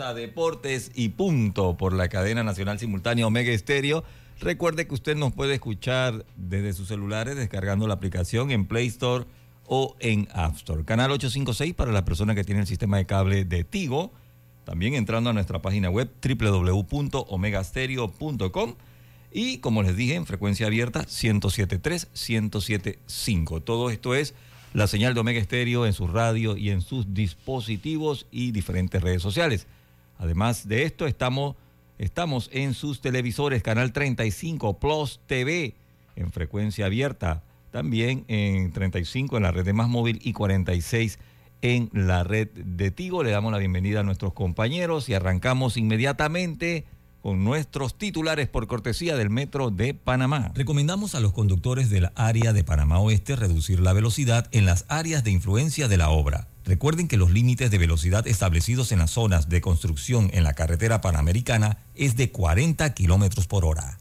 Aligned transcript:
Deportes 0.00 0.90
y 0.94 1.10
Punto 1.10 1.76
por 1.76 1.92
la 1.92 2.08
cadena 2.08 2.42
nacional 2.42 2.78
simultánea 2.78 3.26
Omega 3.26 3.52
Estéreo. 3.52 4.02
Recuerde 4.40 4.86
que 4.86 4.94
usted 4.94 5.14
nos 5.14 5.32
puede 5.32 5.52
escuchar 5.54 6.24
desde 6.36 6.72
sus 6.72 6.88
celulares 6.88 7.36
descargando 7.36 7.86
la 7.86 7.92
aplicación 7.94 8.50
en 8.50 8.64
Play 8.64 8.86
Store 8.86 9.26
o 9.66 9.94
en 10.00 10.26
App 10.32 10.56
Store. 10.56 10.86
Canal 10.86 11.10
856 11.10 11.74
para 11.74 11.92
las 11.92 12.04
personas 12.04 12.34
que 12.34 12.44
tienen 12.44 12.62
el 12.62 12.66
sistema 12.66 12.96
de 12.96 13.04
cable 13.04 13.44
de 13.44 13.62
Tigo. 13.62 14.10
También 14.64 14.94
entrando 14.94 15.28
a 15.28 15.34
nuestra 15.34 15.60
página 15.60 15.90
web 15.90 16.10
www.omegastereo.com 16.22 18.74
y 19.32 19.58
como 19.58 19.82
les 19.82 19.96
dije 19.96 20.14
en 20.14 20.24
frecuencia 20.24 20.66
abierta 20.66 21.02
107.3, 21.02 22.08
107.5. 22.14 23.62
Todo 23.62 23.90
esto 23.90 24.14
es 24.14 24.34
la 24.72 24.86
señal 24.86 25.12
de 25.14 25.20
Omega 25.20 25.40
Estéreo 25.40 25.84
en 25.84 25.92
su 25.92 26.08
radio 26.08 26.56
y 26.56 26.70
en 26.70 26.80
sus 26.80 27.12
dispositivos 27.12 28.26
y 28.30 28.52
diferentes 28.52 29.02
redes 29.02 29.20
sociales. 29.20 29.66
Además 30.20 30.68
de 30.68 30.82
esto, 30.82 31.06
estamos, 31.06 31.56
estamos 31.96 32.50
en 32.52 32.74
sus 32.74 33.00
televisores, 33.00 33.62
Canal 33.62 33.90
35 33.92 34.78
Plus 34.78 35.18
TV, 35.26 35.74
en 36.14 36.30
frecuencia 36.30 36.84
abierta, 36.84 37.42
también 37.70 38.26
en 38.28 38.70
35 38.70 39.38
en 39.38 39.42
la 39.44 39.50
red 39.50 39.64
de 39.64 39.72
Más 39.72 39.88
Móvil 39.88 40.20
y 40.22 40.34
46 40.34 41.18
en 41.62 41.88
la 41.94 42.22
red 42.22 42.48
de 42.50 42.90
Tigo. 42.90 43.22
Le 43.22 43.30
damos 43.30 43.50
la 43.50 43.56
bienvenida 43.56 44.00
a 44.00 44.02
nuestros 44.02 44.34
compañeros 44.34 45.08
y 45.08 45.14
arrancamos 45.14 45.78
inmediatamente 45.78 46.84
con 47.22 47.42
nuestros 47.42 47.96
titulares 47.96 48.46
por 48.46 48.66
cortesía 48.66 49.16
del 49.16 49.30
Metro 49.30 49.70
de 49.70 49.94
Panamá. 49.94 50.52
Recomendamos 50.54 51.14
a 51.14 51.20
los 51.20 51.32
conductores 51.32 51.88
del 51.88 52.10
área 52.14 52.52
de 52.52 52.62
Panamá 52.62 52.98
Oeste 52.98 53.36
reducir 53.36 53.80
la 53.80 53.94
velocidad 53.94 54.48
en 54.52 54.66
las 54.66 54.84
áreas 54.88 55.24
de 55.24 55.30
influencia 55.30 55.88
de 55.88 55.96
la 55.96 56.10
obra. 56.10 56.48
Recuerden 56.70 57.08
que 57.08 57.16
los 57.16 57.32
límites 57.32 57.68
de 57.72 57.78
velocidad 57.78 58.28
establecidos 58.28 58.92
en 58.92 59.00
las 59.00 59.10
zonas 59.10 59.48
de 59.48 59.60
construcción 59.60 60.30
en 60.32 60.44
la 60.44 60.52
carretera 60.52 61.00
panamericana 61.00 61.78
es 61.96 62.14
de 62.14 62.30
40 62.30 62.94
kilómetros 62.94 63.48
por 63.48 63.64
hora. 63.64 63.98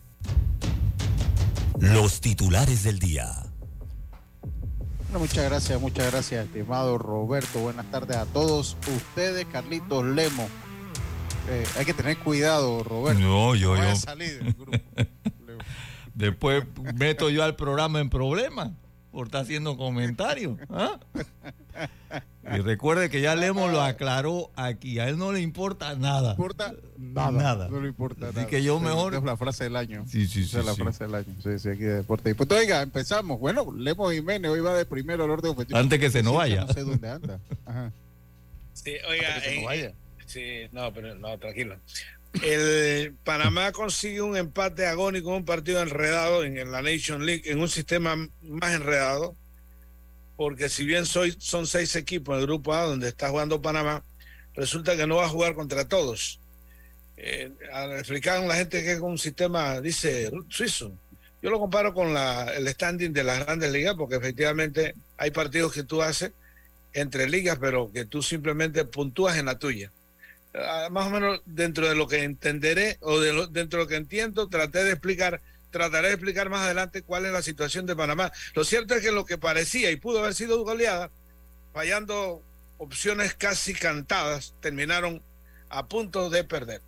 Los 1.79 2.21
titulares 2.21 2.83
del 2.83 2.99
día. 2.99 3.25
Bueno, 5.05 5.17
muchas 5.17 5.45
gracias, 5.45 5.81
muchas 5.81 6.11
gracias, 6.11 6.45
estimado 6.45 6.99
Roberto. 6.99 7.57
Buenas 7.57 7.89
tardes 7.89 8.17
a 8.17 8.27
todos 8.27 8.77
ustedes, 8.95 9.47
Carlitos 9.51 10.05
Lemo 10.05 10.47
eh, 11.49 11.65
hay 11.75 11.85
que 11.85 11.95
tener 11.95 12.19
cuidado, 12.19 12.83
Roberto. 12.83 13.19
No, 13.19 13.55
yo, 13.55 13.77
no 13.77 13.83
yo. 13.83 13.95
Salir 13.95 14.43
del 14.43 14.53
grupo. 14.53 14.77
Después 16.13 16.65
meto 16.93 17.31
yo 17.31 17.43
al 17.43 17.55
programa 17.55 17.99
en 17.99 18.11
problemas 18.11 18.73
por 19.11 19.27
estar 19.27 19.41
haciendo 19.41 19.75
comentarios. 19.77 20.57
¿ah? 20.69 20.99
Y 22.55 22.59
recuerde 22.61 23.09
que 23.09 23.21
ya 23.21 23.35
Lemo 23.35 23.67
lo 23.67 23.81
aclaró 23.81 24.49
aquí. 24.55 24.99
A 24.99 25.07
él 25.07 25.17
no 25.17 25.31
le 25.31 25.39
importa 25.41 25.95
nada. 25.95 26.29
No 26.29 26.31
importa 26.31 26.73
nada. 26.97 27.31
Nada. 27.31 27.67
No 27.69 27.79
le 27.81 27.89
importa 27.89 28.27
Así 28.27 28.35
nada. 28.37 28.47
que 28.47 28.63
yo 28.63 28.79
mejor- 28.79 29.13
Es 29.15 29.23
la 29.23 29.37
frase 29.37 29.65
del 29.65 29.75
año. 29.75 30.03
Sí, 30.07 30.27
sí, 30.27 30.43
sí. 30.43 30.49
Esa 30.49 30.59
es 30.59 30.65
la 30.65 30.73
sí. 30.73 30.81
frase 30.81 31.03
del 31.05 31.15
año. 31.15 31.35
Sí, 31.43 31.59
sí, 31.59 31.69
aquí 31.69 31.81
de 31.83 31.95
deporte. 31.95 32.31
Y 32.31 32.33
pues 32.33 32.49
oiga, 32.51 32.81
empezamos. 32.81 33.39
Bueno, 33.39 33.71
Lemo 33.75 34.09
Jiménez 34.11 34.49
hoy 34.49 34.61
va 34.61 34.73
de 34.73 34.85
primero 34.85 35.23
al 35.25 35.29
orden 35.31 35.51
ofensivo. 35.51 35.77
Antes 35.77 35.99
que 35.99 36.09
se 36.09 36.23
nos 36.23 36.33
vaya. 36.35 36.65
No 36.65 36.73
sé 36.73 36.83
dónde 36.83 37.09
anda. 37.09 37.39
Ajá. 37.65 37.91
Sí, 38.73 38.93
oiga, 39.09 39.27
Antes 39.35 39.43
que 39.43 39.49
se 39.49 39.55
nos 39.55 39.59
en- 39.59 39.65
vaya. 39.65 39.93
sí, 40.25 40.43
no, 40.71 40.91
pero 40.93 41.15
no, 41.15 41.37
tranquilo. 41.37 41.75
El 42.33 43.15
Panamá 43.23 43.71
consigue 43.71 44.21
un 44.21 44.37
empate 44.37 44.85
agónico 44.85 45.35
un 45.35 45.45
partido 45.45 45.81
enredado 45.81 46.43
en, 46.43 46.71
la 46.71 46.81
Nation 46.81 47.25
League, 47.25 47.43
en 47.45 47.59
un 47.59 47.69
sistema 47.69 48.15
más 48.41 48.73
enredado, 48.73 49.35
porque 50.37 50.69
si 50.69 50.85
bien 50.85 51.05
son 51.05 51.67
seis 51.67 51.95
equipos 51.95 52.35
en 52.35 52.41
el 52.41 52.45
grupo 52.45 52.73
A 52.73 52.83
donde 52.83 53.09
está 53.09 53.29
jugando 53.29 53.61
Panamá, 53.61 54.03
resulta 54.53 54.95
que 54.95 55.07
no 55.07 55.17
va 55.17 55.25
a 55.25 55.29
jugar 55.29 55.55
contra 55.55 55.87
todos. 55.87 56.39
Eh, 57.17 57.51
al 57.73 57.91
explicar 57.93 58.37
a 58.37 58.45
la 58.45 58.55
gente 58.55 58.81
que 58.83 58.93
es 58.93 58.99
un 58.99 59.17
sistema, 59.17 59.81
dice, 59.81 60.31
suizo. 60.47 60.93
Yo 61.41 61.49
lo 61.49 61.59
comparo 61.59 61.93
con 61.93 62.13
la, 62.13 62.53
el 62.55 62.67
standing 62.67 63.11
de 63.11 63.23
las 63.23 63.45
grandes 63.45 63.71
ligas, 63.71 63.95
porque 63.97 64.15
efectivamente 64.15 64.93
hay 65.17 65.31
partidos 65.31 65.73
que 65.73 65.83
tú 65.83 66.01
haces 66.01 66.31
entre 66.93 67.27
ligas, 67.29 67.57
pero 67.59 67.91
que 67.91 68.05
tú 68.05 68.21
simplemente 68.21 68.85
puntúas 68.85 69.37
en 69.37 69.47
la 69.47 69.57
tuya. 69.57 69.91
Ah, 70.53 70.87
Más 70.91 71.07
o 71.07 71.09
menos 71.11 71.41
dentro 71.45 71.87
de 71.87 71.95
lo 71.95 72.07
que 72.07 72.23
entenderé 72.23 72.97
o 73.01 73.19
de 73.19 73.33
lo- 73.33 73.47
dentro 73.47 73.79
de 73.79 73.85
lo 73.85 73.89
que 73.89 73.95
entiendo, 73.97 74.47
traté 74.49 74.83
de 74.83 74.91
explicar, 74.91 75.41
trataré 75.69 76.07
de 76.07 76.13
explicar 76.15 76.49
más 76.49 76.61
adelante 76.61 77.03
cuál 77.03 77.25
es 77.27 77.31
la 77.31 77.41
situación 77.43 77.85
de 77.85 77.95
Panamá. 77.95 78.31
Lo 78.55 78.63
cierto 78.63 78.95
es 78.95 79.01
que 79.01 79.11
lo 79.11 79.25
que 79.25 79.37
parecía 79.37 79.91
y 79.91 79.95
pudo 79.97 80.19
haber 80.19 80.33
sido 80.33 80.63
goleada, 80.63 81.11
fallando 81.73 82.41
opciones 82.79 83.35
casi 83.35 83.73
cantadas, 83.73 84.55
terminaron 84.59 85.21
a 85.69 85.85
punto 85.85 86.29
de 86.31 86.43
perder. 86.43 86.81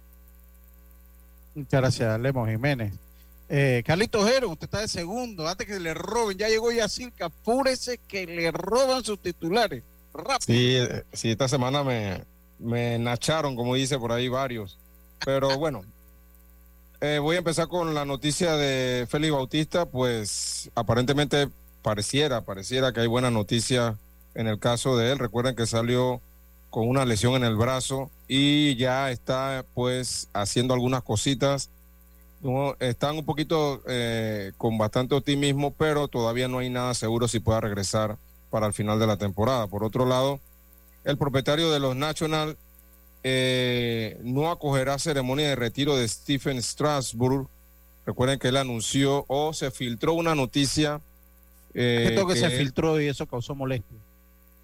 Muchas 1.53 1.81
gracias, 1.81 2.19
Lemo 2.19 2.47
Jiménez. 2.47 2.93
Eh, 3.49 3.83
Carlitos 3.85 4.27
Jero, 4.27 4.49
usted 4.49 4.63
está 4.65 4.79
de 4.79 4.87
segundo. 4.87 5.47
Antes 5.47 5.67
que 5.67 5.79
le 5.79 5.93
roben, 5.93 6.37
ya 6.37 6.47
llegó 6.47 6.71
Yacirca. 6.71 7.25
Apúrese 7.25 7.97
que 7.99 8.25
le 8.25 8.49
roban 8.51 9.03
sus 9.03 9.21
titulares. 9.21 9.83
Rápido. 10.13 10.39
Sí, 10.39 10.75
eh, 10.77 11.03
sí, 11.11 11.31
esta 11.31 11.47
semana 11.49 11.83
me, 11.83 12.23
me 12.61 12.97
nacharon, 12.99 13.55
como 13.55 13.75
dice 13.75 13.97
por 13.99 14.11
ahí 14.11 14.29
varios. 14.29 14.77
Pero 15.25 15.57
bueno, 15.57 15.81
eh, 17.01 17.19
voy 17.19 17.35
a 17.35 17.39
empezar 17.39 17.67
con 17.67 17.93
la 17.93 18.05
noticia 18.05 18.55
de 18.55 19.07
Félix 19.09 19.33
Bautista. 19.33 19.85
Pues 19.85 20.69
aparentemente 20.75 21.49
pareciera, 21.81 22.41
pareciera 22.41 22.91
que 22.91 23.01
hay 23.01 23.07
buena 23.07 23.31
noticia 23.31 23.97
en 24.35 24.47
el 24.47 24.59
caso 24.59 24.97
de 24.97 25.11
él. 25.11 25.19
Recuerden 25.19 25.55
que 25.55 25.65
salió 25.65 26.21
con 26.69 26.87
una 26.87 27.05
lesión 27.05 27.35
en 27.35 27.43
el 27.43 27.55
brazo 27.55 28.09
y 28.27 28.75
ya 28.75 29.11
está 29.11 29.65
pues 29.73 30.29
haciendo 30.33 30.73
algunas 30.73 31.03
cositas. 31.03 31.69
No, 32.41 32.75
están 32.79 33.17
un 33.17 33.25
poquito 33.25 33.83
eh, 33.87 34.51
con 34.57 34.77
bastante 34.77 35.13
optimismo, 35.13 35.71
pero 35.71 36.07
todavía 36.07 36.47
no 36.47 36.59
hay 36.59 36.69
nada 36.69 36.93
seguro 36.95 37.27
si 37.27 37.39
pueda 37.39 37.61
regresar 37.61 38.17
para 38.49 38.65
el 38.67 38.73
final 38.73 38.99
de 38.99 39.07
la 39.07 39.17
temporada. 39.17 39.67
Por 39.67 39.83
otro 39.83 40.05
lado, 40.05 40.39
el 41.03 41.17
propietario 41.17 41.71
de 41.71 41.79
los 41.79 41.95
National 41.95 42.57
eh, 43.23 44.19
no 44.23 44.49
acogerá 44.49 44.97
ceremonia 44.99 45.47
de 45.49 45.55
retiro 45.55 45.95
de 45.95 46.07
Stephen 46.07 46.61
Strasburg. 46.61 47.47
Recuerden 48.05 48.39
que 48.39 48.47
él 48.47 48.57
anunció 48.57 49.25
o 49.27 49.53
se 49.53 49.69
filtró 49.71 50.13
una 50.13 50.33
noticia 50.33 51.01
eh, 51.73 52.07
Esto 52.09 52.27
que 52.27 52.35
se 52.35 52.47
él 52.47 52.57
filtró 52.57 52.99
y 52.99 53.07
eso 53.07 53.25
causó 53.27 53.55
molestia. 53.55 53.97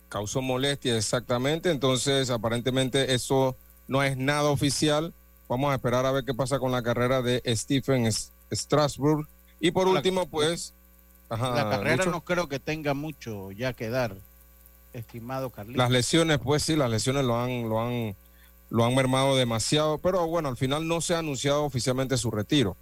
causó 0.09 0.41
molestia 0.41 0.97
exactamente. 0.97 1.69
Entonces, 1.71 2.29
aparentemente 2.29 3.13
eso 3.13 3.55
no 3.87 4.03
es 4.03 4.17
nada 4.17 4.49
oficial. 4.49 5.13
Vamos 5.47 5.71
a 5.71 5.75
esperar 5.75 6.05
a 6.05 6.11
ver 6.11 6.25
qué 6.25 6.33
pasa 6.33 6.59
con 6.59 6.71
la 6.71 6.81
carrera 6.83 7.21
de 7.21 7.41
Stephen 7.55 8.09
Strasburg. 8.51 9.27
Y 9.59 9.71
por 9.71 9.87
último, 9.87 10.27
pues, 10.29 10.73
ajá, 11.29 11.55
La 11.55 11.69
carrera 11.69 11.97
Lucho. 11.97 12.11
no 12.11 12.21
creo 12.21 12.49
que 12.49 12.59
tenga 12.59 12.93
mucho 12.93 13.51
ya 13.51 13.73
que 13.73 13.89
dar, 13.89 14.15
estimado 14.97 15.49
Carlitos. 15.49 15.77
Las 15.77 15.91
lesiones, 15.91 16.39
pues 16.39 16.63
sí, 16.63 16.75
las 16.75 16.89
lesiones 16.89 17.25
lo 17.25 17.39
han, 17.39 17.69
lo 17.69 17.81
han 17.81 18.15
lo 18.69 18.85
han 18.85 18.95
mermado 18.95 19.35
demasiado, 19.35 19.97
pero 19.97 20.27
bueno, 20.27 20.49
al 20.49 20.57
final 20.57 20.87
no 20.87 21.01
se 21.01 21.15
ha 21.15 21.19
anunciado 21.19 21.63
oficialmente 21.63 22.17
su 22.17 22.31
retiro. 22.31 22.75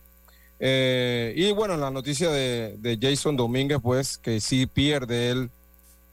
Eh, 0.59 1.33
y 1.35 1.51
bueno, 1.51 1.77
la 1.77 1.91
noticia 1.91 2.29
de, 2.31 2.75
de, 2.79 2.97
Jason 2.99 3.35
Domínguez, 3.35 3.79
pues 3.81 4.17
que 4.17 4.39
sí 4.39 4.65
pierde 4.65 5.29
él 5.29 5.51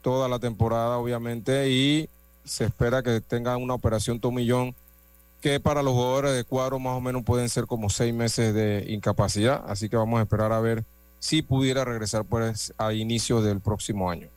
toda 0.03 0.29
la 0.29 0.39
temporada, 0.39 0.99
obviamente, 0.99 1.71
y 1.71 2.09
se 2.45 2.65
espera 2.65 3.03
que 3.03 3.21
tenga 3.21 3.57
una 3.57 3.75
operación 3.75 4.21
tomillón 4.21 4.75
que 5.41 5.59
para 5.59 5.83
los 5.83 5.93
jugadores 5.93 6.35
de 6.35 6.45
cuadro 6.45 6.79
más 6.79 6.97
o 6.97 7.01
menos 7.01 7.25
pueden 7.25 7.49
ser 7.49 7.67
como 7.67 7.89
seis 7.89 8.13
meses 8.13 8.53
de 8.55 8.85
incapacidad, 8.89 9.65
así 9.67 9.89
que 9.89 9.97
vamos 9.97 10.19
a 10.19 10.23
esperar 10.23 10.53
a 10.53 10.61
ver 10.61 10.85
si 11.19 11.43
pudiera 11.43 11.85
regresar 11.85 12.25
pues 12.25 12.73
a 12.79 12.93
inicios 12.93 13.45
del 13.45 13.61
próximo 13.61 14.11
año. 14.11 14.29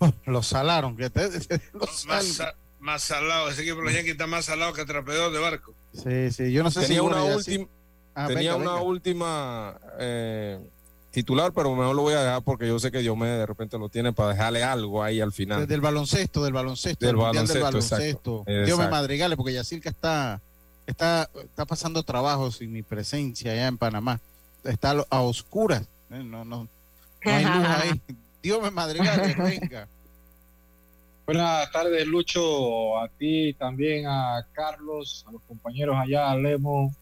Lo 0.26 0.42
salaron, 0.42 0.96
que 0.96 1.10
te, 1.10 1.28
más, 2.06 2.42
más, 2.78 3.02
salado, 3.02 3.50
ese 3.50 3.62
equipo 3.62 3.78
de 3.78 3.84
los 3.84 3.92
Yankees 3.92 4.12
está 4.12 4.26
más 4.26 4.44
salado 4.46 4.72
que 4.72 4.84
trapeador 4.84 5.32
de 5.32 5.38
barco. 5.38 5.74
Sí, 5.92 6.30
sí, 6.30 6.52
yo 6.52 6.62
no 6.62 6.70
sé 6.70 6.82
tenía 6.82 7.00
si 7.00 7.06
una 7.06 7.24
última, 7.24 7.66
ah, 8.14 8.26
tenía 8.28 8.52
venga, 8.52 8.56
una 8.56 8.72
venga. 8.72 8.82
última 8.82 9.80
eh, 9.98 10.60
titular, 11.10 11.52
pero 11.52 11.74
mejor 11.74 11.94
lo 11.94 12.02
voy 12.02 12.14
a 12.14 12.22
dejar 12.22 12.42
porque 12.42 12.66
yo 12.66 12.78
sé 12.78 12.90
que 12.90 13.00
Dios 13.00 13.16
me 13.16 13.26
de 13.26 13.46
repente 13.46 13.78
lo 13.78 13.88
tiene 13.88 14.12
para 14.12 14.30
dejarle 14.30 14.62
algo 14.64 15.02
ahí 15.02 15.20
al 15.20 15.32
final. 15.32 15.66
Del 15.66 15.80
baloncesto, 15.80 16.44
del 16.44 16.52
baloncesto, 16.52 17.06
del 17.06 17.16
baloncesto, 17.16 17.54
del 17.54 17.62
baloncesto. 17.62 18.44
Dios 18.46 18.78
me 18.78 18.88
madrigale 18.88 19.36
porque 19.36 19.52
Yacirca 19.52 19.90
está, 19.90 20.40
está, 20.86 21.28
está 21.34 21.66
pasando 21.66 22.02
trabajo 22.02 22.50
sin 22.50 22.72
mi 22.72 22.82
presencia 22.82 23.52
allá 23.52 23.66
en 23.66 23.76
Panamá. 23.78 24.20
Está 24.64 24.94
a 25.10 25.20
oscuras. 25.20 25.86
No, 26.08 26.22
no, 26.22 26.44
no 26.44 26.68
hay 27.22 27.44
luz 27.44 27.66
ahí. 27.66 28.02
Dios 28.42 28.62
me 28.62 28.70
madrigale, 28.70 29.34
venga. 29.38 29.88
Buenas 31.26 31.70
tardes, 31.70 32.06
Lucho, 32.06 32.98
a 32.98 33.08
ti 33.08 33.54
también, 33.54 34.06
a 34.06 34.46
Carlos, 34.52 35.24
a 35.28 35.32
los 35.32 35.42
compañeros 35.42 35.96
allá, 35.96 36.30
a 36.30 36.36
Lemo, 36.36 36.92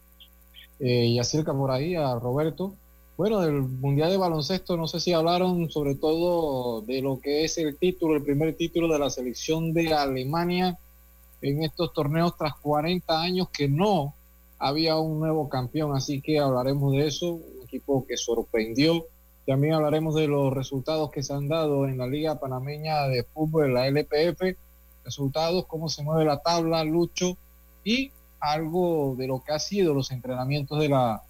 eh, 0.81 1.07
y 1.07 1.19
acerca 1.19 1.53
por 1.53 1.71
ahí, 1.71 1.95
a 1.95 2.15
Roberto. 2.17 2.75
Bueno, 3.17 3.41
del 3.41 3.63
Mundial 3.63 4.11
de 4.11 4.17
Baloncesto, 4.17 4.77
no 4.77 4.87
sé 4.87 5.01
si 5.01 5.13
hablaron 5.13 5.71
sobre 5.71 5.95
todo 5.95 6.83
de 6.83 7.01
lo 7.01 7.19
que 7.19 7.45
es 7.45 7.59
el 7.59 7.77
título, 7.77 8.15
el 8.15 8.23
primer 8.23 8.55
título 8.55 8.87
de 8.93 8.99
la 8.99 9.11
selección 9.11 9.73
de 9.73 9.93
Alemania 9.93 10.79
en 11.41 11.63
estos 11.63 11.93
torneos 11.93 12.37
tras 12.37 12.55
40 12.57 13.21
años 13.21 13.49
que 13.51 13.69
no 13.69 14.15
había 14.59 14.97
un 14.97 15.21
nuevo 15.21 15.49
campeón, 15.49 15.97
así 15.97 16.21
que 16.21 16.39
hablaremos 16.39 16.93
de 16.93 17.07
eso, 17.07 17.35
un 17.35 17.63
equipo 17.65 18.05
que 18.07 18.17
sorprendió. 18.17 19.07
También 19.49 19.73
hablaremos 19.73 20.15
de 20.15 20.29
los 20.29 20.53
resultados 20.53 21.11
que 21.11 21.23
se 21.23 21.33
han 21.33 21.49
dado 21.49 21.89
en 21.89 21.97
la 21.97 22.07
Liga 22.07 22.39
Panameña 22.39 23.09
de 23.09 23.25
Fútbol, 23.25 23.73
la 23.73 23.87
LPF, 23.89 24.43
resultados, 25.07 25.65
cómo 25.67 25.89
se 25.89 26.03
mueve 26.03 26.27
la 26.27 26.43
tabla, 26.43 26.85
Lucho, 26.85 27.39
y 27.83 28.13
algo 28.41 29.15
de 29.17 29.27
lo 29.27 29.43
que 29.43 29.53
ha 29.53 29.59
sido 29.59 29.95
los 29.95 30.11
entrenamientos 30.11 30.79
de 30.79 30.91
la 30.91 31.23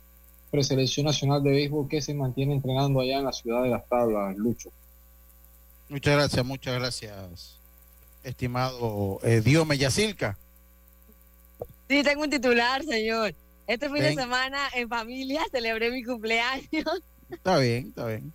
preselección 0.51 1.07
nacional 1.07 1.45
de 1.45 1.51
béisbol 1.51 1.87
que 1.87 2.01
se 2.01 2.13
mantiene 2.13 2.55
entrenando 2.55 2.99
allá 2.99 3.19
en 3.19 3.25
la 3.25 3.33
ciudad 3.33 3.63
de 3.63 3.69
las 3.69 3.89
tablas, 3.89 4.37
Lucho. 4.37 4.71
Muchas 5.89 6.17
gracias, 6.17 6.45
muchas 6.45 6.75
gracias, 6.75 7.61
estimado 8.25 9.21
eh, 9.23 9.41
Diome 9.43 9.79
Yacilca. 9.79 10.37
Sí, 11.89 12.03
tengo 12.03 12.25
un 12.25 12.31
titular, 12.31 12.83
señor. 12.83 13.33
Este 13.69 13.87
fin 13.87 14.01
Ven. 14.01 14.17
de 14.17 14.23
semana 14.23 14.59
en 14.75 14.89
familia 14.89 15.43
celebré 15.53 15.93
mi 15.93 16.03
cumpleaños. 16.03 17.01
Está 17.31 17.59
bien, 17.59 17.89
está 17.89 18.07
bien. 18.07 18.33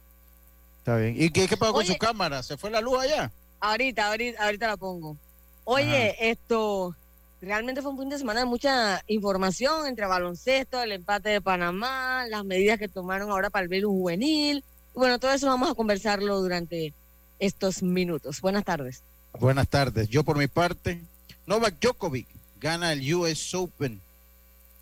Está 0.79 0.97
bien. 0.97 1.15
¿Y 1.21 1.29
qué, 1.29 1.47
qué 1.47 1.57
pasó 1.57 1.73
con 1.73 1.85
su 1.85 1.97
cámara? 1.97 2.43
¿Se 2.43 2.57
fue 2.57 2.69
la 2.69 2.81
luz 2.81 2.99
allá? 2.99 3.31
Ahorita, 3.59 4.07
ahorita, 4.09 4.43
ahorita 4.43 4.67
la 4.67 4.77
pongo. 4.77 5.17
Oye, 5.63 6.09
Ajá. 6.11 6.17
esto, 6.19 6.95
realmente 7.41 7.81
fue 7.81 7.91
un 7.91 7.99
fin 7.99 8.09
de 8.09 8.17
semana 8.17 8.41
de 8.41 8.45
mucha 8.45 9.01
información 9.07 9.87
entre 9.87 10.05
baloncesto, 10.05 10.81
el 10.81 10.91
empate 10.91 11.29
de 11.29 11.41
Panamá, 11.41 12.25
las 12.27 12.43
medidas 12.43 12.77
que 12.79 12.89
tomaron 12.89 13.31
ahora 13.31 13.49
para 13.49 13.63
el 13.63 13.69
velo 13.69 13.89
juvenil. 13.89 14.63
Bueno, 14.93 15.19
todo 15.19 15.31
eso 15.31 15.47
vamos 15.47 15.71
a 15.71 15.75
conversarlo 15.75 16.41
durante 16.41 16.93
estos 17.39 17.81
minutos. 17.81 18.41
Buenas 18.41 18.65
tardes. 18.65 19.01
Buenas 19.39 19.67
tardes. 19.67 20.09
Yo 20.09 20.23
por 20.23 20.37
mi 20.37 20.47
parte, 20.47 21.01
Novak 21.45 21.79
Djokovic 21.79 22.27
gana 22.59 22.93
el 22.93 23.13
US 23.13 23.53
Open 23.55 24.01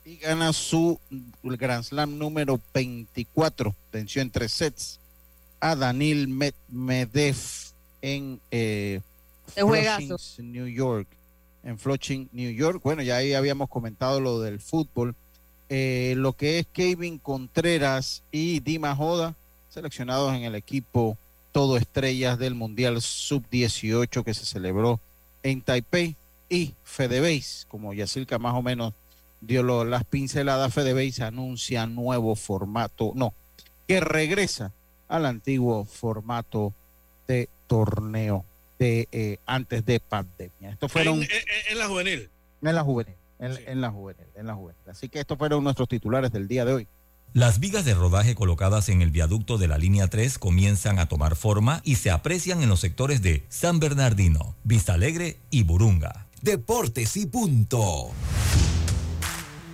y 0.06 0.18
gana 0.18 0.54
su 0.54 1.00
Grand 1.44 1.84
Slam 1.84 2.18
número 2.18 2.60
24. 2.74 3.76
Venció 3.92 4.22
en 4.22 4.32
tres 4.32 4.54
sets 4.54 5.00
a 5.60 5.76
Danil 5.76 6.28
Medvedev 6.28 7.38
en 8.02 8.40
eh, 8.50 9.02
New 9.58 10.68
York 10.68 11.08
en 11.64 11.78
Flushing, 11.78 12.30
New 12.32 12.52
York. 12.52 12.82
Bueno, 12.84 13.02
ya 13.02 13.18
ahí 13.18 13.34
habíamos 13.34 13.70
comentado 13.70 14.20
lo 14.20 14.40
del 14.40 14.60
fútbol. 14.60 15.16
Eh, 15.70 16.16
lo 16.18 16.34
que 16.34 16.60
es 16.60 16.68
Kevin 16.68 17.18
Contreras 17.18 18.24
y 18.32 18.60
Dima 18.60 18.96
Joda, 18.96 19.36
seleccionados 19.70 20.34
en 20.36 20.44
el 20.44 20.56
equipo 20.56 21.18
todo 21.52 21.78
estrellas 21.78 22.40
del 22.40 22.56
Mundial 22.56 23.02
Sub-18 23.02 24.24
que 24.24 24.34
se 24.34 24.46
celebró 24.46 25.00
en 25.44 25.62
Taipei. 25.62 26.16
Y 26.50 26.74
Fedebeis, 26.84 27.66
como 27.70 27.94
Yacirca 27.94 28.38
más 28.38 28.54
o 28.56 28.62
menos 28.62 28.94
dio 29.42 29.64
lo, 29.64 29.84
las 29.84 30.06
pinceladas, 30.06 30.74
Fedebeis 30.74 31.20
anuncia 31.20 31.88
nuevo 31.88 32.36
formato, 32.36 33.12
no, 33.16 33.34
que 33.88 34.00
regresa 34.00 34.72
al 35.08 35.26
antiguo 35.26 35.86
formato 35.86 36.74
de 37.28 37.50
torneo 37.68 38.46
de 38.80 39.08
eh, 39.12 39.38
antes 39.46 39.86
de 39.86 40.00
pandemia. 40.00 40.72
Estos 40.72 40.92
fueron 40.92 41.16
en, 41.16 41.24
en, 41.24 41.30
en, 41.72 41.78
la 41.78 41.88
juvenil. 41.88 42.30
En 42.62 42.76
la 42.76 42.84
juvenil, 42.84 43.16
en, 43.40 43.56
sí. 43.56 43.64
en, 43.68 43.82
la 43.82 43.92
juvenil, 43.92 44.26
en 44.36 44.48
la 44.48 44.56
juvenil. 44.56 44.82
Así 44.90 45.10
que 45.10 45.20
estos 45.20 45.38
fueron 45.38 45.64
nuestros 45.64 45.90
titulares 45.90 46.32
del 46.32 46.48
día 46.48 46.66
de 46.66 46.74
hoy. 46.74 46.88
Las 47.34 47.62
vigas 47.62 47.86
de 47.86 47.94
rodaje 47.94 48.36
colocadas 48.36 48.90
en 48.90 49.02
el 49.02 49.10
viaducto 49.10 49.58
de 49.58 49.70
la 49.70 49.78
línea 49.78 50.08
3 50.08 50.38
comienzan 50.38 51.00
a 51.00 51.08
tomar 51.08 51.38
forma 51.38 51.82
y 51.86 51.96
se 51.96 52.12
aprecian 52.12 52.62
en 52.62 52.68
los 52.68 52.82
sectores 52.82 53.22
de 53.22 53.46
San 53.48 53.80
Bernardino, 53.80 54.56
Vista 54.66 54.96
Alegre 54.96 55.38
y 55.50 55.64
Burunga. 55.64 56.28
Deportes 56.42 57.16
y 57.16 57.28
punto. 57.28 58.12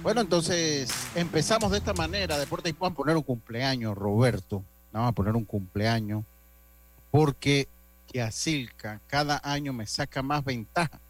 Bueno, 0.08 0.22
entonces 0.22 0.90
empezamos 1.16 1.70
de 1.70 1.80
esta 1.80 1.92
manera. 1.92 2.40
Deportes 2.40 2.72
y. 2.72 2.76
Vamos 2.80 2.94
a 2.94 2.96
poner 2.96 3.18
un 3.18 3.24
cumpleaños, 3.24 3.94
Roberto. 3.94 4.64
Vamos 4.94 5.10
a 5.10 5.12
poner 5.12 5.36
un 5.36 5.44
cumpleaños 5.44 6.24
porque 7.12 7.68
que 8.10 8.22
a 8.22 8.32
Silca 8.32 9.02
cada 9.08 9.42
año 9.44 9.74
me 9.74 9.86
saca 9.86 10.22
más 10.22 10.46
ventaja 10.46 11.02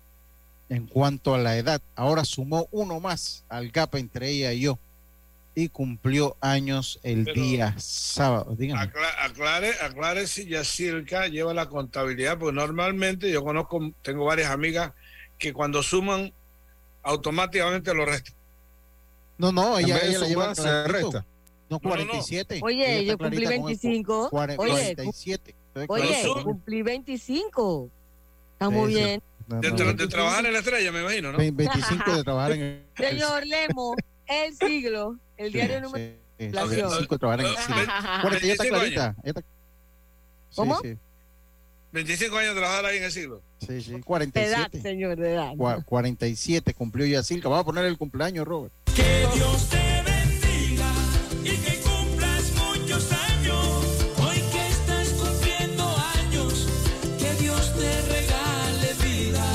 en 0.67 0.87
cuanto 0.87 1.35
a 1.35 1.37
la 1.37 1.57
edad. 1.57 1.79
Ahora 1.95 2.25
sumó 2.25 2.67
uno 2.71 2.99
más 2.99 3.43
al 3.49 3.69
gap 3.69 3.93
entre 3.97 4.31
ella 4.31 4.51
y 4.53 4.61
yo 4.61 4.79
y 5.53 5.69
cumplió 5.69 6.35
años 6.41 6.99
el 7.03 7.25
Pero 7.25 7.39
día 7.39 7.75
sábado. 7.77 8.55
Dígame. 8.57 8.81
Aclare, 9.19 9.75
aclare 9.79 10.25
si 10.25 10.47
Yacirca 10.47 11.27
lleva 11.27 11.53
la 11.53 11.69
contabilidad, 11.69 12.39
porque 12.39 12.55
normalmente 12.55 13.29
yo 13.31 13.43
conozco, 13.43 13.93
tengo 14.01 14.25
varias 14.25 14.49
amigas 14.49 14.93
que 15.37 15.53
cuando 15.53 15.83
suman 15.83 16.33
automáticamente 17.03 17.93
lo 17.93 18.03
restan. 18.03 18.36
No, 19.37 19.51
no, 19.51 19.77
ella, 19.77 19.99
ella 20.03 20.19
la 20.19 20.27
lleva 20.27 20.55
se 20.55 20.87
resta. 20.87 21.25
No, 21.69 21.79
47. 21.79 22.55
No, 22.55 22.59
no. 22.59 22.65
Oye, 22.65 23.05
yo 23.05 23.17
cumplí 23.17 23.45
25. 23.45 24.29
40, 24.29 24.61
Oye, 24.61 24.71
47. 24.95 25.55
Oye, 25.87 26.43
cumplí 26.43 26.81
25. 26.81 27.89
Estamos 28.53 28.89
Eso. 28.89 28.97
bien. 28.97 29.21
De, 29.47 29.71
tra 29.71 29.93
de, 29.93 30.07
trabajar 30.07 30.45
en 30.45 30.53
la 30.53 30.59
estrella, 30.59 30.91
me 30.91 31.01
imagino, 31.01 31.31
¿no? 31.31 31.37
25 31.37 32.15
de 32.15 32.23
trabajar 32.23 32.51
en 32.51 32.61
el... 32.61 32.83
Señor 32.97 33.45
Lemo, 33.45 33.95
el 34.25 34.55
siglo, 34.55 35.17
el 35.37 35.53
diario 35.53 35.77
sí, 35.77 35.81
número 35.83 36.05
sí, 36.37 36.45
sí, 36.45 36.51
25 36.51 37.15
de 37.15 37.19
trabajar 37.19 37.45
en 37.45 37.45
el 37.45 37.57
siglo. 37.57 37.93
Bueno, 38.23 38.39
ya 38.39 38.51
está 38.51 38.67
clarita. 38.67 39.15
Está... 39.23 39.41
¿Cómo? 40.55 40.81
25 41.93 42.37
años 42.37 42.55
de 42.55 42.59
trabajar 42.59 42.85
ahí 42.85 42.97
en 42.97 43.03
el 43.03 43.11
siglo. 43.11 43.41
Sí, 43.65 43.81
sí, 43.81 44.01
47. 44.01 44.49
De 44.49 44.53
edad, 44.53 44.71
señor, 44.81 45.15
de 45.17 45.33
edad. 45.33 45.53
47 45.85 46.73
cumplió 46.73 47.05
ya 47.05 47.23
Silca. 47.23 47.47
Vamos 47.47 47.63
a 47.63 47.65
poner 47.65 47.85
el 47.85 47.97
cumpleaños, 47.97 48.45
Robert. 48.45 48.73
Que 48.97 49.27
Dios 49.35 49.69
te 49.69 50.01
bendiga 50.01 50.91
y 51.43 51.55
que 51.57 51.81
cumplas 51.81 52.51
muchos 52.55 53.11
años. 53.11 53.85
Hoy 54.17 54.37
que 54.51 54.67
estás 54.69 55.09
cumpliendo 55.09 55.83
años, 56.15 56.67
que 57.19 57.31
Dios 57.35 57.73
te 57.75 58.01
regale 58.01 58.93
vida. 59.03 59.45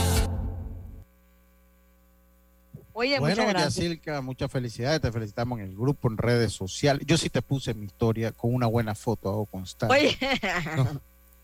Oye, 2.92 3.18
bueno, 3.18 3.34
muchas 3.34 3.48
gracias. 3.48 3.74
Yacilca, 3.74 4.20
muchas 4.20 4.48
felicidades. 4.48 5.00
Te 5.00 5.10
felicitamos 5.10 5.58
en 5.58 5.64
el 5.64 5.74
grupo, 5.74 6.08
en 6.08 6.18
redes 6.18 6.52
sociales. 6.52 7.04
Yo 7.04 7.18
sí 7.18 7.28
te 7.28 7.42
puse 7.42 7.74
mi 7.74 7.86
historia 7.86 8.30
con 8.30 8.54
una 8.54 8.68
buena 8.68 8.94
foto, 8.94 9.28
hago 9.28 9.46
constar. 9.46 9.90
Oye. 9.90 10.16
No, 10.76 11.00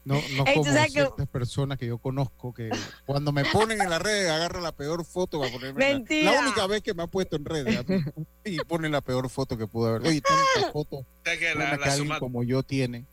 no, 0.08 0.22
no 0.36 0.44
Ey, 0.46 0.54
¿tú 0.54 0.62
como 0.64 0.86
ciertas 0.86 1.28
personas 1.28 1.78
que 1.78 1.86
yo 1.86 1.98
conozco 1.98 2.52
que 2.54 2.70
cuando 3.06 3.30
me 3.32 3.44
ponen 3.44 3.80
en 3.80 3.90
las 3.90 4.00
redes 4.00 4.30
agarra 4.30 4.60
la 4.60 4.72
peor 4.72 5.04
foto 5.04 5.38
para 5.40 5.52
ponerme. 5.52 5.84
en 5.84 5.92
la- 5.92 5.98
Mentira. 5.98 6.32
La, 6.32 6.40
única 6.40 6.66
vez 6.66 6.82
que 6.82 6.94
me 6.94 7.02
ha 7.02 7.06
puesto 7.06 7.36
en 7.36 7.44
redes 7.44 7.86
mí, 7.88 8.02
y 8.44 8.58
ponen 8.60 8.92
la 8.92 9.00
peor 9.00 9.28
foto 9.28 9.56
que 9.58 9.66
pudo 9.66 9.88
haber. 9.88 10.02
Oye, 10.08 10.20
tantas 10.20 10.72
fotos 10.72 11.00
O 11.00 11.06
sea 11.24 11.38
que 11.38 11.48
la, 11.50 11.54
buenas 11.54 11.78
que 11.78 11.84
la 11.86 11.92
alguien 11.92 12.08
suma- 12.08 12.18
como 12.18 12.42
yo 12.42 12.62
tiene, 12.62 13.04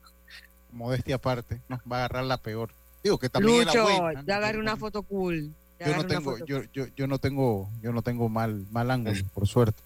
modestia 0.72 1.16
aparte, 1.16 1.62
nos 1.70 1.80
va 1.82 1.98
a 1.98 2.00
agarrar 2.06 2.26
la 2.26 2.38
peor. 2.38 2.72
Digo 3.04 3.18
que 3.20 3.30
también 3.30 3.60
es 3.62 3.66
la 3.68 3.74
Lucho, 3.74 4.02
buena. 4.02 4.24
yo 4.26 4.34
agarré 4.36 4.60
una 4.60 4.78
foto 4.78 5.04
cool. 5.04 5.54
Yo 5.80 5.96
no 5.96 6.08
tengo, 6.08 6.38
yo, 6.46 6.64
yo, 6.74 6.86
yo 6.96 7.06
no 7.08 7.20
tengo, 7.20 7.70
yo 7.82 7.92
no 7.92 8.02
tengo 8.02 8.30
mal, 8.30 8.66
mal 8.72 8.90
ángulo, 8.90 9.20
por 9.34 9.46
suerte. 9.48 9.82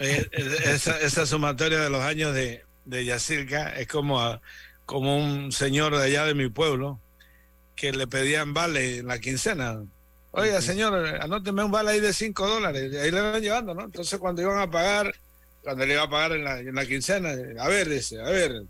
Eh, 0.00 0.28
esa, 0.64 0.98
esa 1.00 1.24
sumatoria 1.26 1.78
de 1.78 1.88
los 1.88 2.02
años 2.02 2.34
de, 2.34 2.64
de 2.84 3.04
Yacirca 3.04 3.70
es 3.78 3.86
como, 3.86 4.20
a- 4.20 4.40
como 4.88 5.18
un 5.18 5.52
señor 5.52 5.94
de 5.94 6.02
allá 6.02 6.24
de 6.24 6.32
mi 6.32 6.48
pueblo 6.48 6.98
que 7.76 7.92
le 7.92 8.06
pedían 8.06 8.54
vale 8.54 8.96
en 8.96 9.06
la 9.06 9.18
quincena. 9.18 9.84
Oiga, 10.30 10.62
señor, 10.62 11.20
anóteme 11.20 11.62
un 11.62 11.70
vale 11.70 11.90
ahí 11.90 12.00
de 12.00 12.14
5 12.14 12.48
dólares. 12.48 12.96
Ahí 12.96 13.10
le 13.10 13.20
van 13.20 13.42
llevando, 13.42 13.74
¿no? 13.74 13.84
Entonces, 13.84 14.18
cuando 14.18 14.40
iban 14.40 14.58
a 14.58 14.70
pagar, 14.70 15.14
cuando 15.62 15.84
le 15.84 15.92
iba 15.92 16.04
a 16.04 16.08
pagar 16.08 16.32
en 16.32 16.44
la, 16.44 16.58
en 16.60 16.74
la 16.74 16.86
quincena, 16.86 17.34
a 17.58 17.68
ver, 17.68 17.86
dice, 17.86 18.18
a 18.18 18.30
ver, 18.30 18.62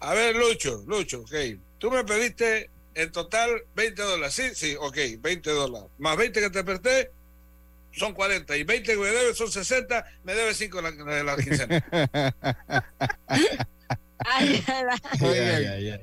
a 0.00 0.14
ver, 0.14 0.36
Lucho, 0.36 0.84
Lucho, 0.86 1.20
ok. 1.20 1.34
Tú 1.76 1.90
me 1.90 2.02
pediste 2.02 2.70
en 2.94 3.12
total 3.12 3.50
20 3.76 4.02
dólares. 4.02 4.34
Sí, 4.34 4.44
sí, 4.54 4.74
ok, 4.80 4.96
20 5.20 5.50
dólares. 5.50 5.90
Más 5.98 6.16
20 6.16 6.40
que 6.40 6.50
te 6.50 6.64
presté 6.64 7.10
son 7.92 8.14
40. 8.14 8.56
Y 8.56 8.64
20 8.64 8.90
que 8.90 8.98
me 8.98 9.08
debes 9.08 9.36
son 9.36 9.52
60. 9.52 10.02
Me 10.24 10.32
debes 10.32 10.56
5 10.56 10.80
de 10.80 10.82
la, 10.82 11.14
de 11.14 11.24
la 11.24 11.36
quincena. 11.36 11.84
Ay, 14.18 14.64
ay, 14.68 16.00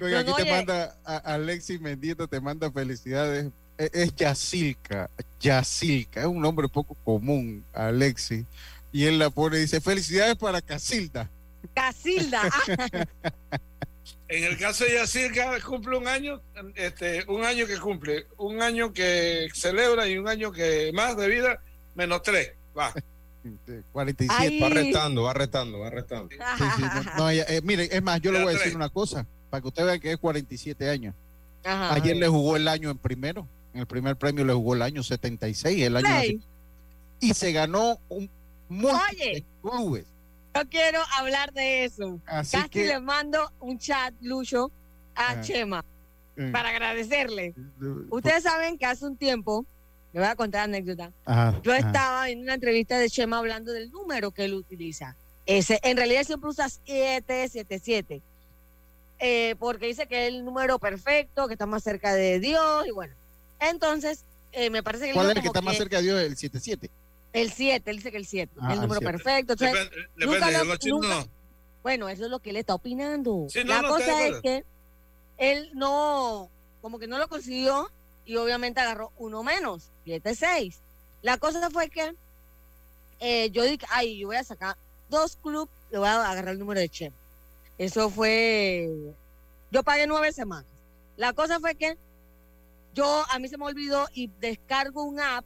no, 0.00 0.18
aquí 0.18 0.32
te 0.36 0.50
manda 0.50 0.96
a- 1.04 1.16
Alexis 1.34 1.80
Mendieta, 1.80 2.26
te 2.26 2.40
manda 2.40 2.70
felicidades. 2.70 3.46
Es, 3.76 3.90
es 3.92 4.16
Yacilca, 4.16 5.08
Yacilca, 5.40 6.20
es 6.20 6.26
un 6.26 6.40
nombre 6.40 6.68
poco 6.68 6.94
común, 7.04 7.64
Alexis. 7.72 8.44
Y 8.92 9.04
él 9.04 9.18
la 9.18 9.30
pone 9.30 9.58
y 9.58 9.62
dice, 9.62 9.80
felicidades 9.80 10.36
para 10.36 10.60
Casilda. 10.60 11.28
Casilda. 11.74 12.42
En 14.28 14.44
el 14.44 14.58
caso 14.58 14.84
de 14.84 14.92
Yacirca, 14.94 15.58
cumple 15.60 15.96
un 15.96 16.06
año, 16.06 16.42
este, 16.74 17.24
un 17.28 17.44
año 17.44 17.66
que 17.66 17.78
cumple, 17.78 18.26
un 18.36 18.60
año 18.60 18.92
que 18.92 19.48
celebra 19.54 20.06
y 20.06 20.18
un 20.18 20.28
año 20.28 20.52
que 20.52 20.90
más 20.92 21.16
de 21.16 21.28
vida, 21.28 21.62
menos 21.94 22.22
3. 22.22 22.52
Va. 22.78 22.92
47. 23.92 24.34
Ay. 24.38 24.60
Va 24.60 24.68
restando, 24.68 25.22
va 25.22 25.32
restando, 25.34 25.78
va 25.80 25.90
restando. 25.90 26.28
Sí, 26.30 26.64
sí, 26.76 26.82
no, 26.82 27.16
no, 27.16 27.30
ella- 27.30 27.46
eh, 27.48 27.60
mire, 27.62 27.88
es 27.90 28.02
más, 28.02 28.20
yo 28.20 28.32
le 28.32 28.42
voy 28.42 28.54
a 28.54 28.58
decir 28.58 28.74
una 28.76 28.88
cosa, 28.88 29.26
para 29.50 29.60
que 29.60 29.68
usted 29.68 29.84
vea 29.86 29.98
que 29.98 30.12
es 30.12 30.18
47 30.18 30.88
años. 30.90 31.14
Ajá. 31.64 31.94
Ayer 31.94 32.16
le 32.16 32.28
jugó 32.28 32.56
el 32.56 32.68
año 32.68 32.90
en 32.90 32.98
primero, 32.98 33.46
en 33.74 33.80
el 33.80 33.86
primer 33.86 34.16
premio 34.16 34.44
le 34.44 34.52
jugó 34.52 34.74
el 34.74 34.82
año 34.82 35.02
76, 35.02 35.82
el 35.82 35.96
año 35.96 36.06
Play. 36.06 36.40
y 37.20 37.34
se 37.34 37.52
ganó 37.52 37.98
un 38.08 38.28
Oye. 38.70 39.44
clubes. 39.62 40.04
Yo 40.54 40.68
quiero 40.68 41.00
hablar 41.16 41.52
de 41.52 41.84
eso. 41.84 42.18
Así 42.26 42.56
Casi 42.56 42.68
que 42.70 42.86
le 42.86 43.00
mando 43.00 43.50
un 43.60 43.78
chat, 43.78 44.12
Lucho, 44.20 44.70
a 45.14 45.32
Ajá. 45.32 45.40
Chema 45.42 45.84
eh, 46.36 46.50
para 46.52 46.70
agradecerle. 46.70 47.46
eh, 47.46 47.54
Ustedes 48.10 48.42
saben 48.42 48.76
que 48.78 48.86
hace 48.86 49.04
un 49.06 49.16
tiempo, 49.16 49.64
le 50.12 50.20
voy 50.20 50.28
a 50.28 50.36
contar 50.36 50.62
anécdota, 50.62 51.12
ajá, 51.24 51.60
yo 51.62 51.72
ajá. 51.72 51.86
estaba 51.86 52.30
en 52.30 52.40
una 52.40 52.54
entrevista 52.54 52.98
de 52.98 53.10
Chema 53.10 53.38
hablando 53.38 53.72
del 53.72 53.90
número 53.90 54.30
que 54.30 54.44
él 54.44 54.54
utiliza. 54.54 55.16
Ese, 55.46 55.80
en 55.82 55.96
realidad 55.96 56.24
siempre 56.24 56.50
usa 56.50 56.68
777, 56.68 58.20
eh, 59.20 59.54
porque 59.58 59.86
dice 59.86 60.06
que 60.06 60.26
es 60.26 60.34
el 60.34 60.44
número 60.44 60.78
perfecto, 60.78 61.46
que 61.48 61.54
está 61.54 61.66
más 61.66 61.82
cerca 61.82 62.14
de 62.14 62.38
Dios, 62.40 62.86
y 62.86 62.90
bueno. 62.90 63.14
Entonces, 63.60 64.24
eh, 64.52 64.70
me 64.70 64.82
parece 64.82 65.06
que 65.06 65.12
¿Cuál 65.14 65.30
es 65.30 65.36
el 65.36 65.42
que 65.42 65.48
está 65.48 65.60
más 65.62 65.76
cerca 65.76 65.96
de 65.98 66.02
Dios? 66.04 66.20
El 66.20 66.36
77. 66.36 66.90
El 67.32 67.52
7, 67.52 67.90
él 67.90 67.96
dice 67.96 68.10
que 68.10 68.16
el 68.16 68.26
7, 68.26 68.52
Ah, 68.60 68.72
el 68.74 68.80
número 68.80 69.00
el 69.00 69.06
perfecto. 69.06 69.52
Entonces, 69.54 69.90
Depende, 69.90 70.08
nunca 70.16 70.32
depende, 70.46 70.52
lo- 70.52 70.58
de 70.58 70.64
los 70.64 70.78
chinos 70.78 71.00
nunca- 71.02 71.14
no. 71.20 71.28
bueno, 71.82 72.08
eso 72.08 72.24
es 72.24 72.30
lo 72.30 72.38
que 72.38 72.50
él 72.50 72.56
está 72.56 72.74
opinando. 72.74 73.46
Sí, 73.50 73.60
no, 73.64 73.74
la 73.74 73.82
no, 73.82 73.88
cosa 73.88 74.26
es 74.26 74.40
que 74.40 74.64
él 75.38 75.70
no, 75.74 76.48
como 76.80 76.98
que 76.98 77.06
no 77.06 77.18
lo 77.18 77.28
consiguió 77.28 77.90
y 78.24 78.36
obviamente 78.36 78.80
agarró 78.80 79.12
uno 79.18 79.42
menos, 79.42 79.90
7-6. 80.08 80.76
La 81.22 81.38
cosa 81.38 81.70
fue 81.70 81.88
que 81.90 82.14
eh, 83.20 83.50
yo 83.50 83.64
dije, 83.64 83.86
ay, 83.90 84.18
yo 84.18 84.28
voy 84.28 84.36
a 84.36 84.44
sacar 84.44 84.76
dos 85.08 85.36
clubes, 85.36 85.74
le 85.90 85.98
voy 85.98 86.08
a 86.08 86.30
agarrar 86.30 86.54
el 86.54 86.58
número 86.58 86.80
de 86.80 86.88
Chema. 86.88 87.16
Eso 87.76 88.10
fue, 88.10 88.88
yo 89.70 89.82
pagué 89.82 90.06
nueve 90.06 90.32
semanas. 90.32 90.66
La 91.16 91.32
cosa 91.32 91.60
fue 91.60 91.74
que 91.74 91.96
yo, 92.94 93.24
a 93.30 93.38
mí 93.38 93.48
se 93.48 93.58
me 93.58 93.64
olvidó 93.64 94.06
y 94.12 94.30
descargo 94.40 95.04
un 95.04 95.20
app 95.20 95.44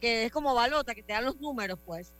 que 0.00 0.24
es 0.24 0.32
como 0.32 0.54
balota, 0.54 0.94
que 0.94 1.02
te 1.02 1.12
dan 1.12 1.24
los 1.24 1.40
números, 1.40 1.78
pues. 1.84 2.12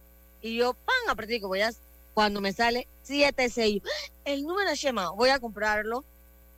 Y 0.42 0.57
yo, 0.57 0.75
pan, 0.75 0.97
apreté 1.09 1.40
que 1.40 1.47
voy 1.47 1.61
a, 1.61 1.71
cuando 2.14 2.40
me 2.40 2.52
sale 2.52 2.88
7-6, 3.07 3.83
el 4.25 4.45
número 4.45 4.71
de 4.71 4.76
Chema, 4.76 5.11
voy 5.11 5.30
a 5.30 5.38
comprarlo 5.38 6.04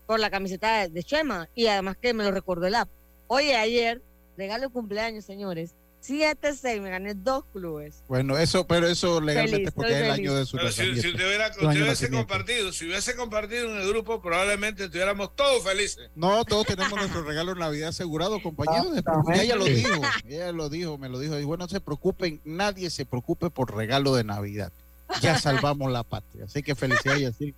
por 0.07 0.19
la 0.19 0.31
camiseta 0.31 0.79
de, 0.79 0.89
de 0.89 1.05
Chema 1.05 1.49
y 1.55 1.67
además 1.67 1.97
que 1.97 2.15
me 2.15 2.25
lo 2.25 2.31
recordó 2.31 2.67
el 2.67 2.75
app. 2.75 2.89
Oye, 3.27 3.57
ayer, 3.57 4.03
regalo 4.41 4.67
de 4.67 4.73
cumpleaños, 4.73 5.25
señores, 5.25 5.77
7-6, 6.03 6.81
me 6.81 6.89
gané 6.89 7.13
dos 7.15 7.45
clubes. 7.53 8.03
Bueno, 8.09 8.39
eso, 8.39 8.67
pero 8.67 8.87
eso 8.89 9.21
legalmente 9.21 9.71
Feliz, 9.71 9.73
porque 9.75 9.93
es 9.93 10.03
el 10.05 10.11
año 10.11 10.35
de 10.35 10.47
su 10.47 10.57
Pero 10.57 10.73
si, 10.73 10.81
nacimiento. 10.81 11.03
si 11.03 11.09
usted 11.11 11.27
hubiera, 11.27 11.49
usted 11.51 11.67
hubiese 11.83 12.11
compartido, 12.11 12.73
si 12.73 12.87
hubiese 12.87 13.17
compartido 13.17 13.71
en 13.71 13.83
el 13.83 13.89
grupo, 13.89 14.23
probablemente 14.23 14.85
estuviéramos 14.85 15.37
todos 15.37 15.63
felices. 15.63 16.11
No, 16.15 16.43
todos 16.47 16.67
tenemos 16.67 16.93
nuestro 16.93 17.23
regalo 17.23 17.53
de 17.53 17.61
Navidad 17.61 17.91
asegurado, 17.91 18.41
compañeros. 18.43 18.97
ella 19.35 19.57
lo 19.57 19.67
dijo, 19.67 20.01
ella 20.27 20.53
lo 20.53 20.69
dijo, 20.71 20.97
me 20.97 21.11
lo 21.11 21.19
dijo. 21.19 21.39
Y 21.39 21.45
bueno, 21.45 21.65
no 21.65 21.69
se 21.69 21.81
preocupen, 21.83 22.41
nadie 22.47 22.89
se 22.89 23.05
preocupe 23.05 23.51
por 23.51 23.77
regalo 23.77 24.15
de 24.15 24.25
Navidad. 24.25 24.73
Ya 25.21 25.39
salvamos 25.39 25.93
la 25.93 26.03
patria. 26.03 26.47
Así 26.47 26.63
que 26.63 26.75
felicidades, 26.75 27.35
así. 27.35 27.55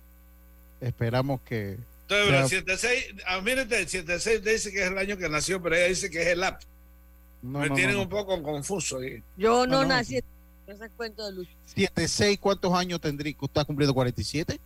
Esperamos 0.81 1.39
que. 1.41 1.77
Entonces, 2.01 2.27
pero 2.27 2.31
Ya. 2.31 2.41
el 2.41 2.49
76, 2.49 3.05
ah, 3.25 3.39
mírate, 3.41 3.79
el 3.79 3.87
76 3.87 4.43
dice 4.43 4.71
que 4.73 4.83
es 4.83 4.91
el 4.91 4.97
año 4.97 5.15
que 5.17 5.29
nació, 5.29 5.61
pero 5.61 5.75
ella 5.77 5.87
dice 5.87 6.09
que 6.09 6.21
es 6.23 6.27
el 6.27 6.43
app. 6.43 6.61
No, 7.43 7.59
Me 7.59 7.69
no, 7.69 7.75
tienen 7.75 7.95
no, 7.97 8.01
un 8.03 8.09
poco 8.09 8.41
confuso 8.41 8.97
ahí. 8.97 9.21
Yo 9.37 9.67
no, 9.67 9.77
No, 9.77 9.81
no. 9.83 9.87
nací, 9.89 10.15
ese 10.65 10.85
es 10.85 10.91
cuento 10.97 11.25
de 11.25 11.33
Lucho. 11.33 11.51
7-6, 11.75 12.39
¿cuántos 12.39 12.73
años 12.73 12.99
tendría? 13.01 13.33
¿Usted 13.33 13.45
está 13.47 13.65
cumpliendo 13.65 13.93
47? 13.93 14.59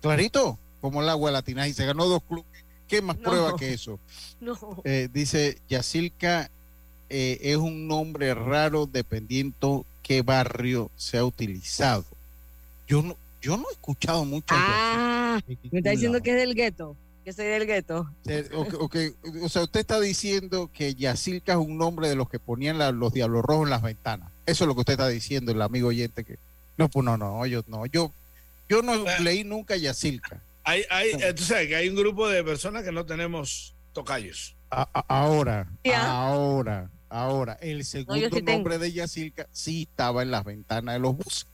Clarito, 0.00 0.58
como 0.80 1.02
el 1.02 1.08
agua 1.08 1.30
latina. 1.30 1.68
Y 1.68 1.72
se 1.74 1.84
ganó 1.84 2.06
dos 2.06 2.22
clubes. 2.22 2.46
¿Qué 2.88 3.02
más 3.02 3.16
No. 3.18 3.22
prueba 3.30 3.56
que 3.56 3.72
eso? 3.74 3.98
No. 4.40 4.56
Eh, 4.84 5.08
dice 5.12 5.58
Yacilca 5.68 6.50
eh, 7.10 7.38
es 7.42 7.56
un 7.58 7.86
nombre 7.86 8.32
raro 8.34 8.86
dependiendo 8.86 9.84
qué 10.02 10.22
barrio 10.22 10.90
se 10.96 11.18
ha 11.18 11.24
utilizado. 11.24 12.04
Yo 12.88 13.02
no, 13.02 13.16
yo 13.42 13.56
no 13.58 13.68
he 13.68 13.72
escuchado 13.72 14.24
mucho. 14.24 14.46
Ah, 14.56 15.38
en 15.46 15.58
me 15.70 15.78
está 15.80 15.90
diciendo 15.90 16.16
lado. 16.18 16.24
que 16.24 16.30
es 16.30 16.36
del 16.38 16.54
gueto, 16.54 16.96
que 17.24 17.32
soy 17.32 17.46
del 17.46 17.66
gueto. 17.66 18.10
Eh, 18.26 18.48
O 18.52 19.48
sea, 19.48 19.62
usted 19.62 19.80
está 19.80 20.00
diciendo 20.00 20.70
que 20.72 20.94
Yacilca 20.94 21.52
es 21.52 21.58
un 21.58 21.76
nombre 21.78 22.08
de 22.08 22.14
los 22.16 22.28
que 22.28 22.38
ponían 22.38 22.78
la- 22.78 22.92
los 22.92 23.12
diablos 23.12 23.42
rojos 23.44 23.64
en 23.64 23.70
las 23.70 23.82
ventanas. 23.82 24.30
Eso 24.46 24.64
es 24.64 24.68
lo 24.68 24.74
que 24.74 24.80
usted 24.80 24.94
está 24.94 25.08
diciendo, 25.08 25.52
el 25.52 25.62
amigo 25.62 25.88
oyente 25.88 26.24
que 26.24 26.38
no, 26.76 26.88
pues 26.88 27.04
no, 27.04 27.16
no, 27.16 27.44
yo 27.46 27.62
no, 27.66 27.84
yo, 27.86 28.12
yo 28.68 28.82
no 28.82 28.92
Ah. 29.06 29.18
leí 29.20 29.44
nunca 29.44 29.76
Yacilca. 29.76 30.42
Hay, 30.64 30.84
hay, 30.90 31.12
tú 31.34 31.42
sabes 31.42 31.68
que 31.68 31.76
hay 31.76 31.88
un 31.88 31.96
grupo 31.96 32.28
de 32.28 32.42
personas 32.42 32.82
que 32.84 32.92
no 32.92 33.04
tenemos 33.04 33.74
tocayos. 33.92 34.56
A- 34.70 34.88
a- 34.92 35.04
ahora, 35.08 35.68
Ya. 35.84 36.10
ahora, 36.10 36.90
ahora, 37.08 37.54
el 37.60 37.84
segundo 37.84 38.24
sí 38.28 38.30
tengo. 38.42 38.52
nombre 38.52 38.78
de 38.78 38.92
Yacilca 38.92 39.46
sí 39.52 39.82
estaba 39.90 40.22
en 40.22 40.30
las 40.30 40.44
ventanas 40.44 40.94
de 40.94 40.98
los 41.00 41.16
buses. 41.16 41.46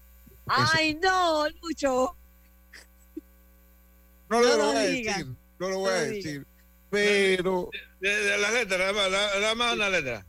Ay, 0.46 0.94
no, 1.02 1.44
Lucho. 1.62 2.14
No, 4.28 4.40
No 4.40 4.42
lo 4.42 4.56
lo 4.56 4.66
voy 4.66 4.76
a 4.76 4.80
decir, 4.80 5.26
no 5.58 5.68
lo 5.68 5.78
voy 5.78 5.90
a 5.90 5.94
decir, 6.02 6.46
pero 6.90 7.70
De, 8.00 8.08
de 8.10 8.38
las 8.38 8.52
letras, 8.52 8.94
nada 8.94 9.54
más, 9.54 9.74
una 9.74 9.88
letra. 9.90 10.26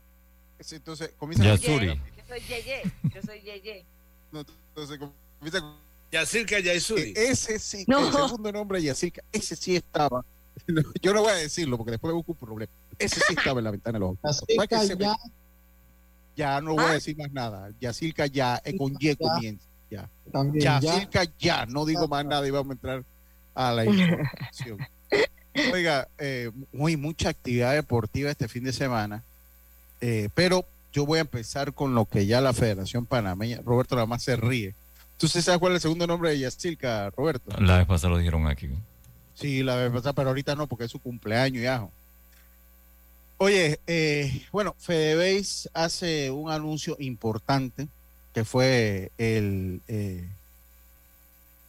entonces 0.70 1.12
comienza. 1.16 1.44
Yasuri. 1.44 1.86
Yo 1.96 2.22
soy 2.28 2.40
Yeye, 2.40 2.82
yo 3.14 3.22
soy 3.22 3.40
Yeye. 3.40 3.86
no, 4.32 4.40
entonces 4.40 4.98
comienza 5.38 5.60
con- 5.60 5.76
Yacirca 6.10 6.58
Yaisuri. 6.58 7.12
ese 7.16 7.58
sí, 7.58 7.84
No. 7.86 8.06
el 8.06 8.12
segundo 8.12 8.50
nombre 8.52 8.78
de 8.78 8.86
Yacirca, 8.86 9.22
ese 9.30 9.54
sí 9.56 9.76
estaba. 9.76 10.24
Yo 11.02 11.12
no 11.14 11.20
voy 11.22 11.30
a 11.32 11.34
decirlo 11.36 11.76
porque 11.76 11.92
después 11.92 12.12
busco 12.14 12.32
un 12.32 12.38
problema. 12.38 12.72
Ese 12.98 13.20
sí 13.20 13.34
estaba 13.36 13.60
en 13.60 13.64
la 13.64 13.70
ventana 13.70 13.98
de 13.98 14.00
los. 14.00 14.16
Yacirca 14.24 14.82
me- 14.96 15.04
ya. 15.04 15.16
ya 16.34 16.60
no 16.62 16.72
voy 16.74 16.84
a 16.84 16.88
¿Ah? 16.88 16.92
decir 16.94 17.16
más 17.16 17.30
nada. 17.30 17.70
Yacirca 17.80 18.26
ya, 18.26 18.60
eh, 18.64 18.76
con 18.76 18.94
Y 18.98 19.06
Ya. 19.08 19.16
comienza. 19.16 19.66
Ya. 19.90 20.10
También 20.32 20.64
ya. 20.64 20.80
Yacirca 20.80 21.24
ya, 21.38 21.66
no 21.66 21.84
digo 21.84 22.08
más 22.08 22.24
nada 22.24 22.46
y 22.46 22.50
vamos 22.50 22.70
a 22.70 22.72
entrar 22.72 23.04
a 23.54 23.72
la 23.72 23.84
información. 23.84 24.78
Oiga, 25.72 26.08
eh, 26.18 26.50
muy 26.72 26.96
mucha 26.96 27.30
actividad 27.30 27.74
deportiva 27.74 28.30
este 28.30 28.48
fin 28.48 28.64
de 28.64 28.72
semana, 28.72 29.22
eh, 30.00 30.28
pero 30.34 30.64
yo 30.92 31.06
voy 31.06 31.18
a 31.18 31.22
empezar 31.22 31.72
con 31.72 31.94
lo 31.94 32.04
que 32.06 32.26
ya 32.26 32.40
la 32.40 32.52
Federación 32.52 33.06
Panameña, 33.06 33.60
Roberto 33.64 33.94
nada 33.94 34.06
más 34.06 34.22
se 34.22 34.36
ríe. 34.36 34.74
¿Tú 35.18 35.26
sabes 35.26 35.58
cuál 35.58 35.72
es 35.72 35.76
el 35.76 35.82
segundo 35.82 36.06
nombre 36.06 36.30
de 36.30 36.38
Yacirca, 36.38 37.10
Roberto? 37.10 37.50
La 37.60 37.78
vez 37.78 37.86
pasada 37.86 38.10
lo 38.10 38.18
dijeron 38.18 38.46
aquí. 38.46 38.68
Sí, 39.34 39.62
la 39.62 39.76
vez 39.76 39.90
pasada, 39.90 40.12
pero 40.12 40.28
ahorita 40.28 40.54
no, 40.54 40.66
porque 40.66 40.84
es 40.84 40.90
su 40.90 41.00
cumpleaños 41.00 41.62
ya. 41.62 41.86
Oye, 43.38 43.80
eh, 43.86 44.46
bueno, 44.52 44.74
Fedebase 44.78 45.68
hace 45.72 46.30
un 46.30 46.50
anuncio 46.50 46.96
importante 46.98 47.88
que 48.34 48.44
fue 48.44 49.12
el, 49.18 49.80
eh, 49.88 50.28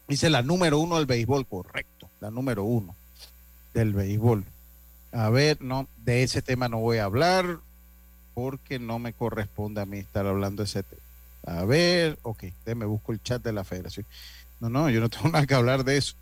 dice 0.08 0.30
la 0.30 0.42
número 0.42 0.80
uno 0.80 0.98
del 0.98 1.06
béisbol, 1.06 1.46
correcto, 1.48 2.10
la 2.22 2.32
número 2.32 2.64
uno 2.64 2.96
del 3.80 3.94
béisbol. 3.94 4.46
A 5.12 5.30
ver, 5.30 5.62
no, 5.62 5.88
de 5.98 6.24
ese 6.24 6.42
tema 6.42 6.70
no 6.70 6.80
voy 6.80 6.98
a 6.98 7.06
hablar. 7.06 7.60
porque 8.34 8.80
no 8.80 9.00
me 9.00 9.12
corresponde 9.12 9.82
a 9.82 9.86
mí 9.86 9.98
estar 9.98 10.26
hablando 10.26 10.64
de 10.64 10.68
ese 10.68 10.84
tema. 10.84 11.02
A 11.46 11.66
ver, 11.66 12.18
ok, 12.22 12.44
déjeme 12.66 12.86
busco 12.86 13.12
el 13.12 13.22
chat 13.22 13.44
de 13.44 13.52
la 13.52 13.66
federación. 13.66 14.06
No, 14.62 14.70
no, 14.70 14.90
yo 14.90 15.02
no 15.02 15.10
tengo 15.10 15.28
nada 15.34 15.46
que 15.46 15.56
hablar 15.56 15.84
de 15.84 15.98
eso. 15.98 16.16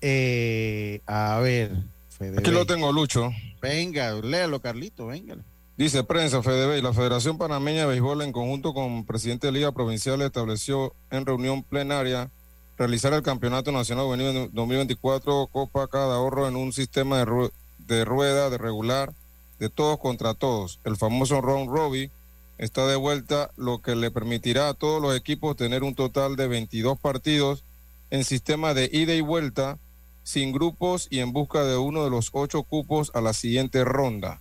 Eh, 0.00 1.00
a 1.06 1.38
ver, 1.40 1.72
Fede 2.10 2.38
Aquí 2.38 2.50
lo 2.50 2.64
tengo, 2.64 2.92
Lucho. 2.92 3.30
Venga, 3.60 4.12
léalo, 4.14 4.60
Carlito, 4.60 5.06
venga. 5.08 5.36
Dice 5.76 6.02
prensa, 6.02 6.42
FedeBey, 6.42 6.80
la 6.80 6.92
Federación 6.92 7.36
Panameña 7.36 7.82
de 7.82 7.86
Béisbol 7.86 8.22
en 8.22 8.32
conjunto 8.32 8.72
con 8.72 8.92
el 8.98 9.04
presidente 9.04 9.48
de 9.48 9.52
Liga 9.52 9.72
Provincial 9.72 10.22
estableció 10.22 10.94
en 11.10 11.26
reunión 11.26 11.62
plenaria 11.62 12.30
realizar 12.78 13.12
el 13.12 13.22
Campeonato 13.22 13.72
Nacional 13.72 14.06
Juvenil 14.06 14.50
2024 14.52 15.48
Copa 15.48 15.88
Cada 15.88 16.14
Ahorro 16.14 16.48
en 16.48 16.56
un 16.56 16.72
sistema 16.72 17.18
de, 17.18 17.26
ru- 17.26 17.52
de 17.78 18.04
rueda, 18.04 18.50
de 18.50 18.58
regular, 18.58 19.12
de 19.58 19.68
todos 19.68 19.98
contra 19.98 20.34
todos. 20.34 20.78
El 20.84 20.96
famoso 20.96 21.40
round 21.40 21.68
robin 21.70 22.10
está 22.56 22.86
de 22.86 22.96
vuelta, 22.96 23.50
lo 23.56 23.82
que 23.82 23.96
le 23.96 24.10
permitirá 24.10 24.68
a 24.68 24.74
todos 24.74 25.02
los 25.02 25.16
equipos 25.16 25.56
tener 25.56 25.82
un 25.82 25.94
total 25.94 26.36
de 26.36 26.46
22 26.46 26.98
partidos 26.98 27.64
en 28.10 28.24
sistema 28.24 28.74
de 28.74 28.88
ida 28.92 29.14
y 29.14 29.20
vuelta, 29.20 29.78
sin 30.22 30.52
grupos 30.52 31.08
y 31.10 31.18
en 31.20 31.32
busca 31.32 31.64
de 31.64 31.76
uno 31.76 32.04
de 32.04 32.10
los 32.10 32.30
ocho 32.32 32.62
cupos 32.62 33.10
a 33.14 33.20
la 33.20 33.32
siguiente 33.32 33.84
ronda. 33.84 34.40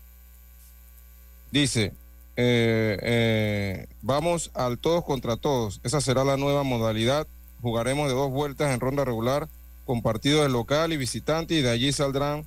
Dice, 1.52 1.94
eh, 2.36 2.98
eh, 3.02 3.88
vamos 4.02 4.52
al 4.54 4.78
todos 4.78 5.04
contra 5.04 5.38
todos. 5.38 5.80
Esa 5.84 6.02
será 6.02 6.24
la 6.24 6.38
nueva 6.38 6.64
modalidad. 6.64 7.26
Jugaremos 7.62 8.08
de 8.08 8.16
dos 8.16 8.32
vueltas 8.32 8.74
en 8.74 8.80
ronda 8.80 9.04
regular 9.06 9.48
con 9.86 10.02
partidos 10.02 10.44
de 10.44 10.50
local 10.50 10.92
y 10.94 10.98
visitante 10.98 11.56
y 11.56 11.62
de 11.62 11.70
allí 11.70 11.92
saldrán 11.92 12.46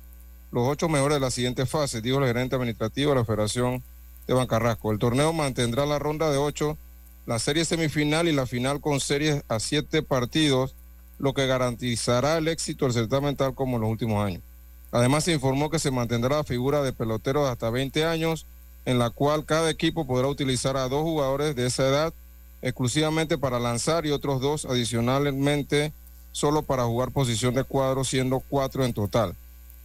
los 0.51 0.67
ocho 0.67 0.89
mejores 0.89 1.15
de 1.15 1.21
la 1.21 1.31
siguiente 1.31 1.65
fase, 1.65 2.01
dijo 2.01 2.19
el 2.19 2.27
gerente 2.27 2.55
administrativo 2.55 3.11
de 3.11 3.17
la 3.17 3.25
Federación 3.25 3.83
de 4.27 4.33
Bancarrasco. 4.33 4.91
El 4.91 4.99
torneo 4.99 5.33
mantendrá 5.33 5.85
la 5.85 5.97
ronda 5.97 6.29
de 6.29 6.37
ocho, 6.37 6.77
la 7.25 7.39
serie 7.39 7.65
semifinal 7.65 8.27
y 8.27 8.33
la 8.33 8.45
final 8.45 8.81
con 8.81 8.99
series 8.99 9.43
a 9.47 9.59
siete 9.59 10.03
partidos, 10.03 10.75
lo 11.19 11.33
que 11.33 11.47
garantizará 11.47 12.37
el 12.37 12.47
éxito 12.47 12.85
del 12.85 12.93
certamen 12.93 13.35
tal 13.35 13.55
como 13.55 13.77
en 13.77 13.81
los 13.81 13.91
últimos 13.91 14.25
años. 14.25 14.43
Además, 14.91 15.23
se 15.23 15.31
informó 15.31 15.69
que 15.69 15.79
se 15.79 15.91
mantendrá 15.91 16.37
la 16.37 16.43
figura 16.43 16.83
de 16.83 16.91
peloteros 16.91 17.45
de 17.45 17.51
hasta 17.51 17.69
20 17.69 18.03
años, 18.05 18.45
en 18.85 18.99
la 18.99 19.09
cual 19.09 19.45
cada 19.45 19.69
equipo 19.69 20.05
podrá 20.05 20.27
utilizar 20.27 20.75
a 20.75 20.89
dos 20.89 21.03
jugadores 21.03 21.55
de 21.55 21.67
esa 21.67 21.87
edad 21.87 22.13
exclusivamente 22.61 23.37
para 23.37 23.59
lanzar 23.59 24.05
y 24.05 24.11
otros 24.11 24.41
dos 24.41 24.65
adicionalmente 24.65 25.93
solo 26.31 26.61
para 26.63 26.85
jugar 26.85 27.11
posición 27.11 27.53
de 27.53 27.63
cuadro, 27.63 28.03
siendo 28.03 28.39
cuatro 28.39 28.85
en 28.85 28.93
total. 28.93 29.35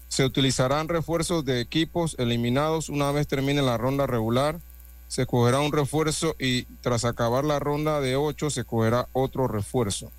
Se 0.08 0.24
utilizarán 0.24 0.88
refuerzos 0.88 1.44
de 1.44 1.60
equipos 1.60 2.14
eliminados 2.18 2.88
una 2.88 3.10
vez 3.10 3.26
termine 3.26 3.62
la 3.62 3.76
ronda 3.76 4.06
regular. 4.06 4.60
Se 5.08 5.26
cogerá 5.26 5.60
un 5.60 5.72
refuerzo 5.72 6.34
y 6.38 6.64
tras 6.80 7.04
acabar 7.04 7.44
la 7.44 7.58
ronda 7.58 8.00
de 8.00 8.16
ocho 8.16 8.50
se 8.50 8.64
cogerá 8.64 9.08
otro 9.12 9.48
refuerzo. 9.48 10.10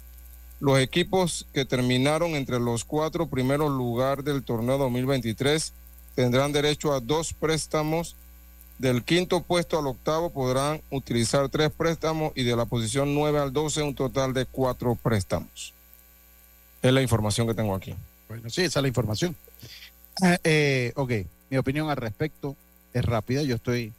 Los 0.60 0.80
equipos 0.80 1.46
que 1.54 1.66
terminaron 1.66 2.32
entre 2.32 2.60
los 2.60 2.84
cuatro 2.84 3.28
primeros 3.28 3.72
lugares 3.72 4.26
del 4.26 4.44
torneo 4.44 4.78
2023 4.78 5.74
tendrán 6.16 6.52
derecho 6.52 6.94
a 6.94 7.00
dos 7.00 7.34
préstamos. 7.34 8.16
Del 8.78 9.04
quinto 9.04 9.42
puesto 9.42 9.80
al 9.80 9.88
octavo 9.88 10.30
podrán 10.30 10.82
utilizar 10.92 11.50
tres 11.50 11.72
préstamos 11.72 12.32
y 12.36 12.44
de 12.44 12.56
la 12.56 12.66
posición 12.66 13.16
9 13.16 13.40
al 13.40 13.52
12 13.52 13.82
un 13.82 13.96
total 13.96 14.34
de 14.34 14.46
cuatro 14.46 14.94
préstamos. 14.96 15.74
Es 16.84 16.94
la 16.94 17.02
información 17.02 17.48
que 17.48 17.56
tengo 17.56 17.74
aquí. 17.74 17.96
Bueno, 18.30 18.50
sí, 18.50 18.62
esa 18.62 18.80
es 18.80 18.82
la 18.84 18.88
información. 18.88 19.36
Ah, 20.22 20.38
eh, 20.44 20.92
ok, 20.96 21.12
mi 21.50 21.58
opinión 21.58 21.90
al 21.90 21.98
respecto 21.98 22.56
es 22.94 23.04
rápida. 23.04 23.42
Yo 23.42 23.56
estoy. 23.56 23.94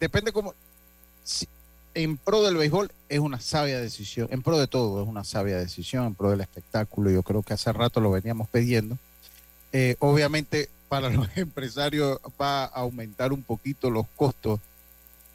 Depende 0.00 0.32
cómo. 0.32 0.54
si- 1.22 1.48
en 1.94 2.16
pro 2.16 2.42
del 2.42 2.56
béisbol 2.56 2.90
es 3.08 3.20
una 3.20 3.38
sabia 3.40 3.78
decisión. 3.80 4.26
En 4.32 4.42
pro 4.42 4.58
de 4.58 4.66
todo 4.66 5.00
es 5.02 5.08
una 5.08 5.22
sabia 5.22 5.56
decisión. 5.58 6.04
En 6.06 6.14
pro 6.16 6.30
del 6.30 6.40
espectáculo, 6.40 7.10
yo 7.10 7.22
creo 7.22 7.42
que 7.44 7.54
hace 7.54 7.72
rato 7.72 8.00
lo 8.00 8.10
veníamos 8.10 8.48
pidiendo. 8.48 8.98
Eh, 9.72 9.94
obviamente, 10.00 10.68
para 10.94 11.10
los 11.10 11.26
empresarios 11.36 12.20
va 12.40 12.66
a 12.66 12.66
aumentar 12.66 13.32
un 13.32 13.42
poquito 13.42 13.90
los 13.90 14.06
costos 14.14 14.60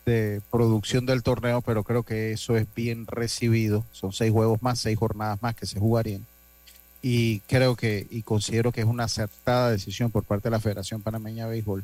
de 0.05 0.41
producción 0.49 1.05
del 1.05 1.21
torneo, 1.21 1.59
pero 1.59 1.83
creo 1.83 2.03
que 2.03 2.31
eso 2.31 2.55
es 2.55 2.65
bien 2.73 3.05
recibido. 3.05 3.83
Son 3.91 4.13
seis 4.13 4.31
juegos 4.31 4.61
más, 4.61 4.79
seis 4.79 4.97
jornadas 4.97 5.41
más 5.41 5.55
que 5.55 5.65
se 5.65 5.77
jugarían 5.77 6.25
y 7.01 7.41
creo 7.41 7.75
que 7.75 8.07
y 8.09 8.21
considero 8.21 8.71
que 8.71 8.81
es 8.81 8.87
una 8.87 9.03
acertada 9.03 9.71
decisión 9.71 10.11
por 10.11 10.23
parte 10.23 10.47
de 10.47 10.51
la 10.51 10.61
Federación 10.61 11.01
Panameña 11.01 11.45
de 11.45 11.51
Béisbol 11.51 11.83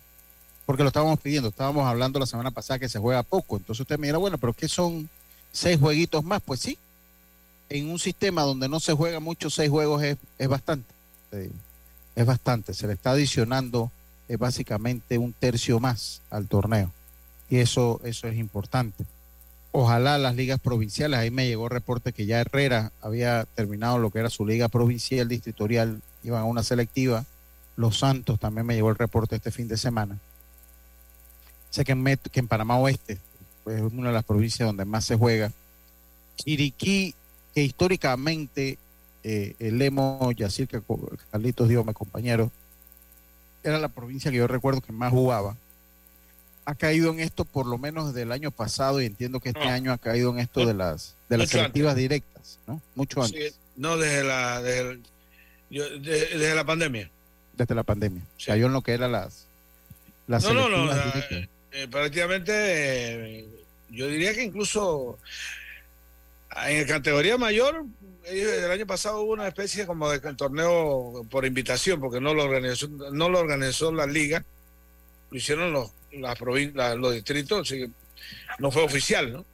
porque 0.66 0.84
lo 0.84 0.88
estábamos 0.88 1.20
pidiendo, 1.20 1.50
estábamos 1.50 1.86
hablando 1.86 2.18
la 2.18 2.26
semana 2.26 2.52
pasada 2.52 2.80
que 2.80 2.90
se 2.90 3.00
juega 3.00 3.24
poco, 3.24 3.58
entonces 3.58 3.82
usted 3.82 4.00
me 4.00 4.08
dirá, 4.08 4.20
bueno, 4.20 4.38
pero 4.38 4.54
¿qué 4.54 4.70
son 4.70 5.10
seis 5.52 5.80
jueguitos 5.80 6.24
más? 6.24 6.42
Pues 6.42 6.62
sí, 6.62 6.78
en 7.70 7.90
un 7.90 8.00
sistema 8.00 8.44
donde 8.44 8.70
no 8.70 8.80
se 8.80 8.94
juega 8.94 9.20
mucho, 9.20 9.50
seis 9.50 9.70
juegos 9.70 10.02
es, 10.02 10.18
es 10.40 10.48
bastante, 10.48 10.92
eh, 11.34 11.52
es 12.16 12.26
bastante, 12.26 12.74
se 12.74 12.88
le 12.88 12.94
está 12.94 13.12
adicionando 13.12 13.92
eh, 14.28 14.38
básicamente 14.38 15.18
un 15.18 15.34
tercio 15.34 15.80
más 15.80 16.22
al 16.30 16.48
torneo 16.48 16.92
y 17.50 17.58
eso, 17.58 18.02
eso 18.04 18.28
es 18.28 18.38
importante 18.38 19.06
ojalá 19.78 20.18
las 20.18 20.36
ligas 20.36 20.58
provinciales, 20.58 21.20
ahí 21.20 21.32
me 21.32 21.48
llegó 21.48 21.68
reporte 21.68 22.14
que 22.14 22.26
ya 22.26 22.40
Herrera 22.40 22.94
había 23.02 23.44
terminado 23.56 23.98
lo 23.98 24.10
que 24.10 24.20
era 24.20 24.30
su 24.30 24.46
liga 24.46 24.70
provincial, 24.70 25.28
distritorial, 25.28 26.02
iban 26.24 26.42
a 26.42 26.46
una 26.46 26.64
selectiva, 26.64 27.26
Los 27.76 28.00
Santos 28.00 28.40
también 28.40 28.66
me 28.66 28.76
llegó 28.76 28.90
el 28.90 28.96
reporte 28.96 29.36
este 29.36 29.52
fin 29.52 29.68
de 29.68 29.76
semana. 29.76 30.18
Sé 31.72 31.84
que 31.84 31.92
en, 31.92 32.06
que 32.06 32.40
en 32.40 32.48
Panamá 32.48 32.78
Oeste, 32.78 33.18
pues, 33.66 33.82
es 33.82 33.92
una 33.92 34.08
de 34.08 34.14
las 34.14 34.24
provincias 34.24 34.66
donde 34.66 34.86
más 34.86 35.04
se 35.04 35.18
juega. 35.18 35.52
Chiriquí, 36.38 37.14
que 37.54 37.62
históricamente 37.62 38.78
eh, 39.28 39.56
el 39.58 39.80
Lemo, 39.80 40.32
Yacir, 40.34 40.70
Carlitos 41.32 41.68
dio, 41.68 41.84
mi 41.84 41.94
compañero, 41.94 42.52
era 43.64 43.80
la 43.80 43.90
provincia 43.90 44.30
que 44.30 44.38
yo 44.38 44.46
recuerdo 44.48 44.82
que 44.82 44.92
más 44.92 45.12
jugaba 45.12 45.58
ha 46.66 46.76
caído 46.76 47.12
en 47.12 47.20
esto 47.20 47.44
por 47.46 47.66
lo 47.66 47.78
menos 47.80 48.08
desde 48.08 48.22
el 48.22 48.32
año 48.32 48.52
pasado 48.52 49.02
y 49.02 49.06
entiendo 49.06 49.40
que 49.40 49.50
este 49.50 49.66
No. 49.66 49.70
año 49.72 49.92
ha 49.94 49.98
caído 49.98 50.30
en 50.32 50.40
esto 50.40 50.66
de 50.66 50.74
las 50.76 51.16
de 51.30 51.38
las 51.38 51.48
Mucho 51.48 51.58
selectivas 51.58 51.96
directas, 51.96 52.60
¿no? 52.68 52.82
Mucho 52.94 53.24
antes, 53.24 53.54
Sí, 53.54 53.60
no, 53.78 53.98
desde 53.98 54.24
la, 54.24 54.62
desde, 54.62 54.92
el- 54.92 55.04
yo- 55.72 55.90
desde 56.00 56.54
la 56.56 56.64
pandemia. 56.64 57.10
desde 57.58 57.74
la 57.76 57.84
pandemia. 57.84 58.22
Cayó 58.46 58.68
en 58.68 58.74
lo 58.74 58.82
que 58.82 58.92
eran 58.94 59.12
las 59.12 59.46
las 60.28 60.44
No, 60.44 60.54
no, 60.54 60.70
no, 60.70 60.82
directas. 60.94 61.50
Eh, 61.72 61.88
prácticamente, 61.90 62.52
eh, 63.40 63.48
yo 63.90 64.08
diría 64.08 64.34
que 64.34 64.44
incluso 64.44 65.18
en 66.68 66.88
categoría 66.88 67.38
mayor, 67.38 67.86
el 68.28 68.72
año 68.72 68.86
pasado 68.88 69.22
hubo 69.22 69.34
una 69.34 69.48
especie 69.48 69.86
como 69.86 70.10
de 70.10 70.20
torneo 70.36 71.26
por 71.30 71.46
invitación, 71.46 72.00
porque 72.00 72.20
no 72.22 72.34
lo 72.34 72.44
organizó, 72.44 72.88
no 72.88 73.30
lo 73.30 73.40
organizó 73.40 73.92
la 73.92 74.06
liga, 74.06 74.44
lo 75.30 75.38
hicieron 75.38 75.72
los, 75.74 75.92
las 76.12 76.38
provin- 76.40 76.74
la- 76.74 76.96
los 76.96 77.14
distritos, 77.14 77.62
así 77.62 77.80
que 77.80 77.90
no 78.60 78.72
fue 78.72 78.84
oficial, 78.84 79.32
¿no? 79.32 79.46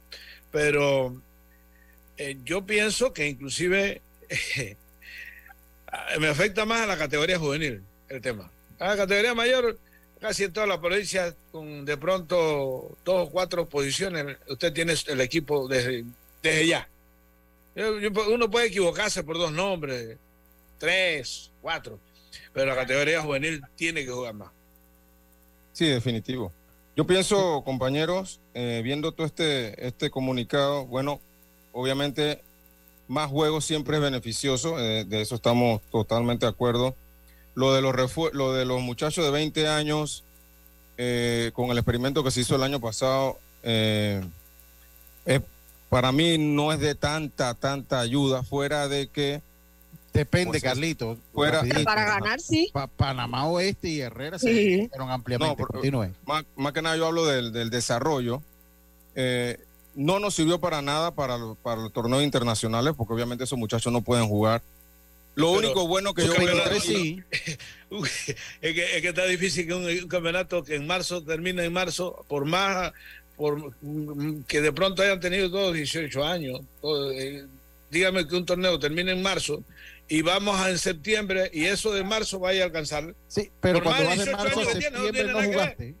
Pero 0.50 1.20
eh, 2.16 2.36
yo 2.44 2.64
pienso 2.64 3.12
que 3.12 3.26
inclusive 3.28 4.00
me 6.18 6.28
afecta 6.28 6.64
más 6.64 6.82
a 6.82 6.86
la 6.86 6.96
categoría 6.98 7.38
juvenil 7.38 7.82
el 8.08 8.20
tema. 8.20 8.50
A 8.78 8.88
la 8.88 8.96
categoría 8.96 9.34
mayor, 9.34 9.78
casi 10.20 10.44
en 10.44 10.52
todas 10.52 10.68
las 10.68 10.78
provincias, 10.78 11.34
con 11.50 11.84
de 11.84 11.96
pronto 11.96 12.96
dos 13.04 13.28
o 13.28 13.30
cuatro 13.30 13.68
posiciones, 13.68 14.36
usted 14.48 14.72
tiene 14.72 14.94
el 15.06 15.20
equipo 15.20 15.68
desde 15.68 16.04
ya. 16.66 16.88
Uno 17.74 18.50
puede 18.50 18.66
equivocarse 18.66 19.22
por 19.24 19.38
dos 19.38 19.52
nombres, 19.52 20.18
tres, 20.78 21.50
cuatro, 21.60 21.98
pero 22.52 22.66
la 22.66 22.76
categoría 22.76 23.22
juvenil 23.22 23.62
tiene 23.76 24.04
que 24.04 24.10
jugar 24.10 24.34
más. 24.34 24.50
Sí, 25.72 25.86
definitivo. 25.86 26.52
Yo 26.94 27.06
pienso, 27.06 27.62
compañeros, 27.64 28.40
eh, 28.52 28.82
viendo 28.84 29.12
todo 29.12 29.26
este, 29.26 29.86
este 29.86 30.10
comunicado, 30.10 30.84
bueno, 30.84 31.20
obviamente 31.72 32.42
más 33.08 33.30
juegos 33.30 33.64
siempre 33.64 33.96
es 33.96 34.02
beneficioso, 34.02 34.78
eh, 34.78 35.04
de 35.04 35.22
eso 35.22 35.36
estamos 35.36 35.80
totalmente 35.90 36.44
de 36.44 36.50
acuerdo. 36.50 36.94
Lo 37.54 37.72
de 37.72 37.80
los, 37.80 37.94
lo 38.34 38.52
de 38.52 38.64
los 38.66 38.80
muchachos 38.82 39.24
de 39.24 39.30
20 39.30 39.68
años, 39.68 40.24
eh, 40.98 41.50
con 41.54 41.70
el 41.70 41.78
experimento 41.78 42.22
que 42.22 42.30
se 42.30 42.40
hizo 42.42 42.56
el 42.56 42.62
año 42.62 42.80
pasado, 42.80 43.38
es- 45.24 45.40
para 45.92 46.10
mí 46.10 46.38
no 46.38 46.72
es 46.72 46.80
de 46.80 46.94
tanta, 46.94 47.52
tanta 47.52 48.00
ayuda, 48.00 48.42
fuera 48.42 48.88
de 48.88 49.08
que... 49.08 49.42
Depende, 50.14 50.52
pues, 50.52 50.62
Carlitos. 50.62 51.18
fuera- 51.34 51.58
rapidito. 51.58 51.84
Para 51.84 52.04
ganar, 52.06 52.40
sí. 52.40 52.70
Pa- 52.72 52.86
Panamá 52.86 53.46
Oeste 53.46 53.88
y 53.88 54.00
Herrera 54.00 54.38
se 54.38 54.48
Sí. 54.48 54.54
beneficiaron 54.70 55.10
ampliamente. 55.10 55.62
No, 55.90 56.10
más, 56.24 56.44
más 56.56 56.72
que 56.72 56.80
nada 56.80 56.96
yo 56.96 57.06
hablo 57.06 57.26
del, 57.26 57.52
del 57.52 57.68
desarrollo. 57.68 58.42
Eh, 59.14 59.58
no 59.94 60.18
nos 60.18 60.34
sirvió 60.34 60.58
para 60.58 60.80
nada 60.80 61.10
para, 61.10 61.36
lo- 61.36 61.56
para 61.56 61.82
los 61.82 61.92
torneos 61.92 62.22
internacionales, 62.22 62.94
porque 62.96 63.12
obviamente 63.12 63.44
esos 63.44 63.58
muchachos 63.58 63.92
no 63.92 64.00
pueden 64.00 64.26
jugar. 64.28 64.62
Lo 65.34 65.48
Pero 65.54 65.58
único 65.66 65.86
bueno 65.86 66.14
que 66.14 66.22
yo 66.26 66.32
veo 66.32 66.46
campeonato- 66.46 66.76
aquí- 66.78 67.22
es, 67.90 68.74
que, 68.74 68.96
es 68.96 69.02
que 69.02 69.08
está 69.08 69.24
difícil 69.26 69.66
que 69.66 69.74
un, 69.74 69.84
un 69.84 70.08
campeonato 70.08 70.62
que 70.64 70.74
en 70.76 70.86
marzo 70.86 71.22
termine 71.22 71.64
en 71.64 71.72
marzo, 71.74 72.24
por 72.28 72.44
más 72.46 72.92
por 73.36 73.74
mm, 73.82 74.44
que 74.44 74.60
de 74.60 74.72
pronto 74.72 75.02
hayan 75.02 75.20
tenido 75.20 75.50
todos 75.50 75.74
18 75.74 76.24
años. 76.24 76.60
todo, 76.80 77.12
eh, 77.12 77.46
dígame 77.90 78.26
que 78.26 78.36
un 78.36 78.46
torneo 78.46 78.78
termine 78.78 79.12
en 79.12 79.22
marzo 79.22 79.62
y 80.08 80.22
vamos 80.22 80.58
a 80.58 80.70
en 80.70 80.78
septiembre 80.78 81.50
y 81.52 81.64
eso 81.64 81.92
de 81.92 82.04
marzo 82.04 82.38
vaya 82.38 82.62
a 82.62 82.66
alcanzar. 82.66 83.14
Sí, 83.28 83.50
pero 83.60 83.82
Por 83.82 83.84
cuando 83.84 84.04
vas 84.04 84.18
de 84.18 84.24
18 84.24 84.36
marzo 84.36 84.60
a 84.60 84.64
no 84.64 84.70
septiembre 84.70 85.24
no 85.24 85.42
jugaste. 85.42 85.94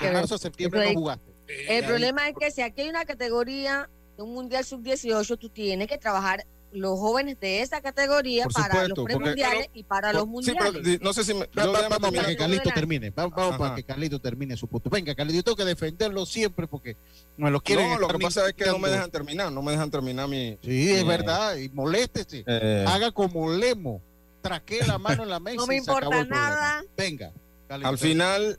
De 0.00 0.12
marzo 0.12 0.34
a 0.34 0.38
septiembre 0.38 0.84
no 0.86 1.00
jugaste. 1.00 1.30
El 1.68 1.84
problema 1.84 2.28
es 2.28 2.34
que 2.38 2.50
si 2.50 2.62
aquí 2.62 2.82
hay 2.82 2.88
una 2.88 3.04
categoría 3.04 3.88
de 4.16 4.22
un 4.22 4.34
mundial 4.34 4.64
sub-18, 4.64 5.38
tú 5.38 5.48
tienes 5.48 5.88
que 5.88 5.98
trabajar 5.98 6.46
los 6.72 6.98
jóvenes 6.98 7.38
de 7.40 7.62
esa 7.62 7.80
categoría 7.80 8.44
Por 8.44 8.52
para 8.52 8.66
supuesto, 8.66 8.88
los 8.88 8.98
porque- 8.98 9.14
premundiales 9.16 9.68
y 9.74 9.82
para 9.82 10.12
los 10.12 10.22
Sí, 10.44 10.52
pero 10.52 10.64
mundiales. 10.72 10.82
di- 10.84 11.04
no 11.04 11.12
sé 11.12 11.24
si 11.24 11.34
me, 11.34 11.48
vamos 11.54 12.10
para 12.12 12.26
que 12.28 12.36
Carlito 12.36 12.70
termine. 12.72 13.10
Va- 13.10 13.26
Vamos 13.26 13.48
Ajá. 13.50 13.58
para 13.58 13.74
que 13.74 13.82
Carlito 13.84 14.20
termine 14.20 14.56
su 14.56 14.68
punto. 14.68 14.88
Venga, 14.90 15.14
Carlito, 15.14 15.36
yo 15.36 15.42
tengo 15.42 15.56
que 15.56 15.64
defenderlo 15.64 16.24
siempre 16.26 16.66
porque 16.66 16.96
me 17.36 17.50
lo 17.50 17.60
quieren. 17.60 17.90
No, 17.90 17.98
lo 17.98 18.08
que 18.08 18.18
pasa 18.18 18.46
es 18.48 18.54
que 18.54 18.66
no 18.66 18.78
me 18.78 18.88
dejan 18.88 19.10
terminar, 19.10 19.50
no 19.50 19.62
me 19.62 19.72
dejan 19.72 19.90
terminar 19.90 20.28
mi. 20.28 20.58
Sí, 20.62 20.92
es 20.92 21.06
verdad. 21.06 21.56
Y 21.56 21.68
moléstese. 21.70 22.44
eh, 22.46 22.84
Haga 22.86 23.10
como 23.12 23.50
Lemo. 23.50 24.00
Traque 24.42 24.80
la 24.86 24.96
mano 24.98 25.24
en 25.24 25.28
la 25.28 25.40
mesa. 25.40 25.56
No 25.56 25.66
me 25.66 25.76
y 25.76 25.80
se 25.80 25.90
acabó 25.90 26.14
importa 26.14 26.34
nada. 26.34 26.84
Venga. 26.96 27.32
Carlito. 27.68 27.88
Al 27.88 27.98
final, 27.98 28.58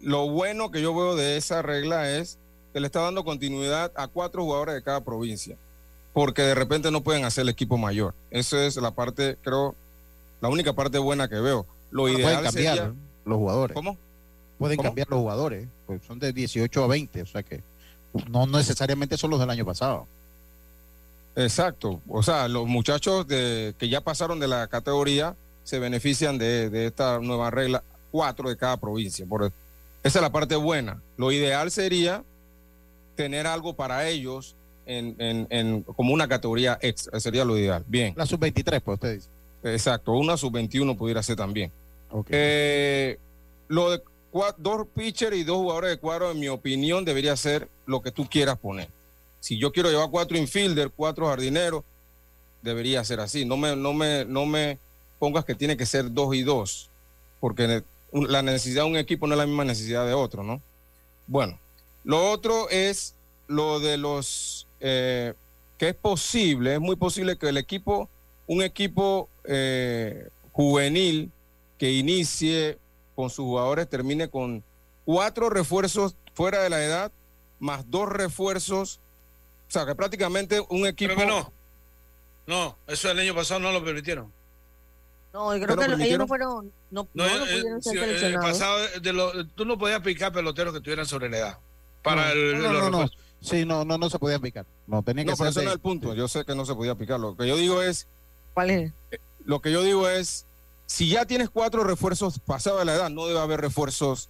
lo 0.00 0.28
bueno 0.30 0.70
que 0.70 0.80
yo 0.82 0.94
veo 0.94 1.16
de 1.16 1.36
esa 1.36 1.62
regla 1.62 2.10
es 2.18 2.38
que 2.72 2.80
le 2.80 2.86
está 2.86 3.00
dando 3.00 3.24
continuidad 3.24 3.90
a 3.96 4.06
cuatro 4.08 4.42
jugadores 4.44 4.74
de 4.74 4.82
cada 4.82 5.02
provincia, 5.02 5.56
porque 6.16 6.40
de 6.40 6.54
repente 6.54 6.90
no 6.90 7.02
pueden 7.02 7.26
hacer 7.26 7.42
el 7.42 7.50
equipo 7.50 7.76
mayor. 7.76 8.14
Eso 8.30 8.58
es 8.58 8.76
la 8.76 8.90
parte, 8.92 9.36
creo, 9.42 9.74
la 10.40 10.48
única 10.48 10.72
parte 10.72 10.96
buena 10.96 11.28
que 11.28 11.34
veo. 11.34 11.66
Lo 11.90 12.02
Bueno, 12.04 12.18
ideal 12.18 12.36
pueden 12.38 12.44
cambiar 12.46 12.76
sería- 12.78 12.94
los 13.26 13.36
jugadores. 13.36 13.74
¿Cómo? 13.74 13.98
Pueden 14.56 14.78
¿Cómo? 14.78 14.88
cambiar 14.88 15.08
los 15.10 15.18
jugadores. 15.20 15.68
Pues 15.86 16.00
son 16.06 16.18
de 16.18 16.32
18 16.32 16.82
a 16.84 16.86
20. 16.86 17.20
O 17.20 17.26
sea 17.26 17.42
que 17.42 17.62
no 18.30 18.46
necesariamente 18.46 19.18
son 19.18 19.28
los 19.28 19.40
del 19.40 19.50
año 19.50 19.66
pasado. 19.66 20.06
Exacto. 21.34 22.00
O 22.08 22.22
sea, 22.22 22.48
los 22.48 22.66
muchachos 22.66 23.28
de, 23.28 23.74
que 23.78 23.90
ya 23.90 24.00
pasaron 24.00 24.40
de 24.40 24.48
la 24.48 24.68
categoría 24.68 25.36
se 25.64 25.78
benefician 25.78 26.38
de, 26.38 26.70
de 26.70 26.86
esta 26.86 27.18
nueva 27.18 27.50
regla, 27.50 27.82
cuatro 28.10 28.48
de 28.48 28.56
cada 28.56 28.78
provincia. 28.78 29.26
Por, 29.26 29.44
esa 29.44 30.18
es 30.18 30.22
la 30.22 30.32
parte 30.32 30.56
buena. 30.56 31.02
Lo 31.18 31.30
ideal 31.30 31.70
sería 31.70 32.24
tener 33.16 33.46
algo 33.46 33.74
para 33.74 34.08
ellos 34.08 34.56
en, 34.86 35.14
en- 35.18 35.46
en- 35.50 35.82
como 35.82 36.14
una 36.14 36.26
categoría 36.28 36.78
extra. 36.80 37.18
Sería 37.20 37.44
lo 37.44 37.58
ideal. 37.58 37.84
Bien. 37.86 38.14
La 38.16 38.24
sub-23, 38.26 38.80
pues 38.80 38.94
usted 38.94 39.14
dice. 39.16 39.28
Exacto. 39.64 40.12
Una 40.12 40.36
sub-21 40.36 40.96
pudiera 40.96 41.22
ser 41.22 41.36
también. 41.36 41.70
Eh, 42.30 43.18
lo 43.68 43.90
de 43.90 44.02
dos 44.58 44.86
pitchers 44.94 45.36
y 45.36 45.44
dos 45.44 45.56
jugadores 45.58 45.90
de 45.90 45.96
cuadro, 45.98 46.30
en 46.30 46.38
mi 46.40 46.48
opinión, 46.48 47.04
debería 47.04 47.36
ser 47.36 47.68
lo 47.86 48.00
que 48.02 48.10
tú 48.12 48.26
quieras 48.28 48.58
poner. 48.58 48.88
Si 49.40 49.58
yo 49.58 49.72
quiero 49.72 49.90
llevar 49.90 50.10
cuatro 50.10 50.36
infielder, 50.38 50.90
cuatro 50.94 51.26
jardineros, 51.26 51.84
debería 52.62 53.04
ser 53.04 53.20
así. 53.20 53.44
No 53.44 53.56
me, 53.56 53.76
no 53.76 53.92
me, 53.92 54.24
no 54.24 54.46
me 54.46 54.78
pongas 55.18 55.44
que 55.44 55.54
tiene 55.54 55.76
que 55.76 55.86
ser 55.86 56.12
dos 56.12 56.34
y 56.34 56.42
dos, 56.42 56.90
porque 57.40 57.82
la 58.12 58.42
necesidad 58.42 58.84
de 58.84 58.90
un 58.90 58.96
equipo 58.96 59.26
no 59.26 59.34
es 59.34 59.38
la 59.38 59.46
misma 59.46 59.64
necesidad 59.64 60.06
de 60.06 60.14
otro, 60.14 60.42
¿no? 60.42 60.60
Bueno, 61.26 61.58
lo 62.04 62.30
otro 62.30 62.68
es 62.70 63.14
lo 63.48 63.80
de 63.80 63.96
los 63.96 64.55
eh, 64.80 65.34
que 65.78 65.88
es 65.90 65.94
posible, 65.94 66.74
es 66.74 66.80
muy 66.80 66.96
posible 66.96 67.36
que 67.36 67.48
el 67.48 67.56
equipo, 67.56 68.08
un 68.46 68.62
equipo 68.62 69.28
eh, 69.44 70.28
juvenil 70.52 71.30
que 71.78 71.92
inicie 71.92 72.78
con 73.14 73.28
sus 73.30 73.44
jugadores 73.44 73.88
termine 73.88 74.28
con 74.28 74.62
cuatro 75.04 75.50
refuerzos 75.50 76.16
fuera 76.34 76.62
de 76.62 76.70
la 76.70 76.82
edad, 76.82 77.12
más 77.58 77.90
dos 77.90 78.08
refuerzos, 78.08 79.00
o 79.68 79.70
sea 79.70 79.84
que 79.86 79.94
prácticamente 79.94 80.60
un 80.68 80.86
equipo 80.86 81.14
Creo 81.14 81.26
que 81.26 81.32
no. 81.32 81.52
No, 82.46 82.76
eso 82.86 83.10
el 83.10 83.18
año 83.18 83.34
pasado 83.34 83.60
no 83.60 83.72
lo 83.72 83.82
permitieron. 83.84 84.32
No, 85.32 85.52
yo 85.54 85.60
¿Qué 85.60 85.66
creo 85.66 85.76
que 85.78 85.88
lo- 85.88 86.04
ellos 86.04 86.18
no 86.18 86.26
fueron, 86.28 86.72
no, 86.90 87.08
No, 87.12 87.26
no, 87.26 87.38
no 87.38 87.44
eh, 87.46 87.56
pudieron 87.58 87.82
ser 87.82 87.96
eh, 87.98 88.00
el 88.00 88.06
seleccionados. 88.18 88.50
pasado 88.52 88.78
de 89.02 89.12
lo- 89.12 89.46
tú 89.48 89.64
no 89.64 89.76
podías 89.76 90.00
picar 90.00 90.32
peloteros 90.32 90.72
que 90.72 90.78
estuvieran 90.78 91.06
sobre 91.06 91.28
la 91.28 91.38
edad. 91.38 91.58
Para 92.02 92.26
no, 92.26 92.32
el, 92.32 92.52
no, 92.62 92.62
los 92.62 92.72
no, 92.72 92.90
no. 92.90 92.98
refuerzos. 93.02 93.18
Sí, 93.40 93.64
no, 93.64 93.84
no, 93.84 93.98
no 93.98 94.10
se 94.10 94.18
podía 94.18 94.38
picar. 94.38 94.66
No, 94.86 95.02
tenía 95.02 95.24
que 95.24 95.30
No, 95.30 95.36
pero 95.36 95.52
ser 95.52 95.60
de- 95.60 95.64
no 95.66 95.70
es 95.70 95.74
el 95.76 95.80
punto. 95.80 96.14
Yo 96.14 96.26
sé 96.28 96.44
que 96.44 96.54
no 96.54 96.64
se 96.66 96.74
podía 96.74 96.94
picar. 96.94 97.20
Lo 97.20 97.36
que 97.36 97.46
yo 97.46 97.56
digo 97.56 97.82
es, 97.82 98.06
¿Cuál 98.54 98.70
es? 98.70 98.92
lo 99.44 99.60
que 99.60 99.70
yo 99.72 99.82
digo 99.82 100.08
es, 100.08 100.46
si 100.86 101.08
ya 101.08 101.26
tienes 101.26 101.50
cuatro 101.50 101.84
refuerzos 101.84 102.38
pasados 102.40 102.78
de 102.80 102.84
la 102.86 102.94
edad, 102.94 103.10
no 103.10 103.26
debe 103.26 103.40
haber 103.40 103.60
refuerzos 103.60 104.28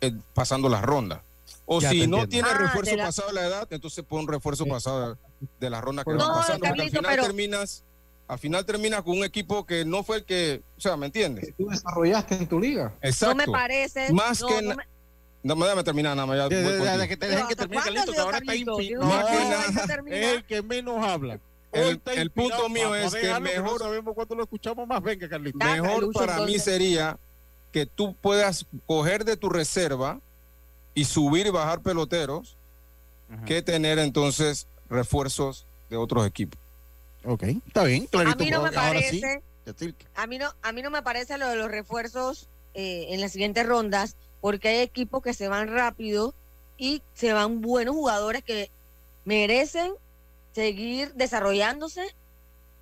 eh, 0.00 0.12
pasando 0.34 0.68
las 0.68 0.82
rondas. 0.82 1.20
O 1.66 1.80
Ya 1.80 1.90
si 1.90 2.06
no 2.06 2.20
entiendo. 2.22 2.28
tiene 2.28 2.48
Ah, 2.50 2.54
refuerzo 2.58 2.90
de 2.92 2.96
la- 2.98 3.04
pasado 3.06 3.28
de 3.28 3.34
la 3.34 3.46
edad, 3.46 3.66
entonces 3.70 4.04
pon 4.04 4.20
un 4.20 4.28
refuerzo 4.28 4.64
pasado 4.66 5.10
de, 5.40 5.48
de 5.60 5.70
la 5.70 5.80
ronda 5.80 6.04
que 6.04 6.12
No, 6.12 6.18
va 6.18 6.34
pasando. 6.36 6.60
porque 6.60 6.68
al 6.68 6.76
Carlito, 6.76 6.96
final 6.98 7.10
pero- 7.10 7.22
terminas, 7.24 7.82
al 8.28 8.38
final 8.38 8.64
terminas 8.64 9.02
con 9.02 9.18
un 9.18 9.24
equipo 9.24 9.66
que 9.66 9.84
no 9.84 10.02
fue 10.04 10.18
el 10.18 10.24
que, 10.24 10.62
o 10.76 10.80
sea, 10.80 10.96
¿me 10.96 11.06
entiendes? 11.06 11.46
que 11.46 11.52
tú 11.52 11.68
desarrollaste 11.68 12.36
en 12.36 12.46
tu 12.46 12.60
liga. 12.60 12.94
Exacto. 13.02 13.34
No 13.34 13.46
me 13.46 13.52
parece. 13.52 14.12
Más 14.12 14.40
no, 14.40 14.46
que 14.46 14.62
no 14.62 14.76
me- 14.76 14.84
No, 15.48 15.56
me 15.56 15.64
déjame 15.64 15.82
terminar 15.84 16.14
nada 16.14 16.26
más. 16.26 16.36
Ya 16.36 16.48
De- 16.48 16.56
de- 16.56 16.62
voy 16.62 16.72
de- 16.72 16.78
contigo. 16.78 16.98
de 16.98 17.08
que 17.08 17.16
te 17.16 17.26
dejen 17.28 17.46
que 17.46 17.52
¿hasta 17.54 17.62
termine, 17.62 17.82
Carlito, 17.82 18.12
que 18.12 18.18
ahora 18.20 18.38
está 18.38 18.52
no. 18.64 18.78
Es 20.06 20.34
el 20.36 20.44
que 20.44 20.62
menos 20.62 21.02
habla. 21.04 21.40
El- 21.72 22.00
el 22.16 22.30
punto 22.30 22.68
mío 22.68 22.94
es 22.94 23.14
que 23.14 23.28
no 23.28 23.40
mejor- 23.40 23.78
sabemos 23.80 24.14
cuándo 24.14 24.34
lo 24.34 24.42
escuchamos 24.42 24.86
más. 24.86 25.02
Venga, 25.02 25.28
Carlito. 25.28 25.58
Mejor 25.58 26.12
para 26.12 26.40
mí 26.40 26.58
sería 26.58 27.18
que 27.72 27.86
tú 27.86 28.14
puedas 28.14 28.66
coger 28.86 29.24
de 29.24 29.36
tu 29.36 29.48
reserva 29.50 30.20
y 30.94 31.04
subir 31.04 31.46
y 31.46 31.50
bajar 31.50 31.80
peloteros 31.80 32.56
Ajá. 33.30 33.44
que 33.44 33.60
tener 33.62 33.98
entonces 33.98 34.66
refuerzos 34.88 35.66
de 35.90 35.96
otros 35.96 36.26
equipos. 36.26 36.58
Ok, 37.24 37.42
está 37.66 37.84
bien, 37.84 38.06
clarito. 38.06 38.32
A 38.32 38.44
mí 38.44 38.50
no 38.50 38.62
me 38.62 38.68
ahora 38.68 39.00
sí. 39.00 39.20
parece, 39.20 39.42
Decir- 39.66 39.94
a 40.14 40.26
mí 40.26 40.38
no, 40.38 40.50
a 40.62 40.72
mí 40.72 40.80
no 40.82 40.90
me 40.90 41.02
parece 41.02 41.36
lo 41.36 41.48
de 41.48 41.56
los 41.56 41.70
refuerzos 41.70 42.48
eh, 42.74 43.06
en 43.10 43.20
las 43.20 43.32
siguientes 43.32 43.66
rondas, 43.66 44.16
porque 44.40 44.68
hay 44.68 44.78
equipos 44.80 45.22
que 45.22 45.34
se 45.34 45.48
van 45.48 45.68
rápido 45.68 46.34
y 46.76 47.02
se 47.14 47.32
van 47.32 47.60
buenos 47.60 47.94
jugadores 47.94 48.42
que 48.44 48.70
merecen 49.24 49.92
seguir 50.52 51.12
desarrollándose 51.14 52.14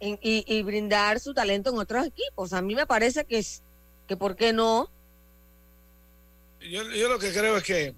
en- 0.01 0.19
y, 0.23 0.63
brindar 0.63 1.21
su 1.21 1.33
talento 1.33 1.71
en 1.71 1.79
otros 1.79 2.07
equipos. 2.07 2.53
A 2.53 2.63
mí 2.63 2.75
me 2.75 2.87
parece 2.87 3.25
que 3.25 3.39
es 3.39 3.63
que 4.07 4.17
por 4.17 4.37
qué 4.37 4.53
no. 4.53 4.91
Yo, 6.61 6.83
yo 6.91 7.09
lo 7.09 7.19
que 7.19 7.33
creo 7.33 7.57
es 7.57 7.65
que 7.65 7.95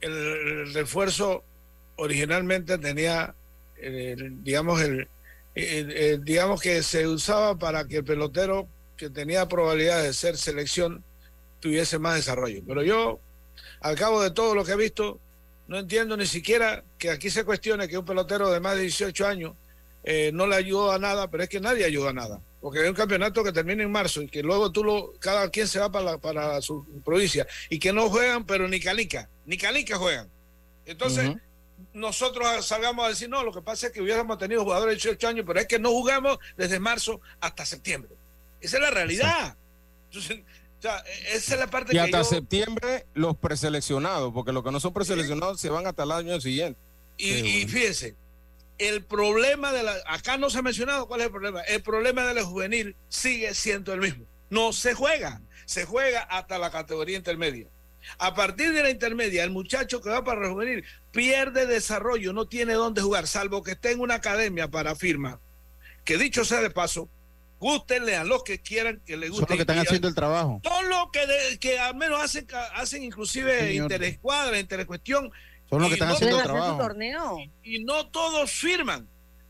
el, 0.00 0.74
refuerzo 0.74 1.42
originalmente 1.96 2.78
tenía, 2.78 3.34
digamos, 4.42 4.80
el- 4.82 5.08
digamos 6.24 6.60
que 6.60 6.82
se 6.82 7.06
usaba 7.06 7.56
para 7.58 7.86
que 7.86 7.98
el 7.98 8.04
pelotero 8.04 8.68
que 8.96 9.10
tenía 9.10 9.48
probabilidad 9.48 10.02
de 10.02 10.12
ser 10.12 10.36
selección 10.36 11.04
tuviese 11.62 11.98
más 11.98 12.16
desarrollo. 12.16 12.60
Pero 12.66 12.82
yo, 12.82 13.20
al 13.80 13.96
cabo 13.96 14.20
de 14.22 14.32
todo 14.32 14.54
lo 14.54 14.64
que 14.64 14.72
he 14.72 14.76
visto, 14.76 15.20
no 15.68 15.78
entiendo 15.78 16.16
ni 16.16 16.26
siquiera 16.26 16.82
que 16.98 17.08
aquí 17.10 17.30
se 17.30 17.44
cuestione 17.44 17.86
que 17.88 17.96
un 17.96 18.04
pelotero 18.04 18.50
de 18.50 18.58
más 18.60 18.74
de 18.76 18.82
18 18.82 19.26
años 19.26 19.54
eh, 20.04 20.32
no 20.34 20.48
le 20.48 20.56
ayudó 20.56 20.90
a 20.90 20.98
nada, 20.98 21.30
pero 21.30 21.44
es 21.44 21.48
que 21.48 21.60
nadie 21.60 21.84
ayuda 21.84 22.10
a 22.10 22.12
nada. 22.12 22.40
Porque 22.60 22.80
hay 22.80 22.88
un 22.88 22.94
campeonato 22.94 23.44
que 23.44 23.52
termina 23.52 23.82
en 23.84 23.90
marzo 23.92 24.20
y 24.22 24.28
que 24.28 24.42
luego 24.42 24.70
tú 24.72 24.82
lo, 24.82 25.12
cada 25.20 25.48
quien 25.50 25.68
se 25.68 25.78
va 25.78 25.90
para, 25.90 26.04
la- 26.12 26.18
para 26.18 26.60
su 26.60 26.84
provincia 27.04 27.46
y 27.70 27.78
que 27.78 27.92
no 27.92 28.10
juegan, 28.10 28.44
pero 28.44 28.66
ni 28.68 28.80
calica, 28.80 29.28
ni 29.46 29.56
calica 29.56 29.96
juegan. 29.96 30.28
Entonces, 30.84 31.28
nosotros 31.92 32.64
salgamos 32.66 33.04
a 33.04 33.08
decir, 33.10 33.28
no, 33.28 33.42
lo 33.44 33.52
que 33.52 33.62
pasa 33.62 33.86
es 33.86 33.92
que 33.92 34.02
hubiéramos 34.02 34.38
tenido 34.38 34.62
jugadores 34.64 34.92
de 35.02 35.08
18 35.10 35.28
años, 35.28 35.44
pero 35.46 35.60
es 35.60 35.66
que 35.66 35.78
no 35.78 35.90
jugamos 35.90 36.38
desde 36.56 36.78
marzo 36.80 37.20
hasta 37.40 37.64
septiembre. 37.66 38.10
Esa 38.60 38.76
es 38.76 38.82
la 38.82 38.90
realidad. 38.90 39.56
Entonces, 40.10 40.40
o 40.82 40.88
sea, 40.88 40.98
esa 41.32 41.54
es 41.54 41.60
la 41.60 41.68
parte 41.68 41.92
Y 41.92 41.94
que 41.94 42.00
hasta 42.00 42.18
yo... 42.18 42.24
septiembre 42.24 43.06
los 43.14 43.36
preseleccionados, 43.36 44.32
porque 44.32 44.50
los 44.50 44.64
que 44.64 44.72
no 44.72 44.80
son 44.80 44.92
preseleccionados 44.92 45.60
se 45.60 45.68
van 45.68 45.86
hasta 45.86 46.02
el 46.02 46.10
año 46.10 46.40
siguiente. 46.40 46.76
Y, 47.16 47.30
y 47.30 47.68
fíjense, 47.68 48.16
el 48.78 49.04
problema 49.04 49.70
de 49.70 49.84
la. 49.84 49.94
Acá 50.06 50.38
no 50.38 50.50
se 50.50 50.58
ha 50.58 50.62
mencionado 50.62 51.06
cuál 51.06 51.20
es 51.20 51.26
el 51.26 51.30
problema. 51.30 51.60
El 51.60 51.82
problema 51.82 52.26
de 52.26 52.34
la 52.34 52.42
juvenil 52.42 52.96
sigue 53.08 53.54
siendo 53.54 53.92
el 53.92 54.00
mismo. 54.00 54.26
No 54.50 54.72
se 54.72 54.94
juega. 54.94 55.40
Se 55.66 55.84
juega 55.84 56.22
hasta 56.22 56.58
la 56.58 56.72
categoría 56.72 57.16
intermedia. 57.16 57.68
A 58.18 58.34
partir 58.34 58.72
de 58.72 58.82
la 58.82 58.90
intermedia, 58.90 59.44
el 59.44 59.52
muchacho 59.52 60.00
que 60.00 60.10
va 60.10 60.24
para 60.24 60.40
la 60.40 60.48
juvenil 60.48 60.84
pierde 61.12 61.66
desarrollo, 61.66 62.32
no 62.32 62.48
tiene 62.48 62.72
dónde 62.72 63.02
jugar, 63.02 63.28
salvo 63.28 63.62
que 63.62 63.72
esté 63.72 63.92
en 63.92 64.00
una 64.00 64.14
academia 64.14 64.66
para 64.66 64.96
firma. 64.96 65.38
Que 66.04 66.18
dicho 66.18 66.44
sea 66.44 66.60
de 66.60 66.70
paso, 66.70 67.08
gústenle 67.62 68.16
a 68.16 68.24
los 68.24 68.42
que 68.42 68.60
quieran 68.60 69.00
que 69.06 69.16
le 69.16 69.28
Son 69.28 69.36
guste. 69.36 69.46
los 69.52 69.56
que 69.56 69.62
están 69.62 69.78
haciendo 69.78 70.08
el 70.08 70.14
trabajo. 70.16 70.60
Son 70.64 70.88
los 70.90 71.10
que, 71.12 71.26
de- 71.26 71.58
que 71.60 71.78
al 71.78 71.94
menos 71.94 72.20
hacen, 72.20 72.44
hacen 72.74 73.04
inclusive 73.04 73.56
Señor. 73.60 73.84
interescuadra, 73.92 74.58
intercuestión 74.58 75.30
Son 75.70 75.80
los 75.80 75.88
que 75.88 75.92
Y 75.92 75.94
están 75.94 76.08
no 76.08 76.14
haciendo 76.14 76.36
el 76.38 76.42
trabajo. 76.42 76.78
torneo. 76.78 77.36
y 77.62 77.84
no 77.84 78.08
todos 78.10 78.50
firman. 78.50 79.08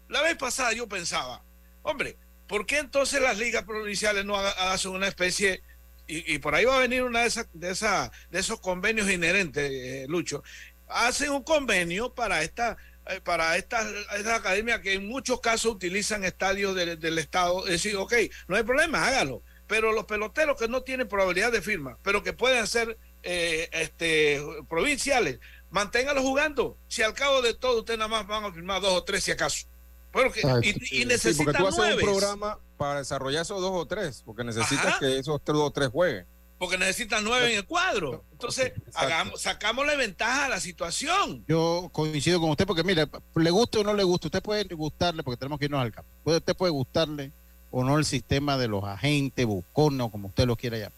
La 0.09 0.21
vez 0.21 0.37
pasada 0.37 0.73
yo 0.75 0.87
pensaba, 0.87 1.43
hombre, 1.83 2.19
¿por 2.47 2.67
qué 2.67 2.79
entonces 2.79 3.21
las 3.23 3.39
ligas 3.39 3.65
provinciales 3.65 4.25
no 4.27 4.37
hacen 4.37 4.91
una 4.93 5.09
especie, 5.09 5.63
y, 6.07 6.35
y 6.35 6.39
por 6.39 6.55
ahí 6.55 6.65
va 6.67 6.77
a 6.77 6.81
venir 6.81 7.03
una 7.03 7.21
de, 7.23 7.27
esas 7.29 7.49
de, 7.55 7.71
esa, 7.71 8.13
de 8.31 8.39
esos 8.41 8.61
convenios 8.61 9.11
inherentes, 9.11 9.71
eh, 9.73 10.05
Lucho, 10.09 10.43
hacen 10.87 11.31
un 11.31 11.43
convenio 11.43 12.13
para 12.15 12.43
esta 12.43 12.77
para 13.25 13.57
estas 13.57 13.87
esta 14.17 14.37
academias 14.37 14.81
que 14.81 14.95
en 14.95 15.07
muchos 15.09 15.41
casos 15.41 15.73
utilizan 15.75 16.25
estadios 16.25 16.75
del, 16.75 16.99
del 16.99 17.19
Estado, 17.19 17.65
es 17.67 17.73
decir, 17.73 17.97
ok, 17.97 18.15
no 18.49 18.57
hay 18.57 18.63
problema, 18.63 19.07
hágalo, 19.07 19.43
pero 19.67 19.93
los 19.93 20.05
peloteros 20.05 20.59
que 20.59 20.69
no 20.69 20.83
tienen 20.83 21.09
probabilidad 21.09 21.51
de 21.53 21.63
firma, 21.63 21.99
pero 22.03 22.23
que 22.23 22.33
pueden 22.33 22.67
ser 22.67 22.99
eh, 23.23 23.69
este, 23.73 24.41
provinciales, 24.69 25.39
manténgalos 25.71 26.23
jugando. 26.23 26.79
Si 26.89 27.03
al 27.03 27.15
cabo 27.15 27.41
de 27.43 27.55
todo 27.55 27.81
ustedes 27.81 27.99
nada 27.99 28.09
más 28.09 28.27
van 28.27 28.45
a 28.45 28.53
firmar 28.53 28.81
dos 28.83 28.93
o 28.93 29.05
tres 29.05 29.25
si 29.25 29.31
acaso. 29.31 29.67
Exacto. 30.15 30.61
y, 30.63 30.71
y 30.71 30.73
Sí, 30.73 30.79
porque 30.81 31.07
necesitan 31.07 31.55
tú 31.55 31.67
haces 31.67 31.79
un 31.79 31.87
nueve. 31.87 32.03
programa 32.03 32.59
para 32.77 32.99
desarrollar 32.99 33.43
esos 33.43 33.61
dos 33.61 33.71
o 33.73 33.87
tres, 33.87 34.23
porque 34.25 34.45
necesitas 34.45 34.87
Ajá. 34.87 34.99
que 34.99 35.19
esos 35.19 35.41
tres 35.43 35.59
o 35.59 35.71
tres 35.71 35.89
jueguen. 35.89 36.27
Porque 36.63 36.79
necesitan 36.79 37.25
nueve 37.25 37.51
en 37.51 37.59
el 37.59 37.67
cuadro. 37.67 38.23
Entonces, 38.31 38.71
hagamos, 38.95 39.43
sacámosle 39.43 39.97
ventaja 39.97 40.45
a 40.45 40.49
la 40.49 40.61
situación. 40.61 41.45
Yo 41.49 41.91
coincido 41.91 42.41
con 42.41 42.51
usted 42.51 42.69
porque, 42.69 42.85
mire, 42.85 43.09
le 43.35 43.51
guste 43.51 43.79
o 43.79 43.83
no 43.83 43.93
le 43.95 44.05
guste, 44.05 44.29
usted 44.29 44.41
puede 44.41 44.63
gustarle, 44.73 45.25
porque 45.25 45.39
tenemos 45.39 45.59
que 45.59 45.65
irnos 45.65 45.83
al 45.83 45.91
campo. 45.91 46.09
Usted 46.23 46.55
puede 46.55 46.71
gustarle 46.71 47.33
o 47.73 47.83
no 47.83 47.99
el 47.99 48.05
sistema 48.05 48.57
de 48.57 48.69
los 48.69 48.85
agentes, 48.85 49.45
buscones 49.45 50.07
o 50.07 50.09
como 50.09 50.29
usted 50.29 50.47
lo 50.47 50.55
quiera 50.55 50.77
llamar. 50.77 50.93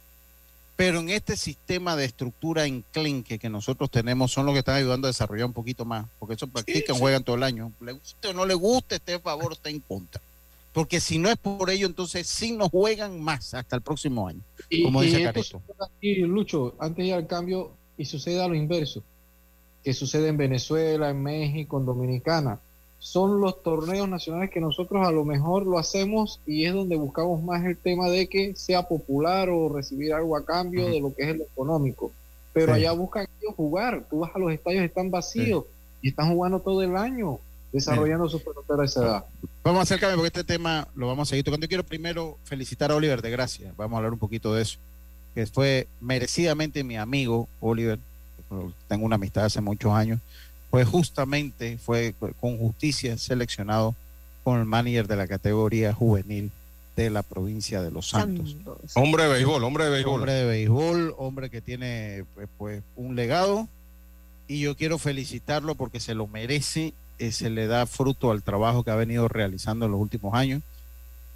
Pero 0.77 1.01
en 1.01 1.09
este 1.09 1.35
sistema 1.35 1.97
de 1.97 2.05
estructura 2.05 2.67
enclenque 2.67 3.39
que 3.39 3.49
nosotros 3.49 3.91
tenemos, 3.91 4.33
son 4.33 4.45
los 4.45 4.53
que 4.53 4.59
están 4.59 4.77
ayudando 4.77 5.09
a 5.09 5.13
desarrollar 5.13 5.47
un 5.47 5.55
poquito 5.55 5.87
más, 5.87 6.05
porque 6.19 6.35
eso 6.35 6.47
practican, 6.47 6.95
sí. 6.95 7.01
juegan 7.01 7.25
todo 7.25 7.37
el 7.37 7.43
año. 7.43 7.73
Le 7.81 7.93
guste 7.93 8.29
o 8.29 8.35
no 8.35 8.45
le 8.45 8.53
guste, 8.53 8.97
esté 8.97 9.15
a 9.15 9.19
favor 9.19 9.53
o 9.53 9.55
esté 9.55 9.71
en 9.71 9.81
contra. 9.81 10.21
Porque 10.75 11.01
si 11.01 11.19
no 11.19 11.31
es 11.31 11.37
por 11.37 11.71
ello, 11.71 11.87
entonces 11.87 12.27
sí 12.27 12.53
nos 12.53 12.69
juegan 12.69 13.21
más 13.21 13.55
hasta 13.55 13.77
el 13.77 13.83
próximo 13.83 14.29
año. 14.29 14.41
Y, 14.69 14.83
como 14.83 15.03
y 15.03 15.07
dice 15.07 15.19
esto 15.23 15.33
Careto. 15.33 15.63
sucede 15.67 15.87
aquí, 15.97 16.15
Lucho, 16.17 16.75
antes 16.81 16.97
de 16.99 17.05
ir 17.07 17.15
al 17.15 17.27
cambio, 17.27 17.71
y 17.97 18.05
sucede 18.05 18.43
a 18.43 18.49
lo 18.49 18.57
inverso, 18.57 19.03
que 19.85 19.95
sucede 19.95 20.29
en 20.29 20.37
Venezuela, 20.37 21.09
en 21.11 21.23
México, 21.23 21.79
en 21.79 21.87
Dominicana. 21.87 22.59
Son 22.99 23.41
los 23.41 23.63
torneos 23.63 24.09
nacionales 24.09 24.51
que 24.51 24.61
nosotros 24.61 25.07
a 25.07 25.13
lo 25.13 25.25
mejor 25.25 25.65
lo 25.65 25.79
hacemos 25.79 26.41
y 26.47 26.65
es 26.65 26.73
donde 26.73 26.97
buscamos 26.97 27.43
más 27.43 27.65
el 27.65 27.77
tema 27.77 28.09
de 28.09 28.27
que 28.29 28.57
sea 28.57 28.83
popular 28.89 29.51
o 29.51 29.69
recibir 29.69 30.13
algo 30.15 30.37
a 30.37 30.45
cambio 30.45 30.87
de 30.89 31.01
lo 31.01 31.15
que 31.15 31.23
es 31.23 31.29
el 31.29 31.43
económico. 31.43 32.11
Pero 32.53 32.75
Sí. 32.75 32.81
allá 32.81 32.93
buscan 32.93 33.27
ellos 33.41 33.55
jugar. 33.57 34.05
Tú 34.11 34.21
vas 34.21 34.35
a 34.35 34.39
los 34.39 34.51
estadios, 34.53 34.83
están 34.85 35.11
vacíos 35.11 35.65
y 36.03 36.09
están 36.09 36.33
jugando 36.33 36.61
todo 36.61 36.83
el 36.83 36.97
año, 36.97 37.39
desarrollando 37.75 38.29
sus 38.29 38.41
peloteros 38.41 38.81
a 38.81 38.85
esa 38.85 39.03
edad. 39.03 39.25
Vamos 39.65 39.81
a 39.81 39.83
hacer 39.83 39.99
cambio 39.99 40.17
porque 40.17 40.29
este 40.29 40.45
tema 40.45 40.87
lo 40.95 41.09
vamos 41.09 41.29
a 41.29 41.31
seguir 41.31 41.45
tocando. 41.45 41.65
Yo 41.65 41.69
quiero 41.69 41.85
primero 41.85 42.39
felicitar 42.45 42.93
a 42.93 42.95
Oliver 42.95 43.21
de 43.21 43.31
Gracia. 43.31 43.75
Vamos 43.77 43.95
a 43.95 43.99
hablar 43.99 44.13
un 44.13 44.19
poquito 44.21 44.55
de 44.55 44.63
eso. 44.63 44.79
Que 45.35 45.45
fue 45.47 45.89
merecidamente 46.01 46.85
mi 46.85 46.97
amigo 46.97 47.49
Oliver. 47.61 47.99
Tengo 48.87 49.05
una 49.05 49.17
amistad 49.17 49.47
hace 49.47 49.61
muchos 49.61 49.93
años. 49.93 50.21
Pues 50.71 50.87
justamente 50.87 51.77
fue 51.79 52.15
con 52.41 52.59
justicia 52.59 53.19
seleccionado 53.19 53.97
con 54.45 54.61
el 54.61 54.67
manager 54.67 55.09
de 55.09 55.17
la 55.17 55.27
categoría 55.27 55.93
juvenil 55.93 56.53
de 56.95 57.11
la 57.11 57.25
provincia 57.25 57.83
de 57.83 57.91
Los 57.91 58.11
Santos. 58.11 58.57
Hombre 58.95 59.25
de 59.25 59.31
béisbol, 59.31 59.65
hombre 59.65 59.85
de 59.85 59.91
béisbol. 59.91 60.15
Hombre 60.15 60.33
de 60.33 60.45
béisbol, 60.45 61.15
hombre 61.19 61.51
que 61.51 61.61
tiene 61.61 62.25
pues, 62.35 62.49
pues, 62.57 62.83
un 62.95 63.17
legado 63.17 63.69
y 64.47 64.61
yo 64.61 64.77
quiero 64.77 64.99
felicitarlo 64.99 65.75
porque 65.75 66.01
se 66.01 66.15
lo 66.15 66.27
merece, 66.27 66.95
eh, 67.19 67.33
se 67.33 67.51
le 67.51 67.67
da 67.67 67.87
fruto 67.87 68.31
al 68.31 68.43
trabajo 68.43 68.83
que 68.85 68.91
ha 68.91 68.97
venido 68.97 69.29
realizando 69.29 69.87
en 69.87 69.93
los 69.93 70.01
últimos 70.01 70.35
años. 70.35 70.63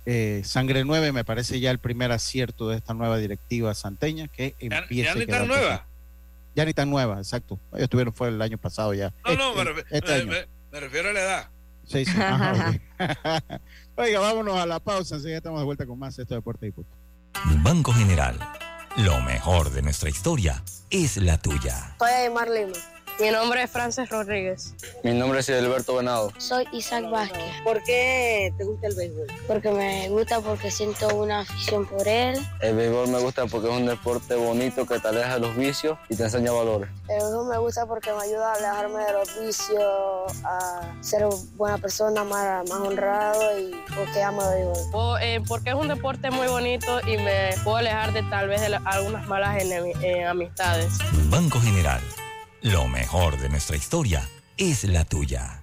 Eh, 0.07 0.43
Sangre 0.45 0.85
9 0.85 1.13
me 1.13 1.25
parece 1.25 1.61
ya 1.61 1.71
el 1.71 1.79
primer 1.79 2.13
acierto 2.13 2.69
de 2.69 2.77
esta 2.79 2.95
nueva 2.95 3.19
directiva 3.19 3.75
santeña 3.75 4.29
que 4.29 4.55
Ya, 4.61 4.79
empieza 4.79 5.11
ya 5.11 5.15
ni 5.17 5.23
a 5.23 5.27
quedar 5.27 5.39
tan 5.41 5.49
nueva. 5.49 5.87
Ya 6.55 6.65
ni 6.65 6.75
tan 6.75 6.91
nueva, 6.91 7.19
exacto. 7.19 7.59
Ellos 7.73 7.83
estuvieron 7.85 8.15
fue 8.15 8.29
el 8.29 8.41
año 8.41 8.57
pasado 8.59 8.95
ya. 8.95 9.13
No, 9.27 9.35
no, 9.37 9.55
me, 9.55 9.61
Este- 9.63 9.75
refi- 9.75 9.85
este 9.91 10.09
me- 10.09 10.15
año. 10.15 10.27
me- 10.33 10.47
me 10.73 10.81
refiero 10.81 11.09
a 11.11 11.13
la 11.13 11.21
edad. 11.21 11.49
Sí, 11.87 12.05
sí. 12.05 12.13
Ajá. 12.21 12.73
Oiga, 13.97 14.21
vámonos 14.21 14.57
a 14.59 14.67
la 14.67 14.81
pausa, 14.81 15.17
así 15.17 15.29
ya 15.29 15.37
estamos 15.37 15.61
de 15.61 15.65
vuelta 15.67 15.87
con 15.87 15.99
más 15.99 16.19
esto 16.19 16.35
de 16.35 16.39
Deporte 16.39 16.67
y 16.67 16.71
Punto. 16.71 16.91
Banco 17.63 17.93
General. 17.93 18.39
Lo 18.97 19.21
mejor 19.21 19.71
de 19.71 19.83
nuestra 19.83 20.09
historia 20.09 20.63
es 20.91 21.19
la 21.19 21.37
tuya. 21.39 21.95
Soy 21.99 22.11
Aymar 22.11 22.49
Lima. 22.51 22.73
Mi 23.21 23.31
nombre 23.31 23.65
es 23.65 23.71
Frances 23.71 24.09
Rodríguez. 24.11 24.75
Mi 25.03 25.13
nombre 25.13 25.41
es 25.41 25.49
Alberto 25.51 25.97
Venado. 25.97 26.33
Soy 26.39 26.65
Isaac 26.73 27.11
Vázquez. 27.11 27.53
¿Por 27.65 27.83
qué 27.83 28.53
te 28.57 28.63
gusta 28.65 28.87
el 28.87 28.95
béisbol? 28.95 29.27
Porque 29.49 29.71
me 29.73 30.09
gusta 30.09 30.41
porque 30.41 30.71
siento 30.71 31.09
una 31.17 31.41
afición 31.41 31.85
por 31.87 32.07
él. 32.07 32.39
El 32.61 32.77
béisbol 32.77 33.09
me 33.09 33.19
gusta 33.19 33.47
porque 33.47 33.69
es 33.71 33.75
un 33.77 33.87
deporte 33.87 34.37
bonito 34.37 34.87
que 34.87 35.01
te 35.01 35.09
aleja 35.09 35.35
de 35.35 35.41
los 35.41 35.57
vicios 35.57 35.99
y 36.09 36.15
te 36.15 36.23
enseña 36.25 36.53
valores. 36.53 36.89
El 37.09 37.19
béisbol 37.19 37.49
me 37.49 37.59
gusta 37.59 37.87
porque 37.87 38.13
me 38.13 38.23
ayuda 38.23 38.53
a 38.53 38.55
alejarme 38.55 39.03
de 39.05 39.13
los 39.13 39.41
vicios, 39.41 40.45
a 40.45 40.95
ser 41.01 41.25
buena 41.57 41.79
persona, 41.79 42.23
más, 42.23 42.69
más 42.69 42.79
honrado 42.81 43.59
y 43.59 43.73
porque 43.97 44.23
amo 44.23 44.43
el 44.53 44.65
béisbol. 44.67 45.23
eh, 45.23 45.41
porque 45.49 45.71
es 45.71 45.77
un 45.77 45.89
deporte 45.89 46.31
muy 46.31 46.47
bonito 46.47 47.01
y 47.05 47.17
me 47.17 47.51
puedo 47.65 47.79
alejar 47.79 48.13
de 48.13 48.23
tal 48.31 48.47
vez 48.47 48.61
de 48.61 48.69
la- 48.69 48.83
algunas 48.85 49.27
malas 49.27 49.61
eh, 49.61 50.25
amistades. 50.25 50.93
Banco 51.31 51.59
General. 51.61 52.01
Lo 52.63 52.89
mejor 52.89 53.39
de 53.39 53.49
nuestra 53.49 53.77
historia 53.77 54.29
es 54.57 54.83
la 54.83 55.05
tuya. 55.05 55.63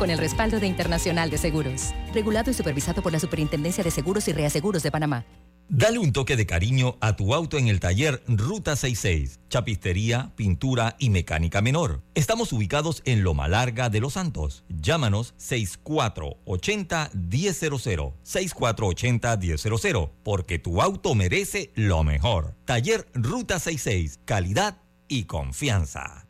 con 0.00 0.10
el 0.10 0.16
respaldo 0.16 0.58
de 0.58 0.66
Internacional 0.66 1.28
de 1.28 1.36
Seguros. 1.36 1.92
Regulado 2.14 2.50
y 2.50 2.54
supervisado 2.54 3.02
por 3.02 3.12
la 3.12 3.20
Superintendencia 3.20 3.84
de 3.84 3.90
Seguros 3.90 4.26
y 4.28 4.32
Reaseguros 4.32 4.82
de 4.82 4.90
Panamá. 4.90 5.26
Dale 5.68 5.98
un 5.98 6.14
toque 6.14 6.36
de 6.36 6.46
cariño 6.46 6.96
a 7.00 7.16
tu 7.16 7.34
auto 7.34 7.58
en 7.58 7.68
el 7.68 7.80
taller 7.80 8.22
Ruta 8.26 8.76
66. 8.76 9.40
Chapistería, 9.50 10.32
pintura 10.36 10.96
y 10.98 11.10
mecánica 11.10 11.60
menor. 11.60 12.00
Estamos 12.14 12.50
ubicados 12.54 13.02
en 13.04 13.22
Loma 13.22 13.46
Larga 13.46 13.90
de 13.90 14.00
Los 14.00 14.14
Santos. 14.14 14.64
Llámanos 14.70 15.34
6480-1000. 15.36 18.14
6480-1000. 18.24 20.10
Porque 20.24 20.58
tu 20.58 20.80
auto 20.80 21.14
merece 21.14 21.72
lo 21.74 22.04
mejor. 22.04 22.56
Taller 22.64 23.06
Ruta 23.12 23.58
66. 23.58 24.20
Calidad 24.24 24.78
y 25.08 25.24
confianza. 25.24 26.29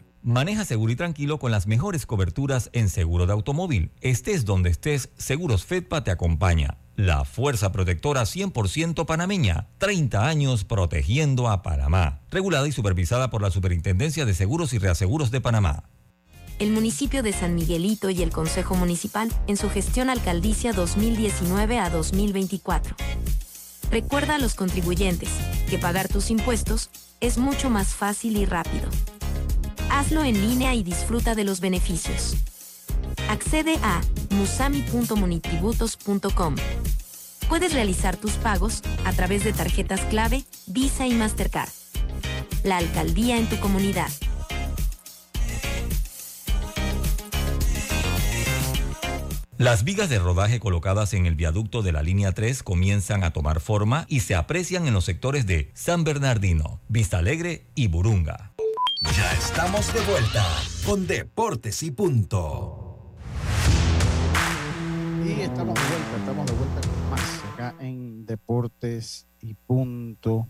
Maneja 0.23 0.65
seguro 0.65 0.91
y 0.91 0.95
tranquilo 0.95 1.39
con 1.39 1.51
las 1.51 1.65
mejores 1.65 2.05
coberturas 2.05 2.69
en 2.73 2.89
seguro 2.89 3.25
de 3.25 3.33
automóvil. 3.33 3.91
Estés 4.01 4.45
donde 4.45 4.69
estés, 4.69 5.09
Seguros 5.17 5.65
Fedpa 5.65 6.03
te 6.03 6.11
acompaña. 6.11 6.77
La 6.95 7.25
fuerza 7.25 7.71
protectora 7.71 8.21
100% 8.21 9.07
panameña. 9.07 9.69
30 9.79 10.27
años 10.27 10.63
protegiendo 10.63 11.49
a 11.49 11.63
Panamá. 11.63 12.19
Regulada 12.29 12.67
y 12.67 12.71
supervisada 12.71 13.31
por 13.31 13.41
la 13.41 13.49
Superintendencia 13.49 14.25
de 14.25 14.35
Seguros 14.35 14.73
y 14.73 14.77
Reaseguros 14.77 15.31
de 15.31 15.41
Panamá. 15.41 15.85
El 16.59 16.69
municipio 16.69 17.23
de 17.23 17.33
San 17.33 17.55
Miguelito 17.55 18.11
y 18.11 18.21
el 18.21 18.29
Consejo 18.29 18.75
Municipal 18.75 19.31
en 19.47 19.57
su 19.57 19.71
gestión 19.71 20.11
alcaldicia 20.11 20.71
2019 20.71 21.79
a 21.79 21.89
2024. 21.89 22.95
Recuerda 23.89 24.35
a 24.35 24.37
los 24.37 24.53
contribuyentes 24.53 25.29
que 25.67 25.79
pagar 25.79 26.07
tus 26.09 26.29
impuestos 26.29 26.91
es 27.21 27.39
mucho 27.39 27.71
más 27.71 27.95
fácil 27.95 28.37
y 28.37 28.45
rápido. 28.45 28.87
Hazlo 29.91 30.23
en 30.23 30.39
línea 30.39 30.73
y 30.73 30.83
disfruta 30.83 31.35
de 31.35 31.43
los 31.43 31.59
beneficios. 31.59 32.37
Accede 33.29 33.75
a 33.83 33.99
musami.monitributos.com. 34.29 36.55
Puedes 37.49 37.73
realizar 37.73 38.15
tus 38.15 38.31
pagos 38.33 38.81
a 39.05 39.11
través 39.11 39.43
de 39.43 39.51
tarjetas 39.51 39.99
clave, 40.05 40.45
Visa 40.65 41.07
y 41.07 41.13
Mastercard. 41.13 41.67
La 42.63 42.77
alcaldía 42.77 43.37
en 43.37 43.49
tu 43.49 43.59
comunidad. 43.59 44.07
Las 49.57 49.83
vigas 49.83 50.09
de 50.09 50.17
rodaje 50.17 50.59
colocadas 50.59 51.13
en 51.13 51.27
el 51.27 51.35
viaducto 51.35 51.83
de 51.83 51.91
la 51.91 52.01
línea 52.01 52.31
3 52.31 52.63
comienzan 52.63 53.23
a 53.23 53.31
tomar 53.31 53.59
forma 53.59 54.05
y 54.07 54.21
se 54.21 54.33
aprecian 54.35 54.87
en 54.87 54.93
los 54.93 55.05
sectores 55.05 55.45
de 55.45 55.69
San 55.75 56.03
Bernardino, 56.03 56.81
Vista 56.87 57.19
Alegre 57.19 57.67
y 57.75 57.87
Burunga. 57.87 58.50
Ya 59.01 59.33
estamos 59.33 59.91
de 59.93 59.99
vuelta 60.01 60.45
con 60.85 61.07
Deportes 61.07 61.81
y 61.81 61.91
Punto. 61.91 63.15
Y 65.25 65.41
estamos 65.41 65.73
de 65.73 65.81
vuelta, 65.81 66.17
estamos 66.17 66.45
de 66.45 66.53
vuelta 66.53 66.81
con 66.87 67.09
más 67.09 67.43
acá 67.53 67.75
en 67.79 68.25
Deportes 68.25 69.27
y 69.41 69.55
Punto. 69.55 70.47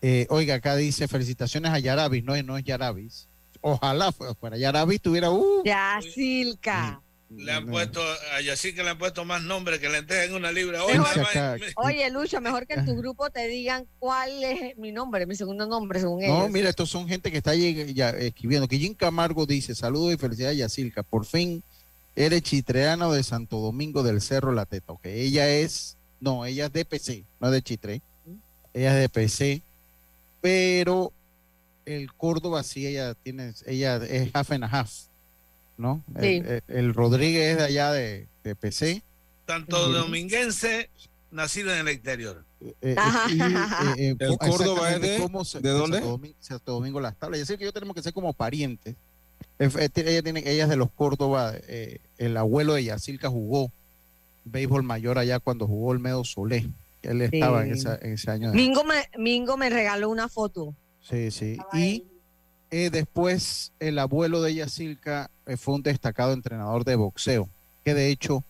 Eh, 0.00 0.26
oiga, 0.30 0.54
acá 0.56 0.76
dice 0.76 1.08
felicitaciones 1.08 1.72
a 1.72 1.78
Yarabis, 1.78 2.24
no, 2.24 2.40
no 2.42 2.56
es 2.56 2.64
Yarabis. 2.64 3.28
Ojalá 3.60 4.12
fuera, 4.12 4.56
Yarabis 4.56 5.00
tuviera 5.00 5.30
uh, 5.30 5.62
Ya, 5.64 6.00
Silca. 6.02 7.02
Le 7.36 7.52
han 7.52 7.66
puesto, 7.66 8.00
a 8.36 8.40
Yacica 8.40 8.82
le 8.82 8.90
han 8.90 8.98
puesto 8.98 9.24
más 9.24 9.42
nombres 9.42 9.78
que 9.80 9.88
le 9.88 9.98
entregan 9.98 10.34
una 10.34 10.52
libra. 10.52 10.80
Dice 10.86 11.72
Oye, 11.76 12.08
Lucho, 12.10 12.40
mejor 12.40 12.66
que 12.66 12.74
en 12.74 12.84
tu 12.86 12.94
grupo 12.96 13.30
te 13.30 13.46
digan 13.48 13.86
cuál 13.98 14.42
es 14.44 14.76
mi 14.78 14.92
nombre, 14.92 15.26
mi 15.26 15.34
segundo 15.34 15.66
nombre, 15.66 16.00
según 16.00 16.20
No, 16.20 16.26
ellos. 16.42 16.50
mira, 16.50 16.68
estos 16.68 16.90
son 16.90 17.08
gente 17.08 17.30
que 17.32 17.38
está 17.38 17.54
lleg- 17.54 17.92
ya 17.94 18.10
escribiendo. 18.10 18.68
Que 18.68 18.78
Jim 18.78 18.94
Camargo 18.94 19.46
dice: 19.46 19.74
Saludos 19.74 20.14
y 20.14 20.16
felicidades, 20.16 20.58
Yacilca. 20.58 21.02
Por 21.02 21.26
fin 21.26 21.62
eres 22.16 22.42
chitreano 22.42 23.12
de 23.12 23.22
Santo 23.22 23.58
Domingo 23.58 24.02
del 24.02 24.20
Cerro 24.20 24.52
La 24.52 24.66
Teta. 24.66 24.92
Ok, 24.92 25.06
ella 25.06 25.48
es, 25.50 25.96
no, 26.20 26.44
ella 26.46 26.66
es 26.66 26.72
de 26.72 26.84
PC, 26.84 27.24
no 27.40 27.48
es 27.48 27.52
de 27.52 27.62
Chitre. 27.62 28.02
Ella 28.72 28.94
es 28.94 29.00
de 29.00 29.08
PC, 29.08 29.62
pero 30.40 31.12
el 31.86 32.12
Córdoba 32.14 32.62
sí, 32.62 32.86
ella 32.86 33.14
tiene, 33.14 33.52
ella 33.66 33.96
es 33.96 34.30
half 34.34 34.50
and 34.52 34.64
a 34.64 34.66
half, 34.66 34.90
¿no? 35.76 36.02
Sí. 36.20 36.26
El, 36.36 36.46
el- 36.46 36.62
el 36.68 36.94
Rodríguez 36.94 37.52
es 37.52 37.56
de 37.58 37.64
allá 37.64 37.92
de, 37.92 38.28
de 38.42 38.54
PC. 38.56 39.02
Tanto 39.46 39.90
dominguense, 39.90 40.88
nacido 41.30 41.72
en 41.72 41.80
el 41.80 41.88
exterior. 41.88 42.44
Eh, 42.60 42.74
eh, 42.80 42.96
y, 43.30 43.40
eh, 43.42 43.46
eh, 43.98 44.16
¿El 44.18 44.38
Córdoba 44.38 44.92
es 44.92 45.00
de- 45.02 45.18
cómo 45.18 45.44
se- 45.44 45.60
de 45.60 45.68
dónde? 45.70 45.98
Santo 45.98 46.10
Domingo, 46.12 46.36
Santo 46.40 46.72
Domingo 46.72 47.00
Las 47.00 47.16
Tablas. 47.16 47.40
Ya 47.40 47.46
sé 47.46 47.58
que 47.58 47.64
yo 47.64 47.72
tenemos 47.72 47.94
que 47.94 48.02
ser 48.02 48.12
como 48.12 48.32
parientes. 48.32 48.94
Ella, 49.58 50.22
tiene, 50.22 50.42
ella 50.46 50.64
es 50.64 50.68
de 50.70 50.76
los 50.76 50.90
Córdoba. 50.90 51.52
eh, 51.68 51.98
el 52.18 52.36
abuelo 52.36 52.74
de 52.74 52.84
Yacilca 52.84 53.28
jugó 53.28 53.70
béisbol 54.44 54.82
mayor 54.82 55.18
allá 55.18 55.38
cuando 55.40 55.66
jugó 55.66 55.88
Olmedo 55.90 56.24
Solé. 56.24 56.68
Él 57.02 57.20
estaba 57.20 57.64
en, 57.66 57.74
Sí. 57.74 57.80
esa- 57.80 57.98
en 58.00 58.12
ese 58.14 58.30
año. 58.30 58.50
de- 58.50 58.56
Mingo 58.56 58.82
me, 58.84 58.94
Mingo 59.18 59.56
me 59.56 59.68
regaló 59.70 60.08
una 60.08 60.28
foto. 60.28 60.74
Sí, 61.02 61.30
sí. 61.30 61.58
Y 61.74 62.04
eh, 62.70 62.88
después 62.90 63.72
el 63.78 63.98
abuelo 63.98 64.40
de 64.40 64.54
Yacilca 64.54 65.26
eh, 65.26 65.33
fue 65.58 65.74
un 65.74 65.82
destacado 65.82 66.32
entrenador 66.32 66.84
de 66.84 66.96
boxeo, 66.96 67.48
que 67.84 67.94
de 67.94 68.08
hecho 68.10 68.42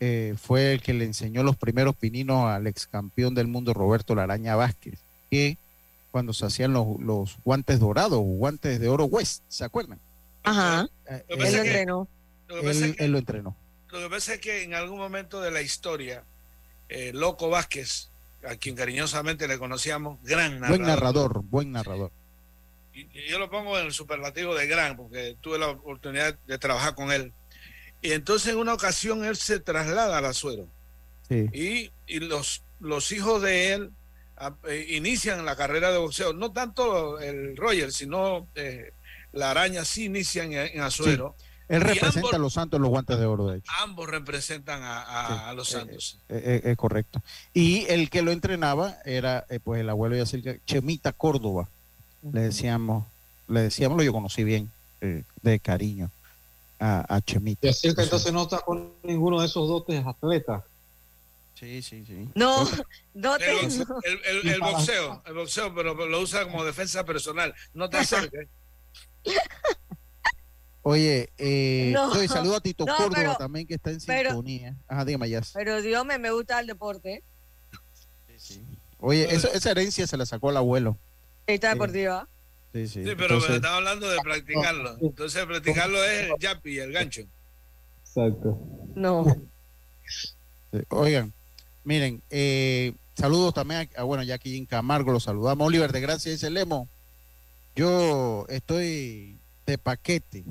eh, 0.00 0.34
fue 0.40 0.72
el 0.74 0.82
que 0.82 0.94
le 0.94 1.04
enseñó 1.04 1.42
los 1.42 1.56
primeros 1.56 1.96
pininos 1.96 2.44
al 2.46 2.66
ex 2.66 2.86
campeón 2.86 3.34
del 3.34 3.46
mundo 3.48 3.74
Roberto 3.74 4.14
Laraña 4.14 4.54
Vázquez, 4.56 4.98
que 5.30 5.56
cuando 6.10 6.32
se 6.32 6.46
hacían 6.46 6.72
los, 6.72 7.00
los 7.00 7.36
guantes 7.44 7.80
dorados, 7.80 8.20
guantes 8.20 8.78
de 8.80 8.88
oro 8.88 9.04
West, 9.06 9.42
¿se 9.48 9.64
acuerdan? 9.64 9.98
Ajá. 10.44 10.86
Eh, 11.06 11.24
Lo 11.28 11.34
él, 11.36 11.36
que 11.36 11.36
pasa 11.36 11.48
Él 11.48 11.56
lo 11.56 11.62
que- 11.62 11.68
entrenó. 11.68 12.08
Lo 12.48 12.60
él- 12.70 12.96
que- 12.96 13.04
él 13.04 13.12
lo 13.12 13.18
entrenó. 13.18 13.56
Lo 13.90 13.98
que 14.00 14.08
pasa 14.10 14.34
es 14.34 14.40
que 14.40 14.62
en 14.62 14.74
algún 14.74 14.98
momento 14.98 15.40
de 15.40 15.50
la 15.50 15.60
historia, 15.62 16.22
eh, 16.88 17.10
Loco 17.14 17.48
Vázquez, 17.50 18.08
a 18.48 18.54
quien 18.56 18.74
cariñosamente 18.76 19.48
le 19.48 19.58
conocíamos, 19.58 20.18
gran 20.22 20.60
narrador. 20.60 20.68
Buen 20.78 20.82
narrador, 20.86 21.42
buen 21.50 21.72
narrador. 21.72 22.10
Yo 23.28 23.38
lo 23.38 23.50
pongo 23.50 23.78
en 23.78 23.86
el 23.86 23.92
superlativo 23.92 24.54
de 24.54 24.66
gran, 24.66 24.96
porque 24.96 25.36
tuve 25.40 25.58
la 25.58 25.68
oportunidad 25.68 26.38
de 26.46 26.58
trabajar 26.58 26.94
con 26.94 27.12
él. 27.12 27.32
Y 28.02 28.12
entonces 28.12 28.52
en 28.52 28.58
una 28.58 28.74
ocasión 28.74 29.24
él 29.24 29.36
se 29.36 29.60
traslada 29.60 30.18
al 30.18 30.24
Azuero. 30.24 30.66
Sí. 31.28 31.46
Y, 31.52 31.90
y 32.06 32.20
los, 32.20 32.62
los 32.80 33.10
hijos 33.12 33.42
de 33.42 33.72
él 33.74 33.90
eh, 34.68 34.86
inician 34.90 35.44
la 35.44 35.56
carrera 35.56 35.90
de 35.90 35.98
boxeo. 35.98 36.32
No 36.32 36.52
tanto 36.52 37.18
el 37.20 37.56
Roger, 37.56 37.92
sino 37.92 38.46
eh, 38.54 38.92
la 39.32 39.50
araña 39.50 39.84
sí 39.84 40.04
inician 40.04 40.52
en, 40.52 40.76
en 40.76 40.80
Azuero. 40.80 41.34
Él 41.68 41.82
representa 41.82 42.20
ambos- 42.20 42.34
a 42.34 42.38
los 42.38 42.52
Santos 42.54 42.78
en 42.78 42.82
los 42.82 42.88
guantes 42.90 43.18
de 43.18 43.26
oro, 43.26 43.48
de 43.48 43.58
hecho. 43.58 43.70
Ambos 43.82 44.08
representan 44.08 44.82
a, 44.82 45.02
a- 45.02 45.50
a 45.50 45.52
los 45.54 45.68
Santos. 45.68 46.18
Eh, 46.30 46.60
eh, 46.64 46.70
eh, 46.70 46.76
correcto. 46.76 47.22
Y 47.52 47.84
el 47.90 48.08
que 48.08 48.22
lo 48.22 48.30
entrenaba 48.30 48.96
era 49.04 49.44
eh, 49.50 49.60
pues 49.60 49.80
el 49.82 49.90
abuelo 49.90 50.14
de 50.14 50.22
Yacilca, 50.22 50.56
Chemita 50.64 51.12
Córdoba. 51.12 51.68
Le 52.22 52.40
decíamos, 52.42 53.06
le 53.46 53.60
decíamos, 53.62 53.96
lo 53.98 54.02
yo 54.04 54.12
conocí 54.12 54.44
bien, 54.44 54.70
eh, 55.00 55.22
de 55.42 55.60
cariño 55.60 56.10
a, 56.80 57.14
a 57.16 57.20
Chemita. 57.20 57.66
Y 57.66 57.70
así 57.70 57.94
que 57.94 58.02
Entonces- 58.02 58.32
no 58.32 58.42
está 58.42 58.58
con 58.60 58.92
ninguno 59.02 59.40
de 59.40 59.46
esos 59.46 59.68
dotes 59.68 60.04
atletas. 60.06 60.62
Sí, 61.54 61.82
sí, 61.82 62.04
sí. 62.06 62.28
No, 62.34 62.64
no 63.14 63.34
El, 63.36 63.40
te. 63.40 63.60
el- 63.66 64.20
el- 64.42 64.48
el 64.48 64.60
boxeo, 64.60 65.22
el 65.26 65.34
boxeo, 65.34 65.74
pero 65.74 65.94
lo 65.94 66.20
usa 66.20 66.44
como 66.44 66.64
defensa 66.64 67.04
personal. 67.04 67.54
No 67.74 67.88
te 67.90 67.98
acerques. 67.98 68.48
Oye, 70.82 71.28
eh, 71.36 71.90
No, 71.92 72.14
saludo 72.28 72.56
a 72.56 72.60
Tito 72.60 72.86
no, 72.86 72.96
Córdoba 72.96 73.14
pero- 73.16 73.36
también 73.36 73.66
que 73.66 73.74
está 73.74 73.90
en 73.90 73.98
pero- 74.06 74.30
sintonía. 74.30 74.74
Ajá, 74.86 75.04
dígame 75.04 75.28
ya. 75.28 75.42
Pero 75.52 75.82
Dios 75.82 76.04
me, 76.06 76.18
me 76.18 76.30
gusta 76.30 76.58
el 76.60 76.66
deporte. 76.66 77.22
Oye, 79.00 79.32
esa, 79.34 79.48
esa 79.48 79.70
herencia 79.72 80.06
se 80.06 80.16
la 80.16 80.24
sacó 80.26 80.50
el 80.50 80.56
abuelo. 80.56 80.96
Esta 81.48 81.70
deportiva. 81.70 82.28
Sí, 82.74 82.86
sí. 82.86 83.02
Sí, 83.02 83.10
pero 83.16 83.34
Entonces- 83.36 83.56
estaba 83.56 83.76
hablando 83.78 84.08
de 84.08 84.18
practicarlo. 84.18 84.98
Entonces, 85.00 85.46
practicarlo 85.46 86.04
es 86.04 86.26
el 86.30 86.32
yapi, 86.38 86.78
el 86.78 86.92
gancho. 86.92 87.22
Exacto. 88.02 88.60
No. 88.94 89.24
Oigan, 90.90 91.32
miren, 91.84 92.22
eh, 92.28 92.92
saludos 93.16 93.54
también 93.54 93.88
a, 93.96 94.00
a, 94.00 94.04
bueno, 94.04 94.22
ya 94.22 94.34
aquí 94.34 94.58
en 94.58 94.66
Camargo 94.66 95.10
lo 95.12 95.20
saludamos. 95.20 95.66
Oliver 95.66 95.90
de 95.90 96.00
Gracia 96.02 96.30
dice 96.30 96.50
Lemo, 96.50 96.86
yo 97.74 98.44
estoy 98.50 99.38
de 99.66 99.78
paquete. 99.78 100.44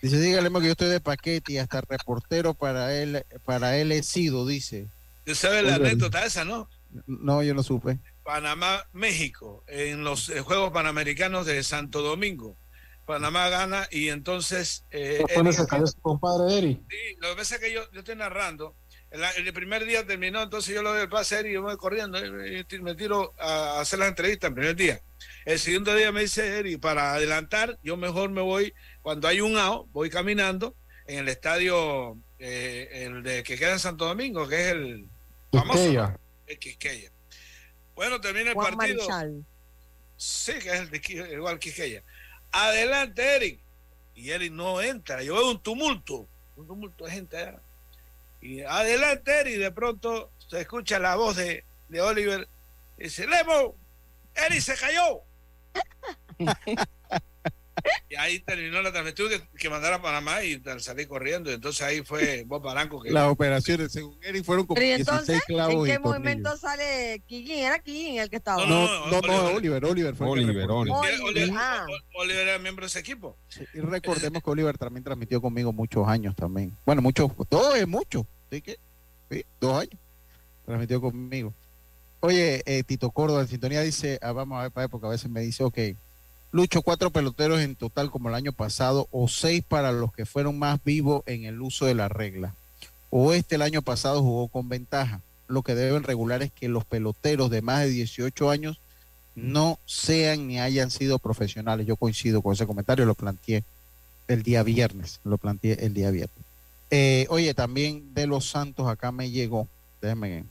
Dice, 0.00 0.18
dígale 0.20 0.42
Lemo 0.42 0.58
que 0.58 0.66
yo 0.66 0.72
estoy 0.72 0.88
de 0.88 0.98
paquete 1.00 1.52
y 1.52 1.58
hasta 1.58 1.80
reportero 1.82 2.54
para 2.54 2.92
él, 2.96 3.24
para 3.44 3.76
él 3.76 3.92
he 3.92 4.02
sido, 4.02 4.44
dice. 4.46 4.88
Tú 5.24 5.36
sabes 5.36 5.62
la 5.62 5.76
anécdota 5.76 6.24
esa, 6.24 6.44
¿no? 6.44 6.68
No, 7.06 7.44
yo 7.44 7.54
no 7.54 7.62
supe. 7.62 7.98
Panamá, 8.22 8.86
México, 8.92 9.64
en 9.66 10.04
los 10.04 10.28
eh, 10.28 10.40
Juegos 10.40 10.70
Panamericanos 10.72 11.46
de 11.46 11.62
Santo 11.62 12.02
Domingo. 12.02 12.56
Panamá 13.04 13.48
gana 13.48 13.88
y 13.90 14.08
entonces... 14.10 14.84
eh, 14.90 15.24
Eric- 15.28 15.66
cayó 15.68 15.86
su 15.86 16.00
compadre 16.00 16.58
Eri. 16.58 16.80
Sí, 16.88 17.16
lo 17.18 17.30
que 17.30 17.36
pasa 17.36 17.56
es 17.56 17.60
que 17.60 17.72
yo, 17.72 17.90
yo 17.92 17.98
estoy 18.00 18.14
narrando. 18.16 18.76
El, 19.10 19.22
el 19.44 19.52
primer 19.52 19.84
día 19.84 20.06
terminó, 20.06 20.40
entonces 20.42 20.74
yo 20.74 20.82
le 20.82 20.88
doy 20.88 21.00
el 21.02 21.08
pase 21.08 21.36
a 21.36 21.46
y 21.46 21.52
yo 21.52 21.62
voy 21.62 21.76
corriendo 21.76 22.18
y 22.46 22.64
y 22.70 22.78
me 22.80 22.94
tiro 22.94 23.34
a 23.38 23.80
hacer 23.80 23.98
las 23.98 24.08
entrevistas 24.08 24.48
el 24.48 24.54
primer 24.54 24.76
día. 24.76 25.00
El 25.44 25.58
siguiente 25.58 25.94
día 25.94 26.12
me 26.12 26.22
dice 26.22 26.58
Eric, 26.58 26.80
para 26.80 27.14
adelantar, 27.14 27.78
yo 27.82 27.96
mejor 27.96 28.30
me 28.30 28.40
voy, 28.40 28.72
cuando 29.02 29.28
hay 29.28 29.40
un 29.40 29.58
out, 29.58 29.88
voy 29.92 30.08
caminando 30.08 30.74
en 31.06 31.18
el 31.18 31.28
estadio, 31.28 32.16
eh, 32.38 32.88
el 32.92 33.22
de 33.24 33.42
que 33.42 33.58
queda 33.58 33.72
en 33.72 33.78
Santo 33.80 34.06
Domingo, 34.06 34.48
que 34.48 34.60
es 34.60 34.66
el 34.68 35.08
famoso, 35.52 35.78
Quisqueya. 35.80 36.18
el 36.46 36.58
Quisqueya. 36.58 37.10
Bueno, 37.94 38.20
termina 38.20 38.50
el 38.50 38.54
Juan 38.54 38.76
partido. 38.76 39.08
Marichal. 39.08 39.44
Sí, 40.16 40.52
que 40.60 40.72
es 40.72 40.80
el 40.80 40.90
de 40.90 41.34
igual 41.34 41.58
Quisqueya. 41.58 42.02
Adelante, 42.52 43.36
Eric. 43.36 43.60
Y 44.14 44.30
Eric 44.30 44.52
no 44.52 44.80
entra. 44.80 45.22
Yo 45.22 45.34
veo 45.34 45.50
un 45.50 45.62
tumulto. 45.62 46.28
Un 46.56 46.66
tumulto 46.66 47.04
de 47.04 47.10
gente 47.10 47.36
allá. 47.36 47.60
Y 48.40 48.62
adelante, 48.62 49.40
Eric. 49.40 49.58
De 49.58 49.72
pronto 49.72 50.30
se 50.48 50.60
escucha 50.60 50.98
la 50.98 51.16
voz 51.16 51.36
de, 51.36 51.64
de 51.88 52.00
Oliver. 52.00 52.48
Y 52.98 53.04
dice, 53.04 53.26
Lemo, 53.26 53.74
Eric 54.34 54.60
se 54.60 54.74
cayó. 54.76 55.22
y 58.08 58.14
ahí 58.16 58.40
terminó 58.40 58.82
la 58.82 58.92
transmisión. 58.92 59.28
Tuve 59.28 59.40
que, 59.40 59.58
que 59.58 59.70
mandar 59.70 59.92
a 59.92 60.02
Panamá 60.02 60.42
y 60.44 60.60
salí 60.78 61.06
corriendo. 61.06 61.50
Y 61.50 61.54
entonces 61.54 61.82
ahí 61.82 62.02
fue 62.02 62.44
Bob 62.46 62.62
Baranco 62.62 63.00
que... 63.00 63.10
Las 63.10 63.28
operaciones, 63.28 63.92
según 63.92 64.18
Eric, 64.22 64.44
fueron 64.44 64.66
como 64.66 64.80
¿y 64.80 64.84
16 64.84 65.08
entonces, 65.08 65.42
clavos 65.46 65.88
¿en 65.88 65.92
qué 65.94 65.98
movimiento 65.98 66.56
sale 66.56 67.22
Kikín? 67.26 67.58
Era 67.58 67.78
Kikín 67.78 68.18
el 68.18 68.28
que 68.30 68.36
estaba. 68.36 68.64
No, 68.66 69.06
no, 69.10 69.20
no, 69.20 69.46
Oliver, 69.54 69.84
Oliver 69.84 70.14
fue 70.14 70.26
que 70.26 70.32
Oliver, 70.32 70.56
reportó. 70.66 70.94
Oliver. 70.94 71.20
Oliver, 71.22 71.50
Ah. 71.56 71.86
Oliver 72.14 72.48
era 72.48 72.58
miembro 72.58 72.84
de 72.84 72.88
ese 72.88 72.98
equipo. 73.00 73.36
Y 73.74 73.80
recordemos 73.80 74.42
que 74.42 74.50
Oliver 74.50 74.76
también 74.78 75.04
transmitió 75.04 75.40
conmigo 75.40 75.72
muchos 75.72 76.06
años 76.08 76.34
también. 76.36 76.76
Bueno, 76.84 77.02
muchos, 77.02 77.30
dos 77.50 77.76
es 77.76 77.86
mucho. 77.88 78.26
¿Sí 78.50 78.60
que? 78.60 78.78
Sí, 79.30 79.44
dos 79.60 79.80
años. 79.80 79.94
Transmitió 80.66 81.00
conmigo. 81.00 81.52
Oye, 82.20 82.62
eh, 82.66 82.84
Tito 82.84 83.10
Córdoba 83.10 83.40
en 83.40 83.48
sintonía 83.48 83.80
dice, 83.80 84.18
ah, 84.22 84.30
vamos 84.32 84.58
a 84.58 84.62
ver 84.62 84.70
para 84.70 84.86
porque 84.88 85.06
a 85.06 85.10
veces 85.10 85.28
me 85.28 85.40
dice, 85.40 85.64
ok, 85.64 85.78
Lucho, 86.52 86.82
cuatro 86.82 87.10
peloteros 87.10 87.60
en 87.62 87.76
total 87.76 88.10
como 88.10 88.28
el 88.28 88.34
año 88.34 88.52
pasado, 88.52 89.08
o 89.10 89.26
seis 89.26 89.64
para 89.66 89.90
los 89.90 90.12
que 90.12 90.26
fueron 90.26 90.58
más 90.58 90.84
vivos 90.84 91.22
en 91.24 91.44
el 91.44 91.62
uso 91.62 91.86
de 91.86 91.94
la 91.94 92.10
regla. 92.10 92.54
O 93.08 93.32
este 93.32 93.54
el 93.54 93.62
año 93.62 93.80
pasado 93.80 94.20
jugó 94.20 94.48
con 94.48 94.68
ventaja. 94.68 95.22
Lo 95.48 95.62
que 95.62 95.74
deben 95.74 96.02
regular 96.02 96.42
es 96.42 96.52
que 96.52 96.68
los 96.68 96.84
peloteros 96.84 97.50
de 97.50 97.62
más 97.62 97.80
de 97.80 97.88
18 97.88 98.50
años 98.50 98.80
no 99.34 99.78
sean 99.86 100.46
ni 100.46 100.60
hayan 100.60 100.90
sido 100.90 101.18
profesionales. 101.18 101.86
Yo 101.86 101.96
coincido 101.96 102.42
con 102.42 102.52
ese 102.52 102.66
comentario, 102.66 103.06
lo 103.06 103.14
planteé 103.14 103.64
el 104.28 104.42
día 104.42 104.62
viernes, 104.62 105.20
lo 105.24 105.38
planteé 105.38 105.86
el 105.86 105.94
día 105.94 106.10
viernes. 106.10 106.44
Eh, 106.90 107.26
oye, 107.30 107.54
también 107.54 108.12
de 108.12 108.26
los 108.26 108.50
Santos 108.50 108.88
acá 108.88 109.10
me 109.10 109.30
llegó, 109.30 109.68
déjeme, 110.02 110.44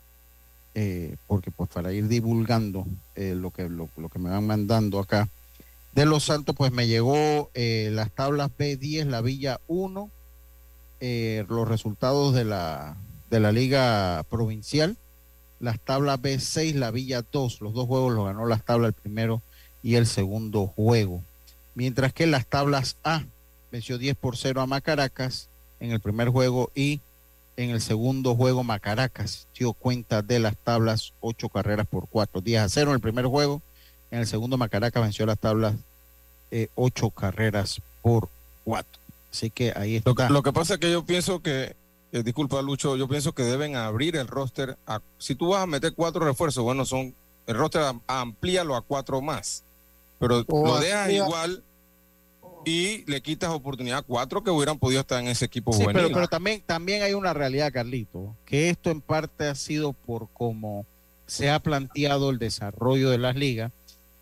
eh, 0.74 1.16
porque 1.28 1.52
pues 1.52 1.70
para 1.70 1.94
ir 1.94 2.08
divulgando 2.08 2.88
eh, 3.14 3.36
lo, 3.36 3.52
que, 3.52 3.70
lo 3.70 3.88
que 3.88 4.18
me 4.18 4.32
van 4.32 4.48
mandando 4.48 5.00
acá. 5.00 5.30
De 5.94 6.06
los 6.06 6.24
Santos 6.24 6.56
pues 6.56 6.72
me 6.72 6.88
llegó 6.88 7.50
eh, 7.54 7.90
las 7.92 8.12
tablas 8.12 8.50
B10, 8.58 9.06
la 9.06 9.22
Villa 9.22 9.60
1, 9.68 10.10
eh, 11.02 11.46
los 11.50 11.68
resultados 11.68 12.34
de 12.34 12.46
la, 12.46 12.96
de 13.30 13.40
la 13.40 13.52
Liga 13.52 14.24
Provincial, 14.30 14.96
las 15.60 15.80
tablas 15.80 16.20
B6, 16.22 16.76
la 16.76 16.92
Villa 16.92 17.24
2, 17.30 17.62
los 17.62 17.74
dos 17.74 17.88
juegos 17.88 18.14
los 18.14 18.26
ganó 18.26 18.46
las 18.46 18.64
tablas 18.64 18.90
el 18.90 18.94
primero 18.94 19.42
y 19.84 19.96
el 19.96 20.08
segundo 20.08 20.68
juego. 20.68 21.22
Mientras 21.76 22.14
que 22.14 22.26
las 22.26 22.46
tablas 22.46 22.98
A 23.04 23.24
venció 23.72 23.98
10 23.98 24.16
por 24.16 24.38
0 24.38 24.62
a 24.62 24.68
Macaracas 24.68 25.50
en 25.80 25.92
el 25.92 26.00
primer 26.00 26.30
juego 26.30 26.72
y 26.74 27.02
en 27.58 27.70
el 27.70 27.82
segundo 27.82 28.36
juego 28.36 28.64
Macaracas 28.64 29.48
dio 29.58 29.74
cuenta 29.74 30.22
de 30.22 30.40
las 30.40 30.56
tablas 30.58 31.14
8 31.20 31.50
carreras 31.50 31.88
por 31.88 32.08
4, 32.08 32.42
10 32.42 32.62
a 32.62 32.70
0 32.70 32.92
en 32.92 32.96
el 32.96 33.02
primer 33.02 33.26
juego, 33.26 33.62
en 34.12 34.20
el 34.20 34.28
segundo 34.28 34.58
Macaracas 34.58 35.02
venció 35.02 35.26
las 35.26 35.40
tablas 35.40 35.76
8 36.76 37.10
carreras 37.12 37.82
por 38.02 38.28
4. 38.66 39.00
Así 39.32 39.50
que 39.50 39.72
ahí 39.76 39.96
está. 39.98 40.10
Lo, 40.10 40.16
que- 40.16 40.30
lo 40.30 40.44
que 40.44 40.52
pasa 40.54 40.74
es 40.76 40.80
que 40.80 40.92
yo 40.92 41.06
pienso 41.06 41.42
que, 41.42 41.76
eh, 42.12 42.24
disculpa 42.24 42.62
Lucho, 42.62 42.98
yo 42.98 43.08
pienso 43.08 43.32
que 43.34 43.44
deben 43.44 43.76
abrir 43.78 44.18
el 44.18 44.28
roster. 44.28 44.78
A, 44.86 45.00
si 45.18 45.36
tú 45.36 45.50
vas 45.50 45.64
a 45.64 45.66
meter 45.68 45.94
cuatro 45.94 46.26
refuerzos, 46.26 46.64
bueno, 46.64 46.84
son 46.86 47.16
el 47.48 47.56
roster 47.56 47.84
am- 47.84 48.02
amplíalo 48.08 48.76
a 48.76 48.82
cuatro 48.82 49.22
más. 49.22 49.64
Pero 50.20 50.46
lo 50.48 50.80
dejas 50.80 51.10
igual 51.12 51.64
y 52.66 53.10
le 53.10 53.22
quitas 53.22 53.50
oportunidad 53.50 54.00
a 54.00 54.02
cuatro 54.04 54.44
que 54.44 54.52
hubieran 54.52 54.78
podido 54.78 55.02
estar 55.02 55.20
en 55.20 55.28
ese 55.30 55.46
equipo 55.46 55.72
Sí, 55.74 55.82
juvenil. 55.84 56.02
pero, 56.04 56.14
pero 56.14 56.28
también, 56.28 56.62
también 56.66 57.02
hay 57.02 57.14
una 57.14 57.34
realidad, 57.34 57.72
Carlito, 57.74 58.36
que 58.46 58.70
esto 58.70 58.92
en 58.92 59.02
parte 59.02 59.48
ha 59.48 59.56
sido 59.56 59.94
por 59.94 60.28
cómo 60.34 60.86
se 61.26 61.50
ha 61.50 61.60
planteado 61.60 62.30
el 62.30 62.38
desarrollo 62.38 63.10
de 63.10 63.18
las 63.18 63.36
ligas, 63.36 63.72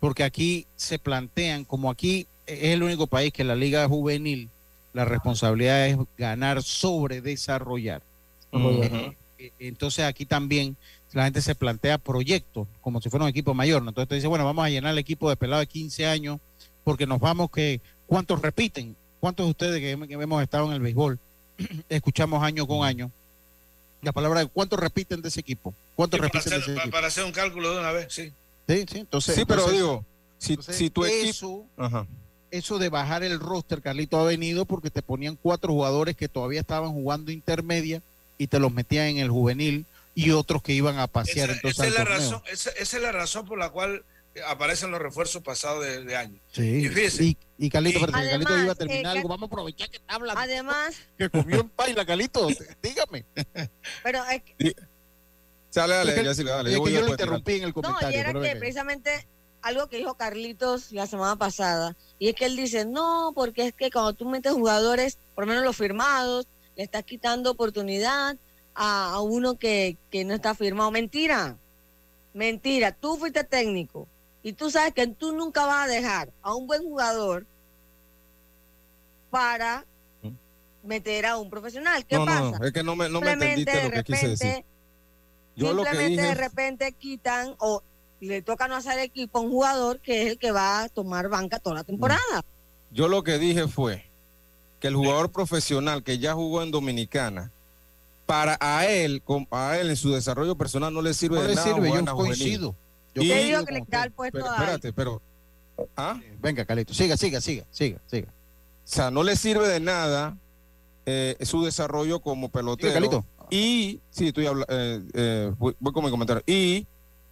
porque 0.00 0.24
aquí 0.24 0.66
se 0.76 0.98
plantean, 0.98 1.64
como 1.64 1.90
aquí 1.90 2.26
es 2.46 2.64
el 2.64 2.82
único 2.82 3.06
país 3.06 3.32
que 3.32 3.44
la 3.44 3.54
liga 3.54 3.86
juvenil, 3.86 4.48
la 4.92 5.04
responsabilidad 5.04 5.86
es 5.86 5.96
ganar 6.18 6.62
sobre 6.62 7.20
desarrollar. 7.20 8.02
Ujú. 8.50 8.82
Eh, 9.38 9.52
Entonces 9.60 10.04
aquí 10.04 10.26
también 10.26 10.76
la 11.12 11.24
gente 11.24 11.40
se 11.42 11.54
plantea 11.54 11.98
proyectos 11.98 12.66
como 12.80 13.00
si 13.00 13.08
fuera 13.10 13.24
un 13.24 13.30
equipo 13.30 13.54
mayor. 13.54 13.82
¿no? 13.82 13.90
Entonces 13.90 14.08
te 14.08 14.14
dice, 14.16 14.26
bueno, 14.26 14.44
vamos 14.44 14.64
a 14.64 14.70
llenar 14.70 14.92
el 14.92 14.98
equipo 14.98 15.28
de 15.30 15.36
pelado 15.36 15.60
de 15.60 15.66
15 15.66 16.06
años 16.06 16.38
porque 16.82 17.06
nos 17.06 17.20
vamos 17.20 17.50
que, 17.50 17.80
¿cuántos 18.06 18.40
repiten? 18.42 18.96
¿Cuántos 19.20 19.46
de 19.46 19.50
ustedes 19.50 19.80
que, 19.80 20.08
que 20.08 20.14
hemos 20.14 20.42
estado 20.42 20.66
en 20.66 20.72
el 20.72 20.80
béisbol 20.80 21.18
escuchamos 21.88 22.42
año 22.42 22.66
con 22.66 22.84
año 22.86 23.10
la 24.02 24.12
palabra 24.12 24.40
de 24.40 24.46
cuántos 24.46 24.78
repiten 24.80 25.20
de 25.20 25.28
ese 25.28 25.40
equipo? 25.40 25.74
¿Cuántos 25.94 26.18
Sí, 26.18 26.22
para, 26.22 26.32
repiten 26.32 26.50
de 26.58 26.62
ese 26.64 26.72
equipo? 26.72 26.90
para 26.90 27.06
hacer 27.08 27.24
un 27.24 27.32
cálculo 27.32 27.72
de 27.74 27.80
una 27.80 27.92
vez, 27.92 28.06
sí. 28.10 28.32
Sí, 28.78 28.86
sí, 28.90 28.98
entonces. 29.00 29.34
sí, 29.34 29.44
pero 29.44 29.60
entonces- 29.60 29.78
digo, 29.80 30.04
si, 30.38 30.52
entonces, 30.52 30.76
si 30.76 30.90
tu 30.90 31.04
equipo... 31.04 31.28
eso, 31.30 31.66
Ajá. 31.76 32.06
eso 32.50 32.78
de 32.78 32.88
bajar 32.88 33.22
el 33.22 33.38
roster, 33.40 33.82
Carlito, 33.82 34.18
ha 34.18 34.24
venido 34.24 34.64
porque 34.64 34.90
te 34.90 35.02
ponían 35.02 35.36
cuatro 35.36 35.72
jugadores 35.72 36.16
que 36.16 36.28
todavía 36.28 36.60
estaban 36.60 36.92
jugando 36.92 37.30
intermedia 37.30 38.02
y 38.38 38.46
te 38.46 38.58
los 38.58 38.72
metían 38.72 39.06
en 39.08 39.18
el 39.18 39.30
juvenil 39.30 39.84
y 40.14 40.30
otros 40.30 40.62
que 40.62 40.72
iban 40.72 40.98
a 40.98 41.06
pasear 41.06 41.50
Esa, 41.50 41.56
entonces 41.56 41.78
esa 41.78 41.88
es 41.88 41.94
la 41.98 42.04
razón, 42.04 42.42
esa, 42.50 42.70
esa 42.70 42.96
es 42.96 43.02
la 43.02 43.12
razón 43.12 43.46
por 43.46 43.58
la 43.58 43.70
cual 43.70 44.02
aparecen 44.46 44.90
los 44.90 45.00
refuerzos 45.00 45.42
pasados 45.42 45.84
de, 45.84 46.04
de 46.04 46.16
año. 46.16 46.38
Sí. 46.52 46.62
Y 46.62 46.88
fíjese, 46.88 47.24
Y, 47.24 47.36
y 47.58 47.68
Carlito, 47.68 47.98
y- 47.98 48.02
espérate, 48.02 48.24
que 48.24 48.30
Carlito 48.30 48.48
Además, 48.50 48.64
iba 48.64 48.72
a 48.72 48.76
terminar 48.76 49.04
eh, 49.16 49.18
algo. 49.18 49.28
Ca- 49.28 49.34
Vamos 49.34 49.48
a 49.48 49.52
aprovechar 49.52 49.90
que 49.90 49.96
está 49.98 50.14
hablando. 50.14 50.40
Además, 50.40 50.94
Que 51.18 51.28
comió 51.28 51.60
en 51.60 51.70
baila, 51.76 52.04
Carlito. 52.06 52.48
Dígame. 52.82 53.24
pero 54.02 54.24
es 54.26 54.42
que, 54.42 54.74
Sale, 55.70 55.94
dale, 55.94 56.12
Porque- 56.12 56.24
ya 56.26 56.34
sí, 56.34 56.44
dale. 56.44 56.70
es 56.70 56.74
yo 56.74 56.80
voy 56.80 56.90
que 56.90 56.98
yo 56.98 57.04
lo 57.04 57.10
interrumpí 57.10 57.52
en 57.54 57.62
el 57.62 57.62
no, 57.66 57.68
y 57.68 57.72
comentario. 57.72 58.20
era 58.20 58.32
que 58.32 58.56
precisamente 58.56 59.28
algo 59.62 59.88
que 59.88 59.98
dijo 59.98 60.14
Carlitos 60.14 60.90
la 60.92 61.06
semana 61.06 61.36
pasada, 61.36 61.96
y 62.18 62.28
es 62.28 62.34
que 62.34 62.46
él 62.46 62.56
dice, 62.56 62.84
no, 62.84 63.32
porque 63.34 63.66
es 63.68 63.74
que 63.74 63.90
cuando 63.90 64.14
tú 64.14 64.28
metes 64.28 64.52
jugadores, 64.52 65.18
por 65.34 65.44
lo 65.44 65.48
menos 65.48 65.64
los 65.64 65.76
firmados, 65.76 66.46
le 66.76 66.82
estás 66.82 67.04
quitando 67.04 67.50
oportunidad 67.50 68.36
a, 68.74 69.12
a 69.14 69.20
uno 69.20 69.58
que, 69.58 69.96
que 70.10 70.24
no 70.24 70.34
está 70.34 70.54
firmado. 70.54 70.90
Mentira, 70.90 71.56
mentira, 72.32 72.92
tú 72.92 73.16
fuiste 73.16 73.44
técnico 73.44 74.08
y 74.42 74.54
tú 74.54 74.70
sabes 74.70 74.94
que 74.94 75.06
tú 75.06 75.32
nunca 75.36 75.66
vas 75.66 75.84
a 75.86 75.92
dejar 75.92 76.30
a 76.42 76.54
un 76.54 76.66
buen 76.66 76.82
jugador 76.82 77.46
para 79.30 79.84
meter 80.82 81.26
a 81.26 81.36
un 81.36 81.50
profesional. 81.50 82.04
¿Qué 82.06 82.16
no, 82.16 82.24
pasa? 82.24 82.58
no, 82.58 82.64
es 82.64 82.72
que 82.72 82.82
no 82.82 82.96
me, 82.96 83.08
no 83.08 83.20
me 83.20 83.32
entendiste 83.32 83.84
lo 83.84 83.90
que 83.90 84.04
quise 84.04 84.28
decir. 84.28 84.64
Yo 85.60 85.74
simplemente 85.84 86.22
de 86.22 86.34
repente 86.34 86.92
quitan 86.92 87.54
o 87.58 87.82
le 88.20 88.42
toca 88.42 88.68
no 88.68 88.76
hacer 88.76 88.98
equipo 88.98 89.38
a 89.38 89.42
un 89.42 89.50
jugador 89.50 90.00
que 90.00 90.22
es 90.22 90.28
el 90.32 90.38
que 90.38 90.50
va 90.52 90.82
a 90.82 90.88
tomar 90.88 91.28
banca 91.28 91.58
toda 91.58 91.76
la 91.76 91.84
temporada. 91.84 92.44
yo 92.90 93.08
lo 93.08 93.22
que 93.22 93.38
dije 93.38 93.68
fue 93.68 94.04
que 94.80 94.88
el 94.88 94.96
jugador 94.96 95.30
profesional 95.30 96.02
que 96.02 96.18
ya 96.18 96.34
jugó 96.34 96.62
en 96.62 96.70
Dominicana, 96.70 97.50
para 98.26 98.56
a 98.60 98.86
él, 98.86 99.22
a 99.50 99.76
él 99.78 99.90
en 99.90 99.96
su 99.96 100.10
desarrollo 100.12 100.54
personal 100.56 100.92
no 100.94 101.02
le 101.02 101.14
sirve 101.14 101.36
No 101.36 101.42
de 101.42 101.48
le 101.48 101.54
nada 101.56 101.66
sirve, 101.74 101.88
yo 101.92 102.16
coincido. 102.16 102.76
Yo 103.14 103.22
Y- 103.22 103.32
digo 103.32 103.64
que 103.64 103.72
le 103.72 103.82
usted. 103.82 104.04
el 104.04 104.12
puesto 104.12 104.38
Pero, 104.38 104.50
a 104.50 104.54
espérate, 104.56 104.92
pero 104.92 105.20
¿ah? 105.96 106.20
Venga, 106.40 106.64
Carlito, 106.64 106.94
siga, 106.94 107.16
siga, 107.16 107.40
siga, 107.40 107.64
siga, 107.70 107.98
siga. 108.06 108.28
O 108.28 108.32
sea, 108.92 109.10
no 109.10 109.22
le 109.22 109.36
sirve 109.36 109.68
de 109.68 109.80
nada 109.80 110.36
eh, 111.06 111.36
su 111.42 111.64
desarrollo 111.64 112.20
como 112.20 112.46
Siga, 112.46 112.52
pelotero. 112.52 113.24
Y, 113.50 114.00
sí, 114.10 114.28
estoy 114.28 114.46
hablando, 114.46 114.72
voy, 115.58 115.76
voy 115.78 115.92
con 115.92 116.04
mi 116.04 116.10
comentario. 116.10 116.42
Y 116.46 116.86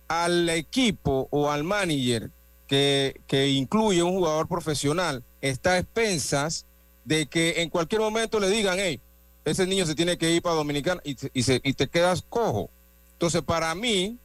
al 0.09 0.49
equipo 0.49 1.29
o 1.31 1.51
al 1.51 1.65
manager 1.65 2.31
que, 2.67 3.21
que 3.27 3.49
incluye 3.49 4.03
un 4.03 4.13
jugador 4.13 4.49
profesional 4.49 5.23
está 5.41 5.73
a 5.75 5.79
expensas 5.79 6.67
de 7.05 7.27
que 7.27 7.63
en 7.63 7.71
cualquier 7.71 8.01
momento 8.01 8.41
le 8.41 8.49
digan, 8.51 8.79
hey, 8.79 9.01
ese 9.45 9.67
niño 9.67 9.87
se 9.87 9.95
tiene 9.95 10.19
que 10.19 10.31
ir 10.31 10.43
para 10.43 10.57
Dominicana 10.57 11.01
y, 11.05 11.15
te- 11.15 11.31
y, 11.33 11.43
se- 11.43 11.61
y 11.65 11.73
te 11.73 11.89
quedas 11.89 12.23
cojo. 12.29 12.69
Entonces, 13.13 13.41
para 13.43 13.75
mí 13.75 14.19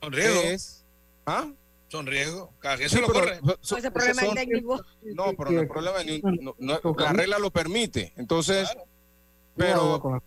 Son 0.00 0.12
riesgos. 0.12 0.44
es... 0.44 0.84
¿Ah? 1.26 1.50
Son 1.88 2.06
riesgos. 2.06 2.48
Sí, 2.78 2.88
se 2.88 3.00
lo 3.00 3.08
pero- 3.08 3.20
corre. 3.20 3.40
so- 3.60 3.74
Con 3.74 3.78
ese 3.78 3.90
problema 3.90 4.22
son- 4.22 4.34
técnico. 4.34 4.80
no, 5.02 5.24
pero 5.36 5.50
no 5.50 5.60
hay 5.60 5.66
problema, 5.66 5.98
no- 6.40 6.54
no- 6.58 6.80
la 6.96 7.12
regla 7.12 7.38
lo 7.38 7.50
permite. 7.50 8.12
Entonces, 8.16 8.68
pero 9.56 10.22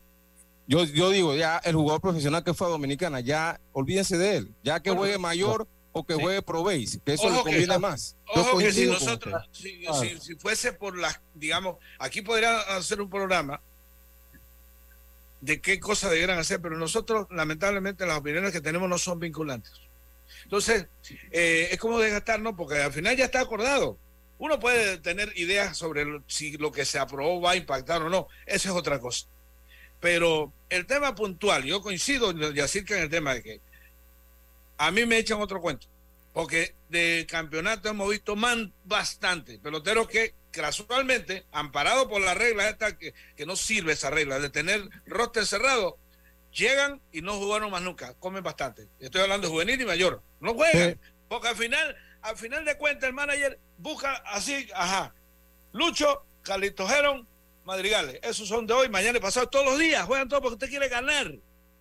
yo, 0.67 0.83
yo 0.85 1.09
digo, 1.09 1.35
ya 1.35 1.57
el 1.63 1.75
jugador 1.75 2.01
profesional 2.01 2.43
que 2.43 2.53
fue 2.53 2.67
a 2.67 2.71
Dominicana, 2.71 3.19
ya 3.19 3.59
olvídense 3.73 4.17
de 4.17 4.37
él. 4.37 4.55
Ya 4.63 4.79
que 4.81 4.89
Bueno, 4.89 5.01
juegue 5.01 5.17
mayor, 5.17 5.67
o 5.91 6.03
que 6.05 6.15
juegue 6.15 6.41
Pro 6.41 6.63
Base, 6.63 6.99
que 7.05 7.13
eso 7.13 7.29
le 7.29 7.37
que- 7.37 7.41
conviene 7.43 7.77
más. 7.77 8.15
Ojo 8.33 8.57
que 8.57 8.71
si 8.71 8.85
nosotros, 8.87 9.47
si, 9.51 9.81
Claro. 9.81 10.01
si- 10.01 10.19
si 10.19 10.35
fuese 10.35 10.73
por 10.73 10.97
las, 10.97 11.19
digamos, 11.35 11.77
aquí 11.99 12.21
podría 12.23 12.59
hacer 12.75 12.99
un 13.01 13.09
programa 13.09 13.61
de 15.41 15.59
qué 15.61 15.79
cosas 15.79 16.09
debieran 16.11 16.39
hacer, 16.39 16.61
pero 16.61 16.77
nosotros, 16.77 17.27
lamentablemente, 17.29 18.05
las 18.05 18.17
opiniones 18.17 18.51
que 18.51 18.61
tenemos 18.61 18.87
no 18.89 18.97
son 18.97 19.19
vinculantes. 19.19 19.71
Entonces, 20.45 20.87
eh, 21.31 21.69
es 21.71 21.77
como 21.79 21.99
desgastarnos, 21.99 22.53
porque 22.57 22.81
al 22.81 22.93
final 22.93 23.15
ya 23.17 23.25
está 23.25 23.41
acordado. 23.41 23.97
Uno 24.39 24.59
puede 24.59 24.97
tener 24.97 25.31
ideas 25.37 25.77
sobre 25.77 26.05
si 26.27 26.57
lo 26.57 26.71
que 26.71 26.85
se 26.85 26.97
aprobó 26.97 27.39
va 27.41 27.51
a 27.51 27.55
impactar 27.55 28.01
o 28.01 28.09
no, 28.09 28.27
eso 28.45 28.69
es 28.69 28.75
otra 28.75 28.99
cosa. 28.99 29.27
Pero 30.03 30.51
el 30.69 30.85
tema 30.85 31.15
puntual, 31.15 31.63
yo 31.63 31.81
coincido, 31.81 32.33
Yacir, 32.51 32.83
que 32.83 32.97
en 32.97 33.03
el 33.03 33.09
tema 33.09 33.35
de 33.35 33.41
que 33.41 33.61
a 34.77 34.91
mí 34.91 35.05
me 35.05 35.17
echan 35.17 35.39
otro 35.39 35.61
cuento. 35.61 35.87
Porque 36.33 36.75
de 36.89 37.25
campeonato 37.29 37.87
hemos 37.87 38.09
visto 38.09 38.35
man 38.35 38.73
bastante. 38.83 39.59
Peloteros 39.59 40.09
que 40.09 40.35
casualmente, 40.51 41.45
amparado 41.53 42.09
por 42.09 42.21
la 42.21 42.33
regla 42.33 42.67
esta, 42.67 42.97
que, 42.97 43.13
que 43.37 43.45
no 43.45 43.55
sirve 43.55 43.93
esa 43.93 44.09
regla 44.09 44.39
de 44.39 44.49
tener 44.49 44.89
roster 45.05 45.45
cerrado, 45.45 45.97
llegan 46.51 47.01
y 47.13 47.21
no 47.21 47.37
jugaron 47.37 47.71
más 47.71 47.81
nunca. 47.81 48.13
Comen 48.15 48.43
bastante. 48.43 48.89
Estoy 48.99 49.21
hablando 49.21 49.47
de 49.47 49.53
juvenil 49.53 49.79
y 49.79 49.85
mayor. 49.85 50.21
No 50.41 50.53
juegan. 50.53 50.99
Porque 51.29 51.47
al 51.47 51.55
final, 51.55 51.95
al 52.21 52.35
final 52.35 52.65
de 52.65 52.77
cuentas, 52.77 53.07
el 53.07 53.15
manager 53.15 53.57
busca 53.77 54.15
así, 54.25 54.67
ajá. 54.75 55.15
Lucho, 55.71 56.25
Carlitos 56.41 56.91
Geron, 56.91 57.25
Madrigales. 57.65 58.19
Esos 58.23 58.47
son 58.47 58.67
de 58.67 58.73
hoy, 58.73 58.89
mañana 58.89 59.17
y 59.17 59.21
pasado, 59.21 59.47
todos 59.47 59.65
los 59.65 59.79
días. 59.79 60.05
Juegan 60.05 60.27
todos 60.27 60.41
porque 60.41 60.55
usted 60.55 60.69
quiere 60.69 60.89
ganar. 60.89 61.27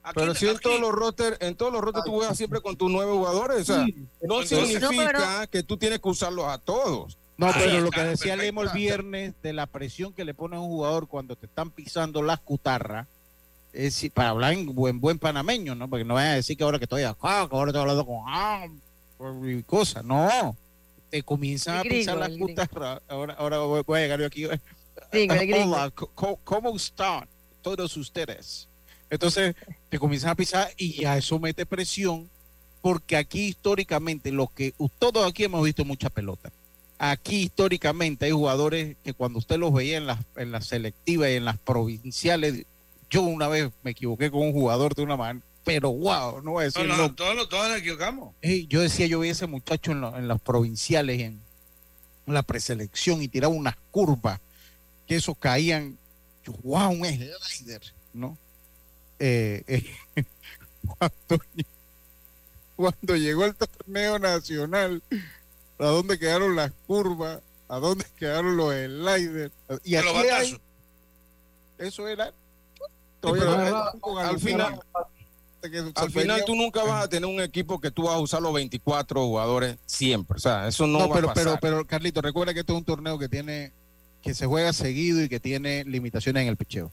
Aquí- 0.05 0.15
Pero 0.15 0.35
si 0.35 0.47
en 0.47 0.57
aquí- 0.57 0.63
todos 0.63 0.81
los 0.81 0.93
rosters, 0.93 1.37
en 1.41 1.55
todos 1.55 1.73
los 1.73 1.81
rosters 1.81 2.05
tú 2.05 2.13
juegas 2.13 2.37
siempre 2.37 2.61
con 2.61 2.77
tus 2.77 2.91
nueve 2.91 3.13
jugadores, 3.13 3.61
o 3.63 3.65
sea, 3.65 3.79
no 3.87 3.87
Entonces- 4.21 4.59
significa 4.69 4.91
No, 4.91 5.13
pero- 5.41 5.51
que 5.51 5.63
tú 5.63 5.77
tienes 5.77 6.01
que 6.01 6.09
usarlos 6.09 6.47
a 6.47 6.59
todos. 6.59 7.17
No, 7.37 7.47
Ahí 7.47 7.53
pero 7.57 7.81
lo 7.81 7.91
que 7.91 8.01
decía 8.03 8.35
perfecto. 8.35 8.43
Lemo 8.43 8.63
el 8.63 8.69
viernes 8.71 9.35
de 9.43 9.53
la 9.53 9.67
presión 9.67 10.13
que 10.13 10.25
le 10.25 10.35
pone 10.35 10.57
a 10.57 10.61
un 10.61 10.69
jugador 10.69 11.09
cuando 11.09 11.35
te 11.35 11.47
están 11.47 11.71
pisando 11.71 12.23
las 12.23 12.41
cutarras, 12.41 13.07
es 13.73 13.95
si- 13.95 14.11
para 14.11 14.29
hablar 14.31 14.53
en 14.53 14.67
buen, 14.75 15.01
buen 15.01 15.19
panameño, 15.19 15.75
¿no? 15.75 15.89
Porque 15.89 16.05
no 16.05 16.15
vayan 16.15 16.33
a 16.33 16.35
decir 16.37 16.57
que 16.57 16.63
ahora 16.65 16.79
que 16.79 16.85
estoy 16.85 17.03
acá, 17.05 17.49
que 17.49 17.57
ahora 17.57 17.71
estoy 17.71 17.81
hablando 17.81 18.05
con 18.07 18.19
ah, 18.27 18.67
cosas. 19.67 20.05
No, 20.05 20.57
te 21.11 21.23
comienzan 21.23 21.79
a 21.79 21.83
pisar 21.83 22.17
las 22.19 22.31
cutarras. 22.37 23.01
Ahora, 23.09 23.35
ahora 23.35 23.59
voy, 23.59 23.83
voy 23.87 23.99
a 23.99 24.03
llegar 24.03 24.21
yo 24.21 24.27
aquí. 24.27 24.47
Gringo, 25.13 25.35
el 25.35 25.47
gringo. 25.47 25.75
Hola, 25.77 25.91
co- 25.91 26.11
co- 26.15 26.41
¿cómo 26.45 26.75
están 26.77 27.29
todos 27.61 27.97
ustedes? 27.97 28.69
Entonces 29.11 29.55
te 29.91 29.99
comienzan 29.99 30.31
a 30.31 30.35
pisar 30.35 30.71
y 30.77 30.95
ya 31.03 31.17
eso 31.19 31.39
mete 31.39 31.67
presión 31.67 32.31
porque 32.81 33.17
aquí 33.17 33.49
históricamente 33.49 34.33
lo 34.33 34.49
que 34.49 34.75
todos 34.99 35.29
aquí 35.29 35.45
hemos 35.45 35.63
visto 35.65 35.85
mucha 35.85 36.09
pelota. 36.11 36.51
Aquí 36.99 37.43
históricamente 37.43 38.25
hay 38.27 38.31
jugadores 38.33 38.97
que 39.05 39.13
cuando 39.13 39.39
usted 39.39 39.59
los 39.59 39.73
veía 39.73 39.99
en 39.99 40.07
las 40.07 40.19
en 40.37 40.51
las 40.53 40.67
selectivas 40.67 41.31
y 41.31 41.35
en 41.35 41.45
las 41.45 41.59
provinciales, 41.59 42.65
yo 43.11 43.23
una 43.23 43.49
vez 43.49 43.71
me 43.83 43.91
equivoqué 43.91 44.31
con 44.31 44.43
un 44.43 44.53
jugador 44.53 44.95
de 44.95 45.03
una 45.03 45.17
manera, 45.17 45.45
pero 45.65 45.93
wow, 45.93 46.41
no 46.43 46.53
voy 46.53 46.63
a 46.63 46.65
decir 46.67 46.87
No, 46.87 46.97
no, 46.97 47.15
todos, 47.15 47.37
nos- 47.37 47.49
todos 47.49 47.69
nos 47.69 47.79
equivocamos. 47.79 48.35
Yo 48.69 48.81
decía, 48.81 49.07
yo 49.07 49.21
vi 49.21 49.29
ese 49.29 49.47
muchacho 49.47 49.93
en, 49.93 50.01
lo- 50.01 50.17
en 50.17 50.27
las 50.27 50.41
provinciales, 50.41 51.21
en, 51.21 51.41
en 52.27 52.35
la 52.35 52.43
preselección 52.43 53.21
y 53.23 53.29
tiraba 53.29 53.53
unas 53.55 53.77
curvas 53.91 54.41
que 55.07 55.17
esos 55.17 55.37
caían, 55.39 55.99
yo, 56.45 56.53
wow, 56.63 56.91
un 56.91 57.05
slider, 57.05 57.83
¿no? 58.13 58.37
Eh, 59.19 59.63
eh, 59.67 59.85
cuando, 60.99 61.45
cuando 62.77 63.17
llegó 63.17 63.45
el 63.45 63.55
torneo 63.55 64.19
nacional, 64.19 65.03
¿a 65.79 65.87
dónde 65.87 66.19
quedaron 66.19 66.57
las 66.57 66.73
curvas? 66.87 67.41
¿A 67.69 67.79
dónde 67.79 68.05
quedaron 68.17 68.57
los 68.57 68.73
sliders? 68.75 69.53
Y 69.85 69.95
aquí 69.97 70.09
hay- 70.09 70.61
eso 71.79 72.07
era... 72.09 72.33
pero 73.21 73.35
Todavía- 73.37 73.93
al- 74.03 74.27
al 74.31 74.41
final- 74.41 74.81
Al 75.95 76.11
final 76.11 76.43
tú 76.45 76.55
nunca 76.57 76.83
vas 76.83 77.05
a 77.05 77.09
tener 77.09 77.29
un 77.31 77.41
equipo 77.41 77.81
que 77.81 77.91
tú 77.93 78.03
vas 78.03 78.17
a 78.17 78.19
usar 78.19 78.43
los 78.43 78.53
24 78.53 79.25
jugadores 79.27 79.77
siempre. 79.87 80.37
O 80.37 80.41
sea, 80.41 80.67
eso 80.69 80.87
no, 80.89 80.99
No, 80.99 81.09
va 81.09 81.15
pero, 81.15 81.31
a 81.31 81.35
pero, 81.35 81.45
pasar. 81.51 81.61
pero, 81.61 81.87
Carlito, 81.87 82.21
recuerda 82.21 82.53
que 82.53 82.61
esto 82.61 82.73
es 82.73 82.79
un 82.81 82.85
torneo 82.85 83.17
que 83.19 83.29
tiene, 83.29 83.73
que 84.23 84.35
se 84.35 84.47
juega 84.47 84.73
seguido 84.73 85.23
y 85.23 85.29
que 85.29 85.41
tiene 85.41 85.85
limitaciones 85.85 86.43
en 86.43 86.49
el 86.49 86.57
picheo. 86.57 86.91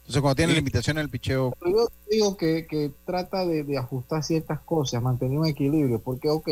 Entonces, 0.00 0.22
cuando 0.22 0.36
tiene 0.36 0.54
limitaciones 0.54 1.00
en 1.00 1.04
el 1.04 1.10
picheo, 1.10 1.54
Pero 1.58 1.72
yo 1.72 1.88
digo 2.10 2.36
que, 2.36 2.66
que 2.66 2.92
trata 3.04 3.44
de, 3.44 3.64
de 3.64 3.78
ajustar 3.78 4.22
ciertas 4.22 4.60
cosas, 4.60 5.02
mantener 5.02 5.38
un 5.38 5.46
equilibrio, 5.46 6.00
porque, 6.00 6.28
ok, 6.28 6.48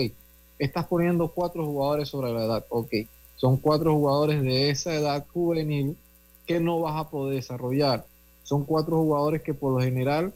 estás 0.59 0.87
poniendo 0.87 1.29
cuatro 1.29 1.65
jugadores 1.65 2.09
sobre 2.09 2.33
la 2.33 2.45
edad, 2.45 2.65
ok, 2.69 2.93
son 3.37 3.57
cuatro 3.57 3.95
jugadores 3.95 4.43
de 4.43 4.71
esa 4.71 4.95
edad 4.95 5.27
juvenil 5.33 5.97
que 6.47 6.61
no 6.61 6.81
vas 6.81 6.97
a 6.97 7.11
poder 7.11 7.37
desarrollar. 7.37 8.07
Son 8.43 8.65
cuatro 8.65 8.99
jugadores 8.99 9.43
que 9.43 9.55
por 9.55 9.73
lo 9.73 9.81
general 9.81 10.33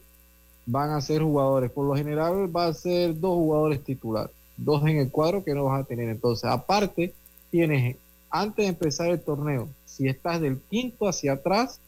van 0.66 0.90
a 0.90 1.00
ser 1.00 1.22
jugadores, 1.22 1.70
por 1.70 1.86
lo 1.86 1.94
general 1.94 2.54
va 2.54 2.66
a 2.66 2.74
ser 2.74 3.18
dos 3.18 3.34
jugadores 3.34 3.82
titular, 3.84 4.30
dos 4.56 4.82
en 4.82 4.98
el 4.98 5.10
cuadro 5.10 5.44
que 5.44 5.54
no 5.54 5.64
vas 5.64 5.82
a 5.82 5.84
tener. 5.84 6.08
Entonces, 6.08 6.44
aparte, 6.44 7.14
tienes, 7.50 7.96
antes 8.30 8.64
de 8.64 8.68
empezar 8.68 9.08
el 9.08 9.20
torneo, 9.20 9.68
si 9.84 10.08
estás 10.08 10.40
del 10.40 10.60
quinto 10.70 11.08
hacia 11.08 11.32
atrás, 11.34 11.80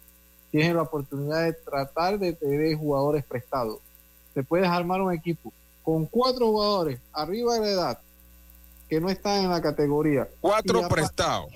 tienes 0.51 0.75
la 0.75 0.83
oportunidad 0.83 1.45
de 1.45 1.53
tratar 1.53 2.19
de 2.19 2.33
tener 2.33 2.77
jugadores 2.77 3.25
prestados. 3.25 3.79
Te 4.35 4.43
puedes 4.43 4.69
armar 4.69 5.01
un 5.01 5.13
equipo 5.13 5.53
con 5.83 6.07
cuatro 6.07 6.47
jugadores 6.47 7.01
arriba 7.13 7.55
de 7.55 7.61
la 7.61 7.69
edad 7.69 7.99
que 8.89 9.01
no 9.01 9.09
están 9.09 9.45
en 9.45 9.51
la 9.51 9.63
categoría. 9.63 10.29
Cuatro 10.41 10.89
prestados. 10.89 11.53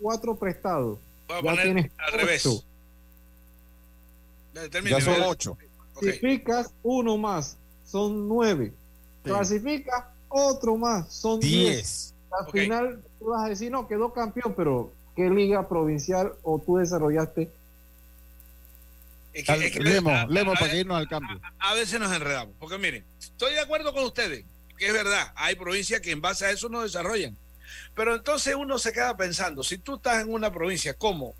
Cuatro 0.00 0.34
prestados. 0.34 0.98
Voy 1.28 1.36
a 1.36 1.40
Ya 1.40 1.50
poner 1.50 1.64
tienes 1.64 1.90
al 1.98 2.12
revés. 2.12 2.64
Termine, 4.70 4.98
Ya 4.98 5.00
son 5.00 5.22
ocho. 5.22 5.56
Clasificas 5.98 6.70
uno 6.82 7.16
más, 7.16 7.56
son 7.86 8.28
nueve. 8.28 8.72
Clasificas 9.22 10.04
otro 10.28 10.76
más, 10.76 11.12
son 11.12 11.38
diez. 11.40 11.76
Diez. 11.76 12.14
Al 12.30 12.50
final 12.50 13.04
tú 13.24 13.30
vas 13.30 13.46
a 13.46 13.48
decir, 13.48 13.70
no, 13.72 13.88
quedó 13.88 14.12
campeón, 14.12 14.52
pero 14.54 14.92
¿qué 15.16 15.30
liga 15.30 15.66
provincial 15.66 16.34
o 16.42 16.58
tú 16.64 16.76
desarrollaste? 16.76 17.50
Es 19.32 19.44
que- 19.46 19.66
es 19.66 19.72
que- 19.72 19.80
Lemo, 19.80 20.10
a- 20.10 20.26
Lemo, 20.26 20.52
a- 20.52 20.54
para 20.56 20.70
que 20.70 20.76
irnos 20.80 20.96
al 20.98 21.08
cambio. 21.08 21.40
a 21.58 21.74
veces 21.74 21.98
nos 21.98 22.12
enredamos. 22.14 22.54
Porque 22.60 22.76
miren, 22.78 23.04
estoy 23.18 23.54
de 23.54 23.60
acuerdo 23.60 23.92
con 23.94 24.04
ustedes, 24.04 24.44
que 24.76 24.86
es 24.88 24.92
verdad, 24.92 25.32
hay 25.36 25.56
provincias 25.56 26.00
que 26.02 26.10
en 26.10 26.20
base 26.20 26.44
a 26.44 26.50
eso 26.50 26.68
no 26.68 26.82
desarrollan. 26.82 27.36
Pero 27.94 28.14
entonces 28.14 28.54
uno 28.54 28.78
se 28.78 28.92
queda 28.92 29.16
pensando, 29.16 29.64
si 29.64 29.78
tú 29.78 29.96
estás 29.96 30.22
en 30.22 30.32
una 30.32 30.52
provincia, 30.52 30.92
¿cómo? 30.94 31.34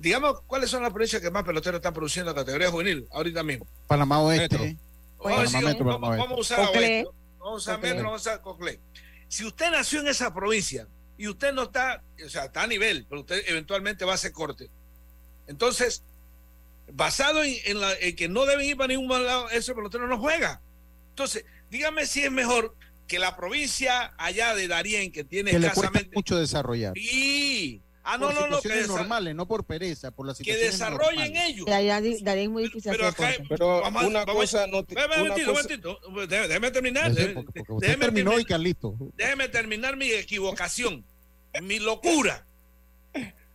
Digamos, 0.00 0.40
¿cuáles 0.46 0.70
son 0.70 0.82
las 0.82 0.92
provincias 0.92 1.22
que 1.22 1.30
más 1.30 1.44
peloteros 1.44 1.78
están 1.78 1.94
produciendo 1.94 2.30
en 2.32 2.36
la 2.36 2.42
categoría 2.42 2.70
juvenil 2.70 3.06
ahorita 3.12 3.42
mismo? 3.44 3.66
Panamá 3.86 4.20
Oeste. 4.20 4.76
Vamos 5.22 5.38
a 5.38 6.34
usar. 6.34 6.60
Oeste, 6.60 7.06
vamos 7.38 7.52
a 7.52 7.54
usar. 7.54 7.80
Metro, 7.80 8.04
vamos 8.04 8.26
a 8.26 8.30
usar 8.30 8.40
Coclé. 8.42 8.80
Si 9.28 9.44
usted 9.46 9.70
nació 9.70 10.00
en 10.00 10.08
esa 10.08 10.32
provincia 10.34 10.86
y 11.18 11.28
usted 11.28 11.52
no 11.52 11.64
está, 11.64 12.02
o 12.24 12.28
sea, 12.30 12.44
está 12.46 12.62
a 12.62 12.66
nivel, 12.66 13.04
pero 13.08 13.20
usted 13.22 13.42
eventualmente 13.46 14.04
va 14.04 14.12
a 14.12 14.14
hacer 14.14 14.32
corte. 14.32 14.70
Entonces, 15.46 16.02
basado 16.92 17.42
en, 17.44 17.54
en 17.66 17.80
la- 17.80 17.94
en 17.98 18.16
que 18.16 18.28
no 18.28 18.46
deben 18.46 18.64
ir 18.66 18.76
para 18.76 18.88
ningún 18.88 19.08
lado, 19.26 19.50
ese 19.50 19.74
pelotero 19.74 20.06
no 20.06 20.18
juega. 20.18 20.62
Entonces, 21.10 21.44
dígame 21.70 22.06
si 22.06 22.22
es 22.22 22.30
mejor 22.30 22.74
que 23.06 23.18
la 23.18 23.36
provincia 23.36 24.14
allá 24.18 24.54
de 24.54 24.68
Darien, 24.68 25.10
que 25.12 25.24
tiene 25.24 25.50
Que 25.50 25.58
le 25.58 25.66
cuesta 25.68 25.80
escasamente... 25.86 26.14
mucho 26.14 26.36
desarrollar. 26.38 26.92
Sí. 26.94 27.82
Ah, 28.10 28.16
no, 28.16 28.26
por 28.28 28.34
no, 28.34 28.40
que, 28.40 28.54
situaciones 28.62 28.88
normales, 28.88 29.34
no 29.34 29.46
por 29.46 29.64
pereza, 29.64 30.10
por 30.10 30.26
las 30.26 30.38
que 30.38 30.44
situaciones 30.44 30.72
desarrollen 30.72 31.32
normales. 31.32 31.48
ellos. 31.48 31.66
Es 32.38 32.48
muy 32.48 32.62
difícil 32.64 32.90
Pero 32.92 33.06
hacer 33.08 33.26
acá. 33.26 33.44
Pero 33.48 33.80
vamos 33.82 34.04
una 34.04 34.24
vamos 34.24 34.42
cosa 34.42 34.66
no 34.66 34.82
te- 34.84 34.94
Déjame, 34.94 35.14
una 35.14 35.22
momentito, 35.24 35.52
cosa- 35.52 35.62
momentito. 36.08 36.26
Déjeme, 36.26 36.70
terminar. 36.70 37.08
Yo 37.10 37.14
sé, 37.14 37.20
déjeme- 37.20 37.34
porque- 37.34 37.52
porque 37.60 37.72
usted 37.74 37.86
déjeme 37.86 38.04
terminó 38.06 38.30
terminar- 38.30 38.40
y 38.40 38.44
Carlito. 38.48 38.96
déjeme 39.14 39.48
terminar 39.48 39.96
mi 39.96 40.10
equivocación, 40.12 41.04
mi 41.62 41.78
locura. 41.80 42.46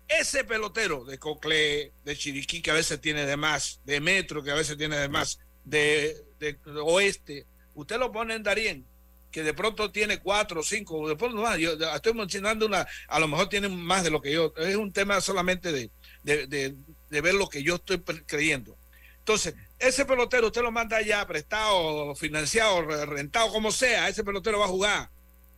Ese 0.07 0.43
pelotero 0.43 1.05
de 1.05 1.17
Cocle, 1.17 1.91
de 2.03 2.15
Chiriquí, 2.17 2.61
que 2.61 2.69
a 2.71 2.75
veces 2.75 3.01
tiene 3.01 3.25
de 3.25 3.35
más, 3.37 3.79
de 3.85 3.99
Metro, 3.99 4.43
que 4.43 4.51
a 4.51 4.55
veces 4.55 4.77
tiene 4.77 4.97
de 4.97 5.07
más, 5.09 5.39
de, 5.63 6.15
de 6.39 6.57
Oeste, 6.83 7.47
usted 7.73 7.97
lo 7.97 8.11
pone 8.11 8.35
en 8.35 8.43
Darien, 8.43 8.85
que 9.33 9.41
de 9.43 9.53
pronto 9.55 9.91
tiene 9.91 10.19
cuatro 10.19 10.61
o 10.61 10.63
cinco, 10.63 11.09
de 11.09 11.15
pronto 11.15 11.41
más. 11.41 11.57
Yo 11.57 11.73
estoy 11.73 12.13
mencionando 12.13 12.67
una, 12.67 12.87
a 13.07 13.19
lo 13.19 13.27
mejor 13.27 13.49
tiene 13.49 13.67
más 13.67 14.03
de 14.03 14.11
lo 14.11 14.21
que 14.21 14.31
yo. 14.31 14.53
Es 14.57 14.75
un 14.75 14.93
tema 14.93 15.19
solamente 15.21 15.71
de, 15.71 15.89
de, 16.21 16.45
de- 16.47 17.21
ver 17.21 17.33
lo 17.33 17.49
que 17.49 17.63
yo 17.63 17.75
estoy 17.75 17.99
creyendo. 18.27 18.77
Entonces, 19.17 19.55
ese 19.79 20.05
pelotero 20.05 20.47
usted 20.47 20.61
lo 20.61 20.71
manda 20.71 20.97
allá 20.97 21.25
prestado, 21.25 22.13
financiado, 22.15 22.83
re- 22.83 23.05
rentado, 23.07 23.49
como 23.51 23.71
sea, 23.71 24.07
ese 24.07 24.23
pelotero 24.23 24.59
va 24.59 24.65
a 24.65 24.69
jugar. 24.69 25.09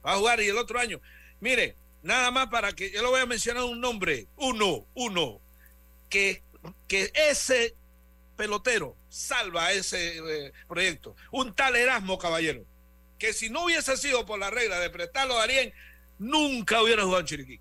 Va 0.05 0.13
a 0.13 0.17
jugar 0.17 0.41
y 0.41 0.47
el 0.47 0.57
otro 0.57 0.79
año. 0.79 1.01
Mire, 1.41 1.75
nada 2.01 2.31
más 2.31 2.47
para 2.47 2.71
que 2.71 2.91
yo 2.91 3.01
le 3.01 3.09
voy 3.09 3.19
a 3.19 3.25
mencionar 3.25 3.63
un 3.63 3.81
nombre, 3.81 4.27
uno, 4.37 4.85
uno, 4.93 5.41
que, 6.09 6.43
que 6.87 7.11
ese 7.13 7.75
pelotero 8.37 8.95
salva 9.09 9.73
ese 9.73 10.17
eh, 10.17 10.53
proyecto. 10.67 11.15
Un 11.31 11.53
tal 11.53 11.75
Erasmo 11.75 12.17
Caballero, 12.17 12.63
que 13.25 13.33
si 13.33 13.49
no 13.49 13.65
hubiese 13.65 13.97
sido 13.97 14.25
por 14.25 14.39
la 14.39 14.49
regla 14.49 14.79
de 14.79 14.89
prestarlo 14.89 15.35
a 15.35 15.39
Darien, 15.39 15.73
nunca 16.17 16.81
hubiera 16.81 17.03
jugado 17.03 17.21
en 17.21 17.25
Chiriquí. 17.27 17.59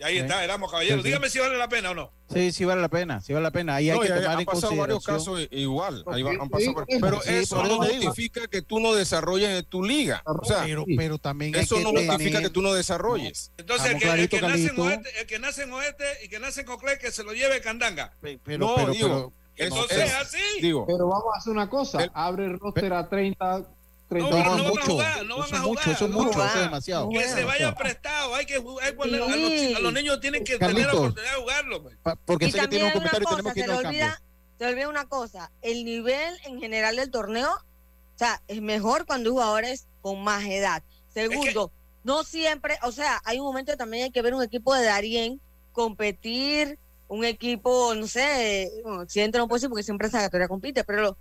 Y 0.00 0.04
ahí 0.04 0.14
Sí. 0.14 0.20
está, 0.20 0.44
éramos 0.44 0.70
caballeros. 0.70 0.98
Sí, 0.98 1.02
sí. 1.02 1.08
Dígame 1.08 1.28
si 1.28 1.38
vale 1.40 1.56
la 1.58 1.68
pena 1.68 1.90
o 1.90 1.94
no. 1.94 2.12
Sí, 2.32 2.52
sí 2.52 2.64
vale 2.64 2.80
la 2.80 2.88
pena, 2.88 3.20
sí 3.20 3.32
vale 3.32 3.42
la 3.42 3.50
pena. 3.50 3.74
Ahí 3.74 3.90
hay 3.90 3.96
No, 3.96 4.02
que 4.02 4.06
y 4.06 4.10
tomar 4.10 4.26
han 4.28 4.38
en 4.40 4.46
pasado 4.46 4.76
varios 4.76 5.04
casos 5.04 5.40
igual. 5.50 6.04
Ahí 6.06 6.22
va- 6.22 6.30
han 6.40 6.48
pasado 6.48 6.84
pero 7.00 7.20
sí, 7.20 7.34
eso 7.34 7.64
no 7.64 7.78
justifica 7.78 8.46
que 8.46 8.62
tú 8.62 8.78
no 8.78 8.94
desarrolles 8.94 9.48
en 9.48 9.64
tu 9.64 9.82
liga. 9.82 10.22
O 10.24 10.44
sea, 10.44 10.62
pero, 10.64 10.84
pero 10.96 11.18
también 11.18 11.52
hay 11.56 11.62
eso 11.62 11.76
que 11.76 11.82
no 11.82 11.90
justifica 11.90 12.16
tener- 12.18 12.42
que 12.42 12.50
tú 12.50 12.62
no 12.62 12.74
desarrolles. 12.74 13.50
Entonces, 13.56 13.90
el 13.92 13.98
que, 13.98 14.08
el, 14.10 14.28
que 14.28 14.40
nace 14.40 14.66
en 14.68 14.78
oeste, 14.80 15.20
el 15.20 15.26
que 15.26 15.38
nace 15.40 15.62
en 15.64 15.72
oeste 15.72 16.04
y 16.24 16.28
que 16.28 16.38
nace 16.38 16.60
en 16.60 16.66
Coclé, 16.66 16.98
que 16.98 17.10
se 17.10 17.24
lo 17.24 17.32
lleve 17.32 17.60
Candanga. 17.60 18.14
Pero, 18.20 18.38
no, 18.58 18.74
pero- 18.76 18.92
digo, 18.92 19.08
pero- 19.08 19.32
Entonces, 19.74 19.98
es- 19.98 20.14
así. 20.14 20.60
digo, 20.60 20.86
Pero 20.86 21.08
vamos 21.08 21.34
a 21.34 21.38
hacer 21.38 21.52
una 21.52 21.68
cosa. 21.68 22.08
Abre 22.14 22.44
el 22.44 22.60
roster 22.60 22.92
a 22.92 23.08
30. 23.08 23.66
30 24.08 24.30
No, 24.30 24.44
no 24.44 24.52
a 24.52 24.68
mucho. 24.68 24.82
jugar, 24.92 25.26
no 25.26 25.36
van 25.38 25.46
Eso 25.46 25.56
a 25.56 25.58
mucho, 25.60 25.68
jugar. 25.80 25.88
eso 25.96 26.04
es 26.06 26.10
no 26.10 26.16
mucho, 26.22 26.44
eso 26.46 26.54
es 26.56 26.60
demasiado. 26.64 27.08
Que 27.10 27.16
se 27.18 27.22
Demasiado. 27.22 27.46
vayan 27.48 27.74
prestados. 27.74 28.38
Hay 28.38 28.46
que 28.46 28.58
jugar, 28.58 28.86
hay 28.86 28.92
que 28.96 29.02
a, 29.02 29.06
los, 29.06 29.32
Sí. 29.32 29.74
a 29.74 29.78
los 29.80 29.92
niños 29.92 30.20
tienen 30.20 30.44
que 30.44 30.58
tener 30.58 30.86
la 30.86 30.92
oportunidad 30.94 31.32
de 31.34 31.40
jugarlo. 31.40 31.82
pues. 31.82 31.96
Pa- 32.02 32.16
Porque 32.16 32.46
y 32.46 32.50
sé 32.50 32.56
que 32.58 32.60
también 32.62 32.80
tiene 32.82 32.86
un 32.86 32.92
comentario 32.92 33.22
y 33.22 33.24
cosa, 33.24 33.36
tenemos 33.36 33.54
que 33.54 33.60
se 33.60 33.66
ir 33.66 33.72
al 33.72 33.82
cambio. 33.82 34.06
se 34.58 34.66
olvida 34.66 34.88
una 34.88 35.06
cosa, 35.08 35.52
el 35.62 35.84
nivel 35.84 36.34
en 36.46 36.58
general 36.60 36.96
del 36.96 37.10
torneo, 37.10 37.50
o 37.52 38.18
sea, 38.18 38.42
es 38.48 38.60
mejor 38.62 39.04
cuando 39.06 39.28
hay 39.28 39.32
jugadores 39.32 39.86
con 40.00 40.22
más 40.24 40.44
edad. 40.46 40.82
Segundo, 41.12 41.70
no 42.02 42.24
siempre, 42.24 42.78
o 42.82 42.92
sea, 42.92 43.20
hay 43.24 43.38
un 43.38 43.44
momento 43.46 43.72
que 43.72 43.76
también 43.76 44.04
hay 44.04 44.10
que 44.10 44.22
ver 44.22 44.34
un 44.34 44.42
equipo 44.42 44.74
de 44.74 44.84
Darien 44.84 45.40
competir, 45.72 46.78
un 47.08 47.24
equipo, 47.24 47.94
no 47.94 48.06
sé, 48.06 48.70
bueno, 48.82 49.00
accidente 49.00 49.38
no 49.38 49.48
puede 49.48 49.60
ser 49.60 49.68
porque 49.70 49.82
siempre 49.82 50.08
esa 50.08 50.18
categoría 50.20 50.48
compite, 50.48 50.84
pero 50.84 51.02
lo- 51.02 51.18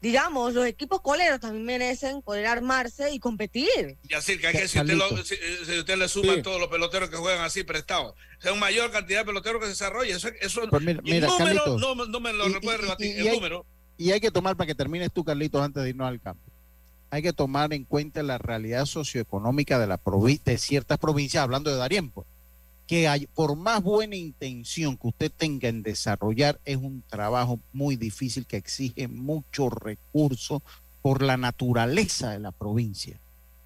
digamos, 0.00 0.52
los 0.54 0.66
equipos 0.66 1.00
coleros 1.00 1.40
también 1.40 1.64
merecen 1.64 2.22
poder 2.22 2.46
armarse 2.46 3.10
y 3.12 3.18
competir. 3.18 3.96
Y 4.08 4.14
así 4.14 4.38
que 4.38 4.46
hay 4.48 4.52
que, 4.54 4.68
si 4.68 4.78
usted, 4.78 4.94
lo- 4.94 5.24
si, 5.24 5.34
si 5.66 5.78
usted 5.78 5.96
le 5.96 6.08
suma 6.08 6.34
Sí. 6.34 6.42
todos 6.42 6.60
los 6.60 6.68
peloteros 6.68 7.08
que 7.10 7.16
juegan 7.16 7.44
así 7.44 7.64
prestados, 7.64 8.12
o 8.38 8.42
sea, 8.42 8.52
una 8.52 8.60
mayor 8.60 8.90
cantidad 8.92 9.20
de 9.20 9.24
peloteros 9.24 9.58
que 9.60 9.66
se 9.66 9.70
desarrolla. 9.72 10.14
Eso, 10.16 10.28
eso 10.40 10.60
Pues 10.68 10.82
mira, 10.82 11.00
y 11.04 11.10
mira, 11.12 11.26
número, 11.28 11.44
Carlitos. 11.64 11.80
no, 11.80 11.94
no 12.06 12.20
me 12.20 12.32
lo 12.32 12.46
Y- 12.48 12.52
y- 12.52 12.60
puede 12.60 12.78
y- 12.78 12.80
rebatir. 12.82 13.16
y 13.16 13.20
el 13.20 13.28
hay- 13.28 13.34
número. 13.36 13.66
Y 13.98 14.10
hay 14.12 14.20
que 14.20 14.30
tomar, 14.30 14.56
para 14.56 14.66
que 14.68 14.74
termines 14.74 15.10
tú, 15.12 15.24
Carlitos, 15.24 15.62
antes 15.62 15.82
de 15.82 15.88
irnos 15.90 16.06
al 16.08 16.20
campo, 16.20 16.42
hay 17.10 17.22
que 17.22 17.32
tomar 17.32 17.72
en 17.72 17.84
cuenta 17.84 18.22
la 18.22 18.36
realidad 18.36 18.84
socioeconómica 18.84 19.78
de, 19.78 19.86
la 19.86 19.98
provi- 19.98 20.42
de 20.42 20.58
ciertas 20.58 20.98
provincias, 20.98 21.42
hablando 21.42 21.70
de 21.70 21.76
Darien, 21.78 22.10
pues, 22.10 22.26
que 22.86 23.08
hay, 23.08 23.26
por 23.26 23.56
más 23.56 23.82
buena 23.82 24.16
intención 24.16 24.96
que 24.96 25.08
usted 25.08 25.32
tenga 25.36 25.68
en 25.68 25.82
desarrollar, 25.82 26.60
es 26.64 26.76
un 26.76 27.02
trabajo 27.08 27.58
muy 27.72 27.96
difícil 27.96 28.46
que 28.46 28.56
exige 28.56 29.08
mucho 29.08 29.68
recurso 29.68 30.62
por 31.02 31.22
la 31.22 31.36
naturaleza 31.36 32.30
de 32.30 32.38
la 32.38 32.52
provincia. 32.52 33.18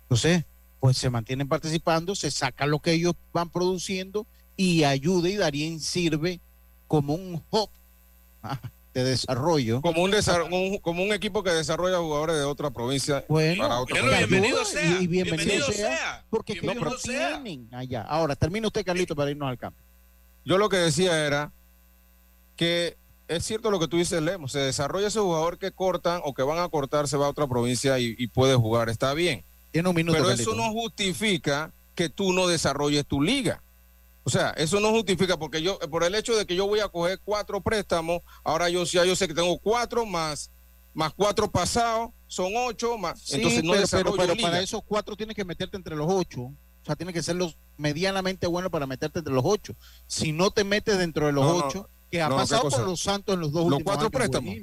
Entonces, 0.02 0.44
pues 0.80 0.96
se 0.96 1.10
mantienen 1.10 1.48
participando, 1.48 2.14
se 2.14 2.30
saca 2.30 2.66
lo 2.66 2.78
que 2.78 2.92
ellos 2.92 3.14
van 3.32 3.50
produciendo 3.50 4.26
y 4.56 4.84
ayuda 4.84 5.28
y 5.28 5.36
Darien 5.36 5.80
sirve 5.80 6.40
como 6.88 7.14
un 7.14 7.42
hub 7.50 7.70
ah, 8.42 8.60
de 8.94 9.04
desarrollo. 9.04 9.80
como 9.82 10.02
un, 10.02 10.10
desar- 10.10 10.48
un- 10.52 10.78
como 10.78 11.02
un 11.02 11.12
equipo 11.12 11.42
que 11.42 11.50
desarrolla 11.50 11.98
jugadores 11.98 12.36
de 12.36 12.42
otra 12.44 12.70
provincia 12.70 13.24
Bueno, 13.28 13.62
para 13.62 13.80
otra 13.80 13.94
que 13.94 14.00
provincia. 14.02 14.26
bienvenido 14.26 14.64
sea, 14.64 14.82
y 15.00 15.06
bienvenido, 15.06 15.36
bienvenido 15.36 15.66
sea, 15.72 15.96
sea, 15.96 16.24
porque 16.30 16.54
que 16.54 16.58
ellos 16.60 16.74
bienvenido 16.74 16.90
no 16.92 16.98
sea. 16.98 17.42
tienen 17.42 17.68
allá. 17.74 18.02
Ahora, 18.02 18.34
termina 18.36 18.66
usted, 18.66 18.84
Carlito, 18.84 19.14
para 19.14 19.30
irnos 19.30 19.48
al 19.48 19.58
campo. 19.58 19.78
Yo 20.44 20.58
lo 20.58 20.68
que 20.68 20.78
decía 20.78 21.24
era 21.26 21.52
que 22.56 22.96
es 23.28 23.44
cierto 23.44 23.70
lo 23.70 23.78
que 23.78 23.86
tú 23.88 23.96
dices, 23.96 24.20
Lemos, 24.20 24.52
se 24.52 24.58
desarrolla 24.58 25.06
ese 25.08 25.20
jugador 25.20 25.58
que 25.58 25.70
cortan 25.70 26.20
o 26.24 26.34
que 26.34 26.42
van 26.42 26.58
a 26.58 26.68
cortar, 26.68 27.06
se 27.06 27.16
va 27.16 27.26
a 27.26 27.30
otra 27.30 27.46
provincia 27.46 27.98
y, 28.00 28.14
y 28.18 28.26
puede 28.26 28.56
jugar, 28.56 28.88
está 28.88 29.14
bien. 29.14 29.44
Tiene 29.70 29.88
un 29.88 29.94
minuto, 29.94 30.16
Pero 30.16 30.28
Carlito. 30.30 30.50
eso 30.50 30.60
no 30.60 30.72
justifica 30.72 31.72
que 31.94 32.08
tú 32.08 32.32
no 32.32 32.48
desarrolles 32.48 33.06
tu 33.06 33.22
liga. 33.22 33.62
O 34.22 34.30
sea, 34.30 34.50
eso 34.50 34.80
no 34.80 34.90
justifica 34.90 35.38
porque 35.38 35.62
yo, 35.62 35.78
por 35.90 36.04
el 36.04 36.14
hecho 36.14 36.36
de 36.36 36.46
que 36.46 36.54
yo 36.54 36.66
voy 36.66 36.80
a 36.80 36.88
coger 36.88 37.18
cuatro 37.24 37.60
préstamos, 37.60 38.20
ahora 38.44 38.68
yo 38.68 38.84
ya 38.84 39.04
yo 39.04 39.16
sé 39.16 39.26
que 39.26 39.34
tengo 39.34 39.58
cuatro 39.58 40.04
más, 40.04 40.50
más 40.94 41.12
cuatro 41.14 41.50
pasados, 41.50 42.10
son 42.26 42.52
ocho 42.56 42.98
más. 42.98 43.18
Sí, 43.20 43.36
entonces 43.36 43.64
no 43.64 43.72
pero, 43.72 43.80
desarrollo 43.82 44.16
pero, 44.16 44.36
para 44.40 44.60
esos 44.60 44.82
cuatro 44.86 45.16
tienes 45.16 45.34
que 45.34 45.44
meterte 45.44 45.76
entre 45.76 45.96
los 45.96 46.06
ocho. 46.08 46.42
O 46.42 46.84
sea, 46.86 46.96
tiene 46.96 47.12
que 47.12 47.22
ser 47.22 47.36
los 47.36 47.56
medianamente 47.76 48.46
buenos 48.46 48.70
para 48.70 48.86
meterte 48.86 49.18
entre 49.20 49.32
los 49.34 49.42
ocho. 49.44 49.74
Si 50.06 50.32
no 50.32 50.50
te 50.50 50.64
metes 50.64 50.98
dentro 50.98 51.26
de 51.26 51.32
los 51.32 51.44
No, 51.44 51.58
no, 51.58 51.66
ocho, 51.66 51.88
que 52.10 52.20
ha 52.22 52.28
no, 52.28 52.36
¿qué 52.36 52.40
pasado 52.42 52.70
con 52.70 52.84
los 52.86 53.00
Santos 53.00 53.34
en 53.34 53.40
los 53.40 53.52
dos 53.52 53.64
Los 53.64 53.72
últimos 53.72 53.84
cuatro 53.84 54.06
años 54.06 54.12
préstamos. 54.12 54.54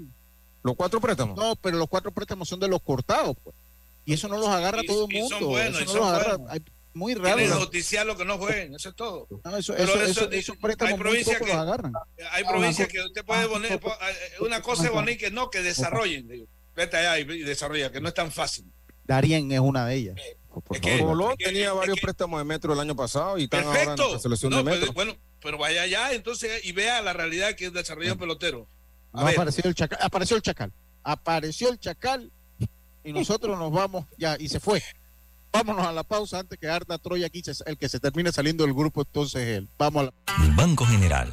Los 0.63 0.75
cuatro 0.75 1.01
préstamos. 1.01 1.37
No, 1.37 1.55
pero 1.55 1.77
los 1.77 1.87
cuatro 1.87 2.11
préstamos 2.11 2.47
son 2.47 2.59
de 2.59 2.67
los 2.67 2.81
cortados, 2.81 3.35
pues. 3.43 3.55
Y 4.05 4.13
eso 4.13 4.27
no 4.27 4.37
los 4.37 4.47
agarra 4.47 4.81
Y- 4.83 4.87
todo 4.87 5.05
el 5.09 5.15
y 5.15 5.19
mundo. 5.21 5.37
son 5.39 5.47
buenos, 5.49 5.73
eso 5.75 5.81
y 5.81 5.85
no 5.85 5.91
son 5.91 5.99
los 6.01 6.09
agarra. 6.09 6.37
Hay- 6.49 6.61
muy 6.97 7.13
raro. 7.13 7.35
Tienen 7.35 7.49
¿no? 7.49 7.55
que 7.57 7.61
justiciar 7.65 8.05
lo 8.05 8.17
que 8.17 8.25
no 8.25 8.37
jueguen, 8.37 8.73
eso 8.75 8.89
es 8.89 8.95
todo. 8.95 9.27
No, 9.43 9.57
eso, 9.57 9.73
Pero 9.77 9.93
eso, 10.03 10.29
eso 10.31 10.53
hay 10.79 10.93
provincias 10.95 11.39
que- 11.41 11.51
agarran. 11.53 11.93
Hay 12.31 12.43
provincias 12.43 12.87
que 12.87 12.99
usted 13.01 13.23
puede 13.23 13.47
poner, 13.47 13.79
po- 13.79 13.93
eh, 13.93 14.41
una 14.41 14.61
cosa 14.61 14.85
es 14.85 14.91
bonita 14.91 15.17
que 15.19 15.31
no, 15.31 15.49
que 15.49 15.61
desarrollen. 15.61 16.27
digo. 16.27 16.47
Vete 16.75 16.97
allá 16.97 17.17
y, 17.19 17.23
desarrolla, 17.43 17.91
que 17.91 18.01
no 18.01 18.07
es 18.09 18.13
tan 18.13 18.31
fácil. 18.31 18.65
Darien 19.05 19.51
es 19.51 19.59
una 19.59 19.85
de 19.85 19.95
ellas. 19.95 20.15
Por 20.65 20.75
Es 20.75 20.81
que-. 20.81 20.99
Colón 20.99 21.31
es 21.31 21.37
que- 21.37 21.45
tenía 21.45 21.67
es 21.69 21.73
varios 21.75 21.95
que- 21.95 22.01
préstamos 22.01 22.39
de 22.39 22.43
metro 22.43 22.73
el 22.73 22.79
año 22.79 22.95
pasado 22.95 23.37
y 23.37 23.43
están 23.45 23.63
ahora 23.63 23.79
en 23.81 23.85
Perfecto. 23.89 24.13
la 24.13 24.19
selección 24.19 24.51
No, 24.51 24.57
de 24.57 24.63
pues, 24.63 24.79
metro. 24.79 24.93
bueno, 24.93 25.15
pero 25.41 25.57
vaya 25.57 25.83
allá 25.83 26.13
entonces 26.13 26.65
y 26.65 26.71
vea 26.71 27.01
la 27.01 27.13
realidad 27.13 27.55
que 27.55 27.65
es 27.67 27.73
desarrollar 27.73 28.13
un 28.13 28.19
pelotero. 28.19 28.67
A 29.13 29.21
No 29.21 29.27
apareció 29.29 29.63
el 29.69 29.75
chacal, 29.75 29.99
apareció 30.01 30.35
el 30.35 30.41
chacal, 30.41 30.73
apareció 31.03 31.69
el 31.69 31.79
chacal 31.79 32.31
y 33.03 33.13
nosotros 33.13 33.57
nos 33.57 33.71
vamos 33.71 34.05
ya 34.17 34.35
y 34.39 34.49
se 34.49 34.59
fue. 34.59 34.83
Vámonos 35.51 35.85
a 35.85 35.91
la 35.91 36.03
pausa 36.03 36.39
antes 36.39 36.59
que 36.59 36.67
arda 36.67 36.97
Troya 36.97 37.27
aquí, 37.27 37.41
el 37.65 37.77
que 37.77 37.89
se 37.89 37.99
termine 37.99 38.31
saliendo 38.31 38.63
del 38.63 38.73
grupo 38.73 39.01
entonces 39.01 39.41
es 39.41 39.57
él. 39.57 39.69
Vamos 39.77 40.03
a 40.03 40.05
la 40.05 40.55
Banco 40.55 40.85
General. 40.85 41.31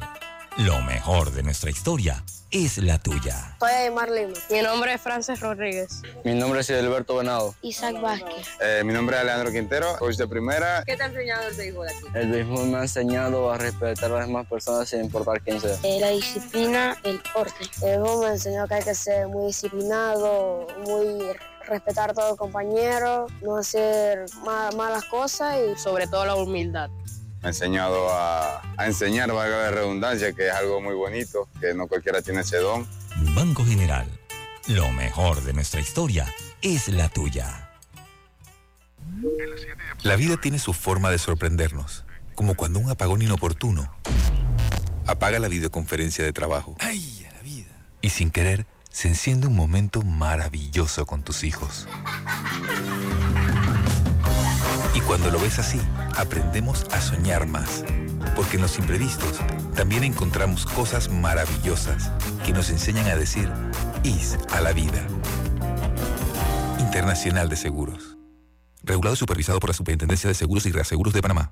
Lo 0.57 0.81
mejor 0.83 1.31
de 1.31 1.43
nuestra 1.43 1.69
historia 1.69 2.23
es 2.49 2.77
la 2.77 2.97
tuya. 2.97 3.57
Soy 3.59 3.71
Aymar 3.71 4.09
Lima. 4.09 4.33
Mi 4.49 4.61
nombre 4.61 4.93
es 4.93 5.01
Frances 5.01 5.41
Rodríguez. 5.41 6.01
Mi 6.23 6.33
nombre 6.33 6.61
es 6.61 6.69
Alberto 6.69 7.17
Venado. 7.17 7.53
Isaac 7.61 7.99
Vázquez. 7.99 8.47
Eh, 8.61 8.81
mi 8.85 8.93
nombre 8.93 9.17
es 9.17 9.23
Alejandro 9.23 9.51
Quintero, 9.51 9.97
coach 9.97 10.15
de 10.15 10.27
primera. 10.27 10.83
¿Qué 10.85 10.95
te 10.95 11.03
ha 11.03 11.07
enseñado 11.07 11.49
el 11.49 11.55
béisbol 11.55 11.87
aquí? 11.89 12.05
El 12.13 12.31
béisbol 12.31 12.67
me 12.67 12.77
ha 12.77 12.81
enseñado 12.83 13.51
a 13.51 13.57
respetar 13.57 14.11
a 14.11 14.19
las 14.19 14.27
demás 14.27 14.47
personas 14.47 14.87
sin 14.87 15.03
importar 15.03 15.41
quién 15.41 15.59
sea. 15.59 15.77
Eh, 15.83 15.99
la 15.99 16.09
disciplina, 16.11 16.97
el 17.03 17.21
porte. 17.33 17.65
El 17.81 17.99
béisbol 17.99 18.25
me 18.25 18.33
enseñó 18.33 18.67
que 18.67 18.75
hay 18.75 18.83
que 18.83 18.95
ser 18.95 19.27
muy 19.27 19.47
disciplinado, 19.47 20.67
muy 20.85 21.35
respetar 21.67 22.11
a 22.11 22.13
todos 22.13 22.29
los 22.29 22.37
compañeros, 22.37 23.31
no 23.41 23.57
hacer 23.57 24.25
ma- 24.45 24.71
malas 24.71 25.05
cosas 25.05 25.57
y 25.57 25.77
Sobre 25.79 26.07
todo 26.07 26.25
la 26.25 26.35
humildad. 26.35 26.89
Me 27.41 27.47
ha 27.47 27.47
enseñado 27.49 28.09
a, 28.11 28.61
a 28.77 28.85
enseñar, 28.87 29.31
valga 29.31 29.57
la 29.57 29.71
redundancia, 29.71 30.33
que 30.33 30.47
es 30.47 30.53
algo 30.53 30.81
muy 30.81 30.95
bonito, 30.95 31.47
que 31.59 31.73
no 31.73 31.87
cualquiera 31.87 32.21
tiene 32.21 32.41
ese 32.41 32.57
don. 32.57 32.87
Banco 33.35 33.63
General. 33.63 34.07
Lo 34.67 34.89
mejor 34.91 35.43
de 35.43 35.53
nuestra 35.53 35.79
historia 35.79 36.25
es 36.61 36.87
la 36.87 37.07
tuya. 37.09 37.69
La 40.03 40.15
vida 40.15 40.37
tiene 40.37 40.57
su 40.59 40.73
forma 40.73 41.11
de 41.11 41.17
sorprendernos, 41.19 42.03
como 42.33 42.55
cuando 42.55 42.79
un 42.79 42.89
apagón 42.89 43.21
inoportuno 43.21 43.93
apaga 45.05 45.37
la 45.39 45.47
videoconferencia 45.47 46.23
de 46.25 46.33
trabajo. 46.33 46.75
¡Ay, 46.79 47.25
a 47.29 47.33
la 47.35 47.41
vida! 47.41 47.69
Y 48.01 48.09
sin 48.09 48.31
querer, 48.31 48.65
se 48.95 49.09
enciende 49.09 49.47
un 49.47 49.55
momento 49.57 50.03
maravilloso 50.03 51.05
con 51.05 51.21
tus 51.21 51.43
hijos. 51.43 51.85
Y 54.93 55.01
cuando 55.01 55.29
lo 55.29 55.37
ves 55.37 55.59
así, 55.59 55.81
aprendemos 56.15 56.85
a 56.93 57.01
soñar 57.01 57.45
más, 57.45 57.83
porque 58.37 58.55
en 58.55 58.61
los 58.61 58.79
imprevistos 58.79 59.41
también 59.75 60.05
encontramos 60.05 60.65
cosas 60.65 61.09
maravillosas 61.09 62.09
que 62.45 62.53
nos 62.53 62.69
enseñan 62.69 63.07
a 63.07 63.17
decir 63.17 63.51
IS 64.03 64.37
a 64.53 64.61
la 64.61 64.71
vida. 64.71 65.05
Internacional 66.79 67.49
de 67.49 67.57
Seguros. 67.57 68.15
Regulado 68.81 69.15
y 69.15 69.17
supervisado 69.17 69.59
por 69.59 69.71
la 69.71 69.73
Superintendencia 69.73 70.29
de 70.29 70.35
Seguros 70.35 70.65
y 70.67 70.71
Reaseguros 70.71 71.13
de 71.13 71.21
Panamá. 71.21 71.51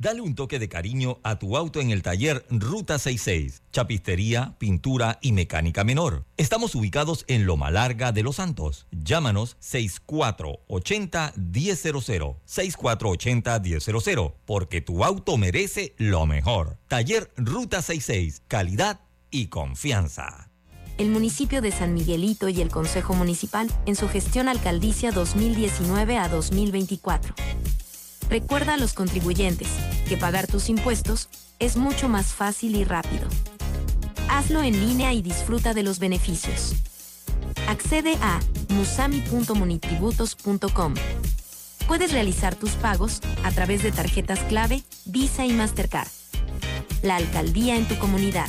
Dale 0.00 0.20
un 0.22 0.34
toque 0.34 0.58
de 0.58 0.68
cariño 0.70 1.18
a 1.22 1.38
tu 1.38 1.58
auto 1.58 1.78
en 1.78 1.90
el 1.90 2.00
taller 2.00 2.46
Ruta 2.48 2.98
66. 2.98 3.64
Chapistería, 3.70 4.54
pintura 4.56 5.18
y 5.20 5.32
mecánica 5.32 5.84
menor. 5.84 6.24
Estamos 6.38 6.74
ubicados 6.74 7.26
en 7.28 7.44
Loma 7.44 7.70
Larga 7.70 8.10
de 8.10 8.22
Los 8.22 8.36
Santos. 8.36 8.86
Llámanos 8.92 9.58
6480-1000. 9.60 12.36
6480-1000. 12.48 14.32
Porque 14.46 14.80
tu 14.80 15.04
auto 15.04 15.36
merece 15.36 15.94
lo 15.98 16.24
mejor. 16.24 16.78
Taller 16.88 17.30
Ruta 17.36 17.82
66. 17.82 18.40
Calidad 18.48 19.00
y 19.30 19.48
confianza. 19.48 20.48
El 20.96 21.10
municipio 21.10 21.60
de 21.60 21.72
San 21.72 21.92
Miguelito 21.92 22.48
y 22.48 22.62
el 22.62 22.70
Consejo 22.70 23.12
Municipal 23.12 23.70
en 23.84 23.96
su 23.96 24.08
gestión 24.08 24.48
alcaldicia 24.48 25.12
2019 25.12 26.16
a 26.16 26.30
2024. 26.30 27.34
Recuerda 28.30 28.74
a 28.74 28.76
los 28.76 28.92
contribuyentes 28.94 29.66
que 30.08 30.16
pagar 30.16 30.46
tus 30.46 30.68
impuestos 30.68 31.28
es 31.58 31.76
mucho 31.76 32.08
más 32.08 32.28
fácil 32.28 32.76
y 32.76 32.84
rápido. 32.84 33.26
Hazlo 34.28 34.62
en 34.62 34.78
línea 34.78 35.12
y 35.12 35.20
disfruta 35.20 35.74
de 35.74 35.82
los 35.82 35.98
beneficios. 35.98 36.76
Accede 37.68 38.14
a 38.22 38.38
musami.munitributos.com. 38.68 40.94
Puedes 41.88 42.12
realizar 42.12 42.54
tus 42.54 42.70
pagos 42.72 43.20
a 43.42 43.50
través 43.50 43.82
de 43.82 43.90
tarjetas 43.90 44.38
clave, 44.44 44.84
Visa 45.06 45.44
y 45.44 45.52
Mastercard. 45.52 46.06
La 47.02 47.16
alcaldía 47.16 47.74
en 47.74 47.88
tu 47.88 47.98
comunidad. 47.98 48.48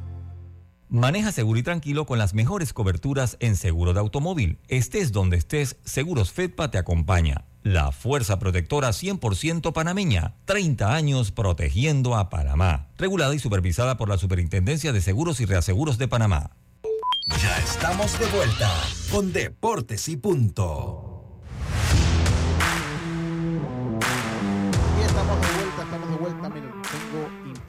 Maneja 0.91 1.31
seguro 1.31 1.57
y 1.57 1.63
tranquilo 1.63 2.05
con 2.05 2.19
las 2.19 2.33
mejores 2.33 2.73
coberturas 2.73 3.37
en 3.39 3.55
seguro 3.55 3.93
de 3.93 4.01
automóvil. 4.01 4.59
Estés 4.67 5.13
donde 5.13 5.37
estés, 5.37 5.77
Seguros 5.85 6.33
Fedpa 6.33 6.69
te 6.69 6.77
acompaña. 6.77 7.45
La 7.63 7.93
fuerza 7.93 8.39
protectora 8.39 8.89
100% 8.89 9.71
panameña. 9.71 10.35
30 10.43 10.93
años 10.93 11.31
protegiendo 11.31 12.17
a 12.17 12.29
Panamá. 12.29 12.89
Regulada 12.97 13.33
y 13.33 13.39
supervisada 13.39 13.95
por 13.95 14.09
la 14.09 14.17
Superintendencia 14.17 14.91
de 14.91 14.99
Seguros 14.99 15.39
y 15.39 15.45
Reaseguros 15.45 15.97
de 15.97 16.09
Panamá. 16.09 16.57
Ya 17.41 17.57
estamos 17.59 18.19
de 18.19 18.25
vuelta 18.25 18.69
con 19.09 19.31
Deportes 19.31 20.09
y 20.09 20.17
Punto. 20.17 21.10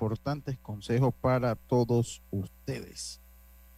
Importantes 0.02 0.58
consejos 0.60 1.14
para 1.20 1.54
todos 1.54 2.22
ustedes. 2.32 3.20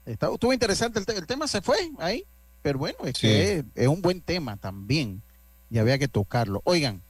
Está, 0.07 0.33
estuvo 0.33 0.53
interesante, 0.55 0.99
el, 0.99 1.05
te- 1.07 1.16
el 1.16 1.27
tema 1.27 1.47
se 1.47 1.61
fue 1.61 1.77
ahí, 1.99 2.25
pero 2.62 2.79
bueno, 2.79 2.99
es 3.05 3.14
Sí. 3.18 3.27
que 3.27 3.59
es, 3.59 3.64
es 3.75 3.89
un 3.89 4.01
buen 4.01 4.20
tema 4.22 4.57
también 4.57 5.22
y 5.70 5.77
había 5.79 5.99
que 5.99 6.09
tocarlo. 6.09 6.62
Oigan, 6.64 7.03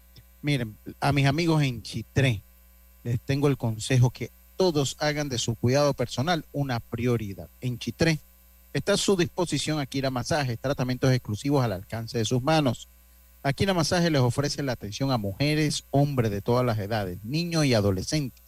miren, 0.43 0.77
a 1.01 1.13
mis 1.13 1.27
amigos 1.27 1.63
en 1.63 1.81
Chitré, 1.83 2.43
les 3.05 3.21
tengo 3.21 3.47
el 3.49 3.57
consejo 3.57 4.11
que 4.11 4.31
todos 4.57 4.97
hagan 4.99 5.29
de 5.29 5.39
su 5.39 5.55
cuidado 5.55 5.95
personal 5.95 6.45
una 6.53 6.81
prioridad. 6.81 7.49
En 7.61 7.79
Chitré 7.79 8.19
está 8.73 8.95
a 8.95 8.97
su 8.97 9.17
disposición 9.17 9.79
Akira 9.79 10.11
Masajes, 10.11 10.59
tratamientos 10.59 11.13
exclusivos 11.13 11.65
al 11.65 11.73
alcance 11.73 12.19
de 12.19 12.25
sus 12.25 12.43
manos. 12.43 12.89
Akira 13.45 13.75
Masaje 13.75 14.11
les 14.11 14.23
ofrece 14.23 14.63
la 14.63 14.73
atención 14.73 15.11
a 15.13 15.19
mujeres, 15.19 15.85
hombres 15.91 16.31
de 16.31 16.41
todas 16.41 16.65
las 16.65 16.79
edades, 16.79 17.19
niños 17.25 17.65
y 17.67 17.75
adolescentes, 17.75 18.43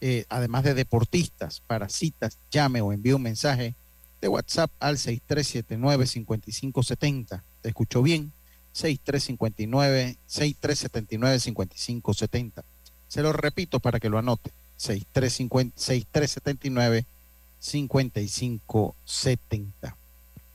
eh, 0.00 0.24
además 0.28 0.64
de 0.64 0.74
deportistas. 0.74 1.62
Para 1.66 1.88
citas, 1.88 2.38
llame 2.50 2.80
o 2.80 2.92
envíe 2.92 3.12
un 3.12 3.22
mensaje 3.22 3.76
de 4.20 4.26
WhatsApp 4.28 4.70
al 4.80 4.98
6379-5570. 4.98 7.42
¿Te 7.62 7.68
escuchó 7.68 8.02
bien? 8.02 8.32
6359 8.72 10.16
6379-5570. 10.28 12.64
Se 13.08 13.22
lo 13.22 13.32
repito 13.32 13.80
para 13.80 13.98
que 14.00 14.08
lo 14.08 14.18
anote. 14.18 14.52
6350 14.76 15.80
6379 15.80 17.06
5570. 17.58 19.96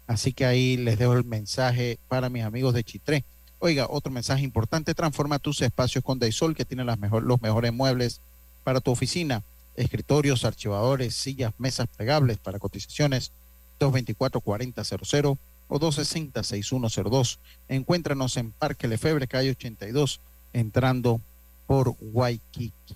Así 0.08 0.34
que 0.34 0.46
ahí 0.46 0.78
les 0.78 0.98
dejo 1.00 1.14
el 1.14 1.26
mensaje 1.26 2.00
para 2.08 2.30
mis 2.30 2.44
amigos 2.44 2.74
de 2.74 2.84
Chitré. 2.84 3.24
Oiga, 3.60 3.88
otro 3.90 4.12
mensaje 4.12 4.44
importante, 4.44 4.94
transforma 4.94 5.40
tus 5.40 5.62
espacios 5.62 6.04
con 6.04 6.20
Daisol, 6.20 6.56
que 6.56 6.66
tiene 6.66 6.84
las 6.84 7.00
mejor, 7.00 7.24
los 7.24 7.42
mejores 7.42 7.72
muebles 7.72 8.20
para 8.64 8.82
tu 8.82 8.92
oficina, 8.92 9.44
escritorios, 9.76 10.46
archivadores, 10.46 11.16
sillas, 11.16 11.54
mesas 11.58 11.88
plegables 11.88 12.38
para 12.38 12.60
cotizaciones 12.60 13.32
224-4000 13.80 15.38
o 15.68 15.80
260-6102. 15.80 17.40
Encuéntranos 17.68 18.38
en 18.38 18.52
Parque 18.52 18.88
Lefebre, 18.88 19.28
calle 19.28 19.52
82, 19.52 20.20
entrando 20.54 21.22
por 21.68 21.96
Waikiki. 22.00 22.96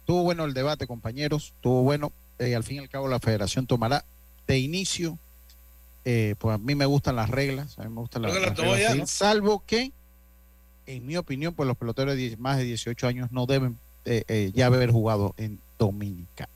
Estuvo 0.00 0.22
bueno 0.22 0.44
el 0.44 0.54
debate, 0.54 0.86
compañeros, 0.86 1.52
estuvo 1.56 1.82
bueno. 1.82 2.12
Eh, 2.38 2.54
al 2.54 2.64
fin 2.64 2.76
y 2.76 2.80
al 2.80 2.88
cabo, 2.88 3.08
la 3.08 3.20
federación 3.20 3.66
tomará 3.66 4.04
de 4.46 4.58
inicio. 4.58 5.18
eh, 6.04 6.34
pues 6.38 6.54
a 6.54 6.58
mí 6.58 6.74
me 6.74 6.86
gustan 6.86 7.16
las 7.16 7.30
reglas, 7.30 7.78
a 7.78 7.84
mí 7.84 7.88
me 7.88 8.00
gustan 8.00 8.22
las, 8.22 8.34
la 8.34 8.40
reglas, 8.40 8.80
ya, 8.80 8.92
sí, 8.92 8.98
¿no? 8.98 9.06
salvo 9.06 9.64
que, 9.64 9.92
en 10.86 11.06
mi 11.06 11.16
opinión, 11.16 11.54
pues 11.54 11.66
los 11.68 11.76
peloteros 11.76 12.16
de 12.16 12.36
más 12.38 12.58
de 12.58 12.64
18 12.64 13.06
años 13.06 13.30
no 13.30 13.46
deben 13.46 13.78
eh, 14.04 14.24
eh, 14.28 14.50
ya 14.54 14.66
haber 14.66 14.90
jugado 14.90 15.34
en 15.36 15.58
Dominicana. 15.78 16.48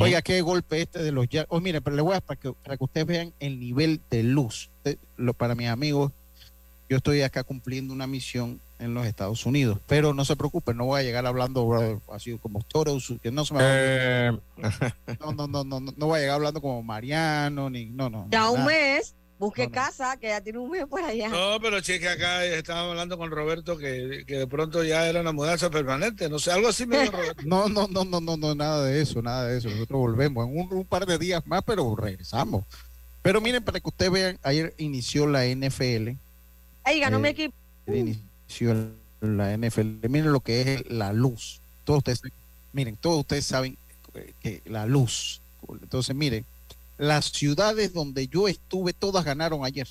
Oiga, 0.00 0.22
qué 0.22 0.40
golpe 0.40 0.80
este 0.80 1.02
de 1.02 1.12
los 1.12 1.28
ya. 1.28 1.44
Oh, 1.48 1.60
mire, 1.60 1.82
pero 1.82 1.94
le 1.94 2.02
voy 2.02 2.16
a 2.16 2.20
para 2.20 2.40
que, 2.40 2.52
para 2.52 2.76
que 2.76 2.84
ustedes 2.84 3.06
vean 3.06 3.32
el 3.38 3.60
nivel 3.60 4.00
de 4.10 4.22
luz. 4.22 4.70
Lo, 5.16 5.34
para 5.34 5.54
mis 5.54 5.68
amigos, 5.68 6.10
yo 6.88 6.96
estoy 6.96 7.20
acá 7.22 7.44
cumpliendo 7.44 7.92
una 7.92 8.06
misión 8.06 8.60
en 8.78 8.94
los 8.94 9.06
Estados 9.06 9.46
Unidos, 9.46 9.78
pero 9.86 10.14
no 10.14 10.24
se 10.24 10.36
preocupen, 10.36 10.76
no 10.76 10.86
voy 10.86 11.00
a 11.00 11.02
llegar 11.02 11.24
hablando 11.26 11.66
brother, 11.66 11.98
así 12.12 12.36
como 12.38 12.60
toros, 12.62 13.14
que 13.22 13.30
no 13.30 13.44
se 13.44 13.54
me 13.54 13.60
Eh, 13.62 14.38
no, 15.20 15.32
no, 15.32 15.46
no, 15.46 15.64
no, 15.64 15.80
no, 15.80 15.94
no 15.96 16.06
voy 16.06 16.18
a 16.18 16.20
llegar 16.20 16.36
hablando 16.36 16.60
como 16.60 16.82
Mariano, 16.82 17.70
ni 17.70 17.86
no, 17.86 18.10
no. 18.10 18.26
Ya 18.30 18.50
un 18.50 18.64
mes, 18.64 19.14
busque 19.38 19.70
casa, 19.70 20.16
que 20.16 20.28
ya 20.28 20.40
tiene 20.40 20.58
un 20.58 20.70
mes 20.70 20.86
por 20.86 21.02
allá. 21.02 21.28
No, 21.28 21.58
pero 21.60 21.80
cheque 21.80 22.08
acá, 22.08 22.44
estábamos 22.44 22.90
hablando 22.92 23.18
con 23.18 23.30
Roberto 23.30 23.76
que, 23.76 24.24
que 24.26 24.38
de 24.38 24.46
pronto 24.46 24.82
ya 24.84 25.06
era 25.08 25.20
una 25.20 25.32
mudanza 25.32 25.70
permanente, 25.70 26.28
no 26.28 26.38
sé, 26.38 26.50
algo 26.52 26.68
así 26.68 26.86
me 26.86 27.00
dijo 27.00 27.12
Roberto. 27.16 27.42
No, 27.44 27.68
no, 27.68 27.86
no, 27.88 28.04
no, 28.04 28.20
no, 28.20 28.36
no, 28.36 28.54
nada 28.54 28.84
de 28.84 29.00
eso, 29.02 29.20
nada 29.22 29.48
de 29.48 29.58
eso. 29.58 29.68
Nosotros 29.68 29.98
volvemos 30.00 30.46
en 30.48 30.58
un, 30.58 30.72
un 30.72 30.84
par 30.84 31.04
de 31.06 31.18
días 31.18 31.46
más, 31.46 31.62
pero 31.66 31.94
regresamos. 31.96 32.64
Pero 33.22 33.40
miren, 33.40 33.62
para 33.64 33.80
que 33.80 33.88
ustedes 33.88 34.12
vean, 34.12 34.38
ayer 34.42 34.74
inició 34.78 35.26
la 35.26 35.44
NFL. 35.46 36.10
Ahí 36.84 37.00
ganó 37.00 37.16
Eh, 37.18 37.20
mi 37.20 37.28
equipo. 37.28 37.54
inició 37.86 38.74
la 39.20 39.56
NFL. 39.56 40.06
Miren 40.08 40.32
lo 40.32 40.40
que 40.40 40.74
es 40.74 40.90
la 40.90 41.12
luz. 41.12 41.60
Todos 41.84 41.98
ustedes, 41.98 42.20
miren, 42.72 42.96
todos 42.96 43.20
ustedes 43.20 43.46
saben 43.46 43.76
eh, 44.14 44.32
que 44.40 44.62
la 44.66 44.84
luz. 44.86 45.40
Entonces, 45.82 46.14
miren, 46.14 46.44
las 46.98 47.26
ciudades 47.26 47.92
donde 47.92 48.28
yo 48.28 48.48
estuve, 48.48 48.92
todas 48.92 49.24
ganaron 49.24 49.64
ayer. 49.64 49.88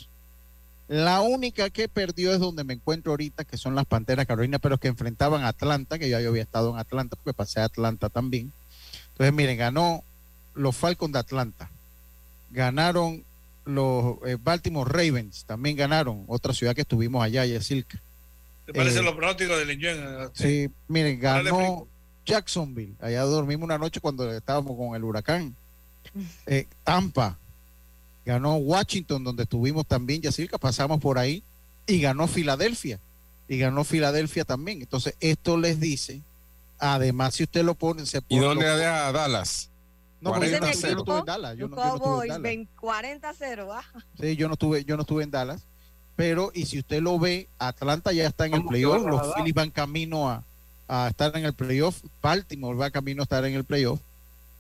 La 0.88 1.22
única 1.22 1.70
que 1.70 1.88
perdió 1.88 2.34
es 2.34 2.40
donde 2.40 2.64
me 2.64 2.74
encuentro 2.74 3.14
ahorita, 3.14 3.46
que 3.46 3.58
son 3.58 3.76
las 3.76 3.86
Panteras 3.86 4.26
Carolina, 4.28 4.60
pero 4.60 4.78
que 4.78 4.90
enfrentaban 4.90 5.44
a 5.44 5.50
Atlanta, 5.50 5.98
que 5.98 6.10
ya 6.10 6.20
yo 6.22 6.30
había 6.30 6.44
estado 6.44 6.72
en 6.72 6.78
Atlanta, 6.78 7.16
porque 7.16 7.36
pasé 7.36 7.62
a 7.62 7.66
Atlanta 7.66 8.10
también. 8.10 8.52
Entonces, 9.12 9.34
miren, 9.34 9.58
ganó 9.58 10.04
los 10.54 10.76
Falcons 10.76 11.14
de 11.14 11.20
Atlanta 11.20 11.70
Ganaron 12.52 13.24
los 13.66 14.18
eh, 14.26 14.38
Baltimore 14.42 14.90
Ravens, 14.92 15.46
también 15.46 15.76
ganaron. 15.76 16.26
Otra 16.28 16.54
ciudad 16.54 16.76
que 16.76 16.82
estuvimos 16.82 17.24
allá, 17.24 17.46
Yesilka. 17.46 18.00
¿Te 18.66 18.74
parecen 18.74 19.02
Eh, 19.02 19.06
los 19.06 19.16
pronósticos 19.16 19.58
del 19.58 19.72
Injuen? 19.72 20.00
Sí, 20.34 20.70
miren, 20.88 21.20
ganó. 21.20 21.88
Jacksonville. 22.26 22.94
Allá 23.02 23.22
dormimos 23.24 23.66
una 23.66 23.78
noche 23.78 24.00
cuando 24.00 24.32
estábamos 24.32 24.78
con 24.78 24.96
el 24.96 25.04
huracán. 25.04 25.56
Eh, 26.46 26.68
Tampa. 26.84 27.38
Ganó 28.26 28.56
Washington, 28.56 29.24
donde 29.24 29.44
estuvimos 29.44 29.86
también, 29.86 30.22
Yacirca, 30.22 30.58
pasamos 30.58 31.00
por 31.02 31.18
ahí. 31.18 31.44
Y 31.86 32.00
ganó 32.00 32.28
Filadelfia. 32.28 33.00
Y 33.48 33.58
ganó 33.58 33.84
Filadelfia 33.84 34.46
también. 34.46 34.82
Entonces, 34.82 35.16
esto 35.20 35.58
les 35.58 35.80
dice, 35.80 36.22
además, 36.80 37.34
si 37.36 37.44
usted 37.44 37.64
lo 37.64 37.76
pone, 37.76 38.06
se 38.06 38.20
¿Y 38.20 38.22
pone. 38.22 38.42
dónde 38.42 38.66
lo- 38.68 38.78
deja 38.78 39.08
a 39.08 39.12
Dallas? 39.12 39.70
No, 40.22 40.32
porque 40.32 40.52
yo 40.52 40.60
40 40.60 40.88
no- 40.88 40.88
yo 40.88 40.96
no 40.96 41.00
estuve 41.02 41.20
en 41.20 41.26
Dallas. 41.26 41.58
Yo 41.58 41.68
no, 41.68 41.76
yo 41.76 41.84
no 41.84 41.96
estuve 41.96 42.22
en 42.24 42.28
Dallas. 42.30 42.42
20 42.42 42.72
40-0. 42.80 43.68
ah. 43.74 43.84
Sí, 44.22 44.36
yo 44.38 44.48
no 44.48 44.54
estuve, 44.54 44.86
yo 44.86 44.96
no 44.96 45.02
estuve 45.02 45.24
en 45.24 45.32
Dallas. 45.32 45.62
Pero, 46.16 46.52
y 46.54 46.66
si 46.68 46.80
usted 46.80 47.02
lo 47.02 47.20
ve, 47.20 47.50
Atlanta 47.60 48.14
ya 48.14 48.26
está 48.28 48.46
en 48.46 48.54
el 48.54 48.60
¿Cómo 48.60 48.70
que 48.70 48.74
playoff, 48.76 49.06
los? 49.06 49.34
Phillies 49.36 49.54
van 49.56 49.72
camino 49.72 50.30
a, 50.30 50.44
a 50.88 51.10
estar 51.10 51.36
en 51.36 51.44
el 51.44 51.54
playoff, 51.54 52.02
Baltimore 52.22 52.78
va 52.78 52.90
camino 52.92 53.22
a 53.22 53.26
estar 53.26 53.44
en 53.46 53.56
el 53.56 53.66
playoff, 53.66 54.00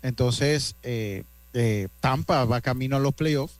entonces 0.01 0.75
eh, 0.83 1.23
eh, 1.53 1.87
Tampa 1.99 2.45
va 2.45 2.61
camino 2.61 2.97
a 2.97 2.99
los 2.99 3.13
playoffs, 3.13 3.55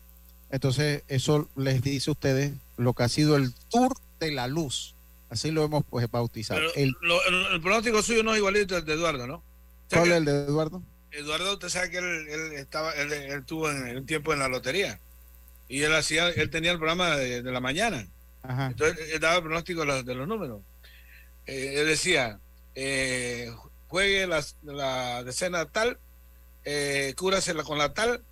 entonces 0.52 1.04
eso 1.08 1.50
les 1.56 1.82
dice 1.82 2.10
a 2.10 2.14
ustedes 2.14 2.54
lo 2.78 2.94
que 2.94 3.04
ha 3.04 3.10
sido 3.10 3.36
el 3.36 3.54
tour 3.70 3.96
de 4.20 4.32
la 4.32 4.48
luz, 4.48 4.96
así 5.30 5.52
lo 5.52 5.64
hemos 5.64 5.84
pues 5.90 6.10
bautizado. 6.10 6.60
Pero 6.60 6.74
El, 6.76 6.96
lo- 7.02 7.24
el, 7.26 7.54
el 7.56 7.62
pronóstico 7.62 8.02
suyo 8.02 8.24
no 8.24 8.32
es 8.34 8.38
igualito 8.40 8.76
al 8.76 8.86
de 8.86 8.94
Eduardo, 8.94 9.28
¿no? 9.28 9.44
¿Cuál 9.90 10.12
es 10.12 10.18
el 10.18 10.26
de 10.26 10.32
Eduardo? 10.46 10.82
Eduardo, 11.12 11.54
usted 11.54 11.70
sabe 11.70 11.92
que 11.92 11.98
él, 12.00 12.28
él 12.30 12.54
estaba, 12.54 12.92
él, 12.94 13.14
él 13.14 13.46
tuvo 13.46 13.70
en, 13.70 13.98
un 13.98 14.06
tiempo 14.06 14.34
en 14.34 14.40
la 14.40 14.48
lotería 14.48 15.00
y 15.68 15.82
él 15.84 15.94
hacía, 15.94 16.30
él 16.30 16.50
tenía 16.50 16.72
el 16.72 16.78
programa 16.78 17.16
de, 17.18 17.44
de 17.44 17.52
la 17.52 17.60
mañana. 17.60 18.08
Ajá. 18.42 18.68
Entonces 18.68 19.10
él 19.14 19.20
daba 19.20 19.36
el 19.36 19.44
pronóstico 19.44 19.82
de 19.82 19.86
los, 19.86 20.06
de 20.06 20.16
los 20.16 20.28
números. 20.28 20.62
Eh, 21.46 21.76
él 21.78 21.88
decía, 21.88 22.40
eh, 22.76 23.52
juegue 23.88 24.26
la, 24.28 24.44
la 24.64 25.24
decena 25.24 25.66
tal, 25.66 26.00
eh, 26.66 27.14
cúrasela 27.18 27.64
con 27.64 27.78
la 27.78 27.94
tal, 27.94 28.24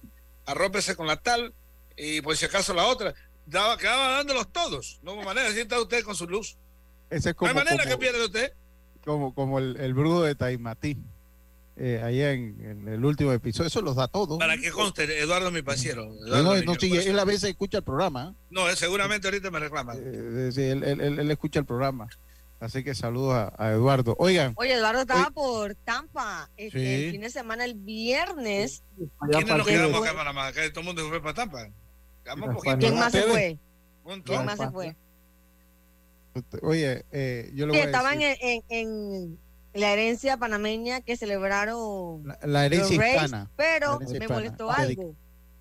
arrópese 0.45 0.95
con 0.95 1.07
la 1.07 1.17
tal, 1.17 1.53
y 1.97 2.21
por 2.21 2.35
si 2.37 2.45
acaso 2.45 2.73
la 2.73 2.85
otra. 2.85 3.13
Daba, 3.45 3.77
quedaba 3.77 4.17
dándolos 4.17 4.51
todos. 4.51 4.99
No 5.03 5.13
hubo 5.13 5.23
manera, 5.23 5.49
está 5.49 5.79
usted 5.81 6.03
con 6.03 6.15
su 6.15 6.27
luz. 6.27 6.57
Ese 7.09 7.31
es 7.31 7.35
No 7.41 7.47
hay 7.47 7.53
como, 7.53 7.53
manera 7.55 7.83
como, 7.83 7.89
que 7.89 7.97
pierda 7.97 8.25
usted. 8.25 8.53
como, 9.03 9.33
como 9.35 9.59
el, 9.59 9.75
el 9.77 9.93
brujo 9.93 10.23
de 10.23 10.35
Taimatí, 10.35 10.97
eh, 11.75 11.99
allá 12.03 12.31
en, 12.31 12.63
en 12.63 12.87
el 12.87 13.03
último 13.03 13.31
episodio, 13.33 13.67
eso 13.67 13.81
los 13.81 13.95
da 13.95 14.07
todos. 14.07 14.37
Para 14.37 14.57
que 14.57 14.71
conste, 14.71 15.03
Eduardo 15.19 15.51
mi 15.51 15.61
pasiero. 15.63 16.05
No, 16.05 16.27
Eduardo 16.37 16.63
no, 16.63 16.75
sí, 16.75 16.95
eso- 16.95 17.09
él 17.09 17.17
a 17.19 17.25
veces 17.25 17.45
escucha 17.49 17.79
el 17.79 17.83
programa. 17.83 18.35
no, 18.49 18.69
él 18.69 18.77
seguramente 18.77 19.27
ahorita 19.27 19.49
me 19.51 19.59
reclama. 19.59 19.93
eh, 19.97 20.51
sí, 20.53 20.61
él, 20.61 20.83
él- 20.83 21.01
él- 21.01 21.19
él 21.19 21.31
escucha 21.31 21.59
el 21.59 21.65
programa. 21.65 22.07
Así 22.61 22.83
que 22.83 22.93
saludos 22.93 23.33
a, 23.33 23.53
a 23.57 23.71
Eduardo. 23.71 24.15
Oigan, 24.19 24.53
Oye, 24.55 24.73
Eduardo 24.75 25.01
estaba 25.01 25.31
por 25.31 25.73
Tampa 25.75 26.47
este, 26.55 26.77
Sí. 26.79 27.05
el 27.05 27.11
fin 27.11 27.21
de 27.21 27.29
semana, 27.31 27.65
el 27.65 27.73
viernes. 27.73 28.83
¿Quiénes 29.31 29.47
nos 29.57 29.65
que- 29.67 29.73
quedamos 29.73 29.99
acá 30.01 30.11
en 30.11 30.15
Panamá? 30.17 30.51
Que 30.53 30.69
todo 30.69 30.81
el 30.81 30.85
mundo 30.85 31.01
se 31.03 31.09
fue 31.09 31.21
para 31.21 31.33
Tampa. 31.33 31.67
¿Quién 32.77 32.95
más 32.95 33.11
se 33.11 33.23
fue? 33.23 33.57
¿Quién 34.23 34.45
más 34.45 34.59
se 34.59 34.69
fue? 34.69 34.95
oye, 36.61 37.03
eh, 37.11 37.51
yo 37.55 37.65
le 37.65 37.73
Que 37.73 37.77
voy 37.79 37.81
a 37.81 37.85
estaban 37.85 38.19
decir, 38.19 38.37
en, 38.41 38.63
en- 38.69 39.39
en 39.73 39.81
la 39.81 39.91
herencia 39.93 40.37
panameña 40.37 41.01
que 41.01 41.17
celebraron 41.17 42.25
la, 42.27 42.39
la 42.43 42.65
herencia 42.65 42.95
los 42.95 42.99
Rays, 43.05 43.15
hispana. 43.15 43.51
pero 43.55 43.87
La 43.89 43.95
herencia 43.95 44.19
me 44.19 44.25
hispana. 44.25 44.39
molestó 44.39 44.69
Dedic- 44.69 44.75
algo. 44.99 45.15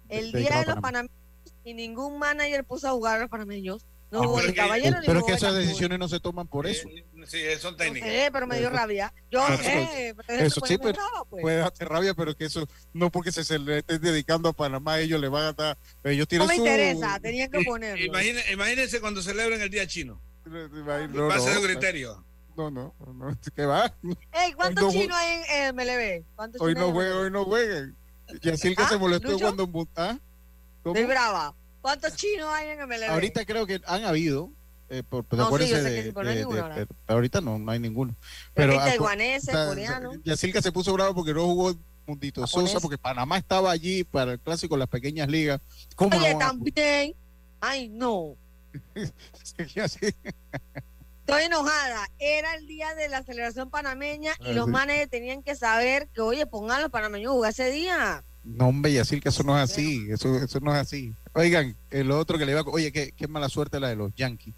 El 0.08 0.32
día 0.32 0.60
de 0.60 0.66
los 0.66 0.76
panameños 0.80 1.16
y 1.64 1.74
ningún 1.74 2.18
manager 2.18 2.64
puso 2.64 2.88
a 2.88 2.92
jugar 2.92 3.16
a 3.16 3.20
los 3.20 3.30
panameños. 3.30 3.86
No 4.10 4.22
Ah, 4.22 4.26
hubo 4.26 4.34
pero 4.36 4.42
ni 4.42 4.48
es 4.48 4.54
que- 4.54 4.60
caballero 4.60 5.00
ni 5.00 5.06
pero 5.06 5.24
que 5.24 5.32
esas 5.32 5.52
Beckham. 5.52 5.66
decisiones 5.68 5.98
no 6.00 6.08
se 6.08 6.18
toman 6.20 6.46
por 6.48 6.66
eso. 6.66 6.88
Sí, 7.26 7.42
son 7.60 7.72
No 7.72 7.76
técnicas. 7.76 8.08
sé, 8.10 8.30
pero 8.32 8.46
me 8.48 8.58
dio 8.58 8.68
Eso- 8.68 8.76
rabia. 8.76 9.14
Yo 9.30 9.46
Eso- 9.46 9.62
sé, 9.62 10.14
pero 10.26 10.32
Eso 10.38 10.44
después 10.44 10.68
sí, 10.68 10.74
me 10.78 10.78
pero 10.84 10.94
enojaba, 10.98 11.24
pues. 11.26 11.42
puede 11.42 11.56
darte 11.58 11.84
rabia, 11.84 12.14
pero 12.14 12.36
que 12.36 12.44
eso 12.46 12.66
no 12.92 13.10
porque 13.10 13.30
se, 13.30 13.44
se 13.44 13.58
le 13.58 13.78
estén 13.78 14.00
dedicando 14.02 14.48
a 14.48 14.52
Panamá, 14.52 14.98
ellos 14.98 15.20
le 15.20 15.28
van 15.28 15.44
a 15.44 15.52
dar. 15.52 15.78
Ellos 16.02 16.24
No 16.24 16.26
tienen 16.26 16.48
me 16.48 16.54
su. 16.56 16.60
interesa, 16.60 17.20
tenían 17.20 17.50
que 17.50 17.62
ponerlo. 17.62 18.04
Imagine- 18.04 18.52
imagínense 18.52 19.00
cuando 19.00 19.22
celebren 19.22 19.60
el 19.60 19.70
Día 19.70 19.86
Chino. 19.86 20.20
No, 20.44 21.28
Va 21.28 21.34
a 21.36 21.40
ser 21.40 21.54
no, 21.54 21.60
un 21.60 21.66
criterio. 21.66 22.24
No, 22.56 22.68
no, 22.70 22.94
no, 23.14 23.38
¿qué 23.54 23.64
va? 23.64 23.94
Ey, 24.32 24.52
¿cuántos 24.54 24.84
Hoy 24.86 24.94
no- 24.96 25.00
chinos 25.02 25.16
hay 25.16 25.34
en 25.34 25.42
eh, 25.50 25.72
MLB? 25.72 26.24
¿Cuántos 26.34 26.60
Hoy 26.60 26.74
chinos 26.74 26.88
no 26.88 26.94
jueguen, 26.94 27.12
hoy 27.16 27.30
no 27.30 27.44
jueguen. 27.44 27.96
Y 28.42 28.50
así 28.50 28.74
que 28.74 28.82
Ah, 28.82 28.88
se 28.88 28.98
molestó 28.98 29.28
Lucho. 29.30 29.44
cuando. 29.44 29.88
¿Ah? 29.96 30.18
¿Cómo? 30.82 30.94
Estoy 30.96 31.08
brava. 31.08 31.54
¿Cuántos 31.80 32.14
chinos 32.16 32.48
hay 32.52 32.70
en 32.70 32.78
MLB? 32.88 33.08
Ahorita 33.10 33.44
creo 33.44 33.66
que 33.66 33.80
han 33.86 34.04
habido. 34.04 34.50
Eh, 34.92 35.04
por, 35.08 35.24
pues 35.24 35.38
No, 35.38 35.46
acuérdense 35.46 35.80
de, 35.82 36.02
sí, 36.04 36.12
no 36.12 36.20
de- 36.24 36.34
ninguno 36.34 36.56
de- 36.56 36.62
ahora. 36.62 36.74
pero 36.74 36.88
ahorita 37.06 37.40
no, 37.40 37.58
no 37.60 37.70
hay 37.70 37.78
ninguno. 37.78 38.16
Pero 38.54 38.72
Pero 38.72 38.72
hay 38.72 38.78
acu- 38.88 38.90
taiwaneses, 38.96 39.54
coreanos. 39.54 40.16
Yacirca 40.24 40.60
se 40.60 40.72
puso 40.72 40.92
bravo 40.94 41.14
porque 41.14 41.32
no 41.32 41.44
jugó 41.46 41.74
Mundito. 42.06 42.44
Sosa 42.48 42.80
porque 42.80 42.98
Panamá 42.98 43.38
estaba 43.38 43.70
allí 43.70 44.02
para 44.02 44.32
el 44.32 44.40
clásico 44.40 44.74
de 44.74 44.80
las 44.80 44.88
pequeñas 44.88 45.28
ligas. 45.28 45.60
¿Cómo 45.94 46.16
Oye, 46.18 46.34
también. 46.34 47.14
Ay, 47.60 47.88
no. 47.88 48.34
Así. 49.82 50.14
Estoy 51.20 51.42
enojada. 51.44 52.08
Era 52.18 52.54
el 52.56 52.66
día 52.66 52.94
de 52.96 53.08
la 53.08 53.22
celebración 53.22 53.70
panameña 53.70 54.32
y 54.40 54.48
Ah, 54.50 54.52
los 54.52 54.64
sí. 54.66 54.70
managers 54.72 55.10
tenían 55.10 55.42
que 55.44 55.54
saber 55.54 56.08
que, 56.08 56.20
oye, 56.20 56.46
pongan 56.46 56.82
los 56.82 56.90
panameños 56.90 57.30
a 57.30 57.34
jugar 57.34 57.50
ese 57.52 57.70
día. 57.70 58.24
No, 58.42 58.68
hombre, 58.68 58.92
Yacirca, 58.92 59.28
eso 59.28 59.42
no 59.42 59.56
es 59.56 59.70
así. 59.70 60.06
Eso, 60.10 60.36
eso 60.36 60.60
no 60.60 60.72
es 60.74 60.80
así. 60.80 61.14
Oigan, 61.34 61.76
el 61.90 62.10
otro 62.10 62.38
que 62.38 62.46
le 62.46 62.52
iba 62.52 62.60
a... 62.60 62.64
Oye, 62.64 62.90
qué, 62.92 63.12
qué 63.16 63.28
mala 63.28 63.48
suerte 63.48 63.78
la 63.80 63.88
de 63.88 63.96
los 63.96 64.14
Yankees. 64.14 64.54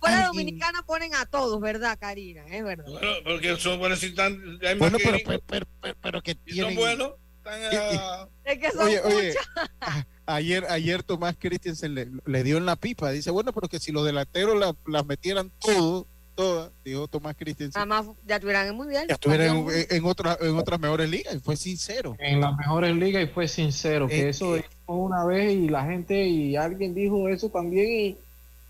Fuera 0.00 0.16
Alguien- 0.16 0.26
dominicana 0.28 0.82
ponen 0.82 1.14
a 1.14 1.26
todos, 1.26 1.60
¿verdad, 1.60 1.98
Karina? 2.00 2.46
Es 2.46 2.64
verdad. 2.64 2.86
Bueno, 2.88 3.08
porque 3.24 3.56
son 3.58 3.78
buenos 3.78 4.02
y 4.02 4.14
tan. 4.14 4.40
Bueno, 4.78 4.96
que 4.96 5.04
pero, 5.04 5.18
gringos. 5.18 5.40
pero, 5.46 5.66
pero, 5.82 5.96
pero 6.02 6.22
que 6.22 6.38
son 6.56 6.74
buenos. 6.74 7.12
Están 7.36 7.60
ah, 7.98 8.28
Es 8.44 8.58
que 8.58 8.70
son 8.70 8.86
Oye, 8.86 9.00
oye, 9.00 9.34
muchas. 9.34 9.48
a- 9.80 10.06
ayer, 10.36 10.64
ayer 10.70 11.02
Tomás 11.02 11.36
Christensen 11.38 11.94
le, 11.94 12.08
le 12.24 12.42
dio 12.44 12.56
en 12.56 12.64
la 12.66 12.76
pipa. 12.76 13.10
Dice, 13.10 13.30
bueno, 13.30 13.52
pero 13.52 13.68
que 13.68 13.78
si 13.78 13.92
los 13.92 14.06
delanteros 14.06 14.58
la- 14.58 14.74
las 14.86 15.04
metieran 15.04 15.52
todo, 15.60 16.06
todas, 16.40 16.70
dijo 16.84 17.06
Tomás 17.08 17.36
Christensen, 17.36 17.78
Además, 17.78 18.06
ya 18.26 18.40
tuvieran 18.40 18.66
el 18.66 18.72
mundial. 18.74 19.06
ya 19.08 19.14
estuvieran 19.14 19.56
en, 19.68 19.86
en, 19.90 20.04
otras, 20.04 20.38
en 20.40 20.56
otras 20.56 20.80
mejores 20.80 21.08
ligas. 21.10 21.34
Y 21.34 21.38
fue 21.40 21.56
sincero. 21.56 22.16
en 22.18 22.40
las 22.40 22.56
mejores 22.56 22.94
ligas 22.96 23.24
y 23.24 23.26
fue 23.26 23.46
sincero 23.48 24.08
que 24.08 24.22
Eh, 24.26 24.28
eso 24.30 24.56
eh. 24.56 24.64
dijo 24.68 24.94
una 24.94 25.24
vez 25.24 25.52
y 25.52 25.68
la 25.68 25.84
gente 25.84 26.26
y 26.26 26.56
alguien 26.56 26.94
dijo 26.94 27.28
eso 27.28 27.48
también 27.50 27.88
y, 27.90 28.18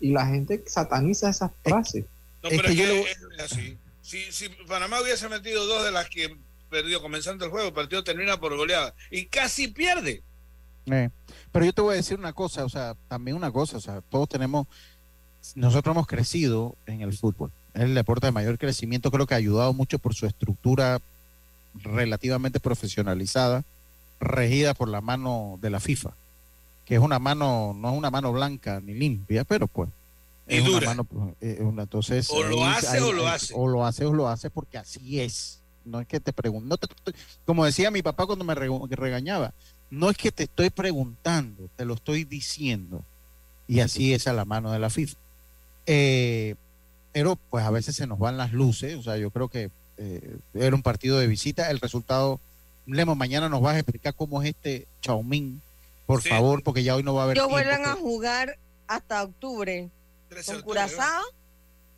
y 0.07 0.11
la 0.11 0.25
gente 0.27 0.61
sataniza 0.67 1.29
esas 1.29 1.51
frases. 1.63 2.05
No, 2.43 2.49
Es 2.49 2.57
pero 2.61 2.67
que 2.67 2.73
es 2.73 2.77
yo 2.79 2.85
que 3.05 3.11
es 3.11 3.51
así. 3.51 3.77
Si, 4.01 4.31
si 4.31 4.49
Panamá 4.67 4.99
hubiese 5.01 5.29
metido 5.29 5.65
dos 5.65 5.83
de 5.85 5.91
las 5.91 6.09
que 6.09 6.35
perdió 6.69 7.01
comenzando 7.01 7.45
el 7.45 7.51
juego, 7.51 7.67
el 7.67 7.73
partido 7.73 8.03
termina 8.03 8.39
por 8.39 8.55
goleada. 8.57 8.93
Y 9.09 9.25
casi 9.27 9.67
pierde. 9.67 10.23
Eh, 10.87 11.09
Pero 11.51 11.65
yo 11.65 11.73
te 11.73 11.81
voy 11.81 11.93
a 11.93 11.97
decir 11.97 12.17
una 12.17 12.33
cosa, 12.33 12.65
o 12.65 12.69
sea, 12.69 12.95
también 13.07 13.37
una 13.37 13.51
cosa, 13.51 13.77
o 13.77 13.79
sea, 13.79 14.01
todos 14.01 14.27
tenemos, 14.27 14.65
nosotros 15.53 15.93
hemos 15.93 16.07
crecido 16.07 16.75
en 16.87 17.01
el 17.01 17.13
fútbol. 17.13 17.51
Es 17.73 17.81
el 17.83 17.95
deporte 17.95 18.25
de 18.27 18.31
mayor 18.31 18.57
crecimiento, 18.57 19.11
creo 19.11 19.25
que 19.25 19.33
ha 19.33 19.37
ayudado 19.37 19.73
mucho 19.73 19.97
por 19.99 20.13
su 20.13 20.25
estructura 20.25 20.99
relativamente 21.75 22.59
profesionalizada, 22.59 23.63
regida 24.19 24.73
por 24.73 24.89
la 24.89 25.01
mano 25.01 25.57
de 25.61 25.69
la 25.69 25.79
FIFA, 25.79 26.11
que 26.85 26.95
es 26.95 27.01
una 27.01 27.17
mano, 27.19 27.73
no 27.75 27.91
es 27.91 27.97
una 27.97 28.11
mano 28.11 28.31
blanca 28.33 28.81
ni 28.81 28.93
limpia, 28.93 29.43
pero 29.45 29.67
pues. 29.67 29.89
Y 30.47 30.55
es 30.55 30.61
una 30.63 30.69
dura. 30.71 30.87
mano, 30.87 31.03
pues, 31.05 31.35
eh, 31.39 31.59
una- 31.61 31.83
entonces, 31.83 32.29
O 32.29 32.43
lo 32.43 32.65
ahí- 32.65 32.73
hace 32.77 32.97
ahí- 32.97 33.03
o 33.03 33.13
lo 33.13 33.21
ahí- 33.27 33.35
hace. 33.35 33.53
O 33.55 33.67
lo 33.67 33.85
hace 33.85 34.05
o 34.05 34.13
lo 34.13 34.27
hace 34.27 34.49
porque 34.49 34.77
así 34.77 35.21
es. 35.21 35.59
No 35.85 36.01
es 36.01 36.07
que 36.07 36.19
te 36.19 36.33
pregunto, 36.33 36.67
no 36.67 37.13
como 37.45 37.65
decía 37.65 37.89
mi 37.89 38.01
papá 38.03 38.25
cuando 38.25 38.43
me 38.45 38.53
regañaba, 38.53 39.53
no 39.89 40.09
es 40.09 40.17
que 40.17 40.31
te 40.31 40.43
estoy 40.43 40.69
preguntando, 40.69 41.69
te 41.77 41.85
lo 41.85 41.93
estoy 41.95 42.25
diciendo. 42.25 43.03
Y 43.67 43.79
así 43.79 44.13
es 44.13 44.27
a 44.27 44.33
la 44.33 44.43
mano 44.45 44.71
de 44.71 44.79
la 44.79 44.89
FIFA. 44.89 45.17
Eh, 45.85 46.55
pero 47.11 47.35
pues 47.49 47.65
a 47.65 47.71
veces 47.71 47.95
se 47.95 48.07
nos 48.07 48.19
van 48.19 48.37
las 48.37 48.51
luces, 48.53 48.95
o 48.97 49.03
sea, 49.03 49.17
yo 49.17 49.29
creo 49.31 49.47
que 49.49 49.69
eh, 49.97 50.37
era 50.53 50.75
un 50.75 50.81
partido 50.83 51.19
de 51.19 51.27
visita, 51.27 51.69
el 51.69 51.79
resultado, 51.79 52.39
Lemo, 52.87 53.15
mañana 53.15 53.47
nos 53.49 53.61
vas 53.61 53.75
a 53.75 53.79
explicar 53.79 54.15
cómo 54.15 54.41
es 54.41 54.49
este 54.49 54.87
Chaumín, 55.01 55.61
por 56.05 56.21
Sí. 56.23 56.29
favor, 56.29 56.63
porque 56.63 56.83
ya 56.83 56.95
hoy 56.95 57.03
no 57.03 57.13
va 57.13 57.21
a 57.21 57.23
haber 57.25 57.35
tiempo 57.35 57.51
vuelven 57.51 57.85
a 57.85 57.93
que- 57.95 57.99
jugar 58.01 58.57
hasta 58.87 59.23
octubre 59.23 59.89
13 60.29 60.51
de 60.53 60.57
con 60.59 60.65
Curazao 60.65 61.23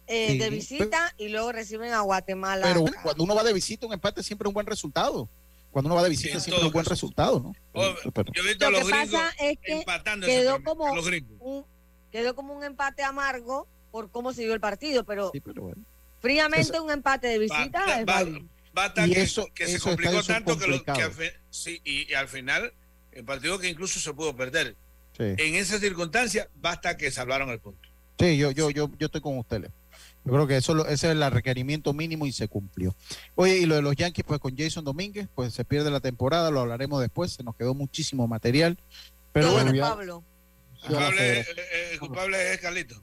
eh, 0.07 0.31
Sí, 0.31 0.37
de 0.37 0.49
visita 0.49 1.13
y 1.17 1.29
luego 1.29 1.53
reciben 1.53 1.93
a 1.93 2.01
Guatemala. 2.01 2.65
Pero 2.67 2.81
bueno, 2.81 2.97
cuando 3.01 3.23
uno 3.23 3.35
va 3.35 3.43
de 3.43 3.53
visita, 3.53 3.85
un 3.87 3.93
empate 3.93 4.21
siempre 4.21 4.45
es 4.45 4.49
un 4.49 4.53
buen 4.53 4.65
resultado. 4.65 5.29
Cuando 5.71 5.87
uno 5.87 5.95
va 5.95 6.03
de 6.03 6.09
visita, 6.09 6.39
Sí, 6.39 6.45
siempre 6.45 6.59
es 6.61 6.67
un 6.67 6.73
buen 6.73 6.83
caso. 6.83 6.93
resultado, 6.93 7.39
¿no? 7.39 7.55
Oh, 7.73 7.93
Pero- 8.13 8.31
Yo 8.33 8.43
he 8.43 8.47
visto 8.49 8.67
a 8.67 8.69
Lo 8.69 8.79
los 8.79 8.87
que 8.87 8.93
pasa 8.93 9.29
es 9.39 9.57
que 9.63 9.83
quedó 10.25 10.61
como 10.61 10.91
un, 10.91 11.65
quedó 12.11 12.35
como 12.35 12.53
un 12.53 12.63
empate 12.65 13.01
amargo 13.01 13.65
por 13.93 14.09
cómo 14.09 14.33
se 14.33 14.41
dio 14.41 14.55
el 14.55 14.59
partido, 14.59 15.03
pero 15.05 15.29
sí, 15.31 15.39
pero 15.39 15.61
bueno. 15.61 15.83
fríamente 16.19 16.79
un 16.79 16.89
empate 16.89 17.27
de 17.27 17.37
visita 17.37 17.85
Va- 17.85 17.99
es 17.99 18.07
va- 18.07 18.13
válido. 18.15 18.39
Basta 18.73 19.05
Y 19.05 19.11
que, 19.13 19.21
eso- 19.21 19.47
que 19.53 19.67
se 19.67 19.79
complicó 19.79 20.23
tanto 20.23 20.57
que, 20.57 20.65
lo- 20.65 20.83
que 20.83 21.31
sí, 21.51 21.79
y, 21.85 22.09
y 22.11 22.15
al 22.15 22.27
final 22.27 22.73
El 23.11 23.23
partido 23.23 23.59
que 23.59 23.69
incluso 23.69 23.99
se 23.99 24.11
pudo 24.11 24.35
perder. 24.35 24.75
Sí, 25.15 25.23
En 25.37 25.53
esa 25.53 25.77
circunstancia, 25.77 26.49
basta 26.55 26.97
que 26.97 27.11
se 27.11 27.21
hablaron 27.21 27.49
el 27.49 27.59
punto. 27.59 27.87
Sí, 28.17 28.35
yo, 28.39 28.49
yo, 28.49 28.71
yo, 28.71 28.89
yo 28.97 29.05
estoy 29.05 29.21
con 29.21 29.37
ustedes. 29.37 29.69
Yo 30.25 30.31
creo 30.31 30.47
que 30.47 30.57
eso 30.57 30.73
lo- 30.73 30.87
ese 30.87 31.11
es 31.11 31.11
el 31.15 31.29
requerimiento 31.31 31.93
mínimo 31.93 32.25
y 32.25 32.31
se 32.31 32.47
cumplió. 32.47 32.95
Oye, 33.35 33.57
y 33.59 33.67
lo 33.67 33.75
de 33.75 33.83
los 33.83 33.95
Yankees, 33.95 34.25
pues 34.27 34.39
con 34.39 34.57
Jason 34.57 34.83
Domínguez, 34.83 35.27
pues 35.35 35.53
se 35.53 35.63
pierde 35.63 35.91
la 35.91 35.99
temporada, 35.99 36.49
lo 36.49 36.61
hablaremos 36.61 36.99
después, 36.99 37.33
se 37.33 37.43
nos 37.43 37.55
quedó 37.55 37.75
muchísimo 37.75 38.27
material. 38.27 38.79
Pero 39.31 39.51
bueno, 39.51 39.71
Pablo. 39.79 40.23
ya 40.81 40.89
la 40.89 40.95
Culpable, 40.97 41.17
federación- 41.19 41.59
eh, 41.59 41.61
eh, 41.71 41.89
el 41.93 41.99
culpable 41.99 42.53
es 42.53 42.59
Carlito. 42.59 42.95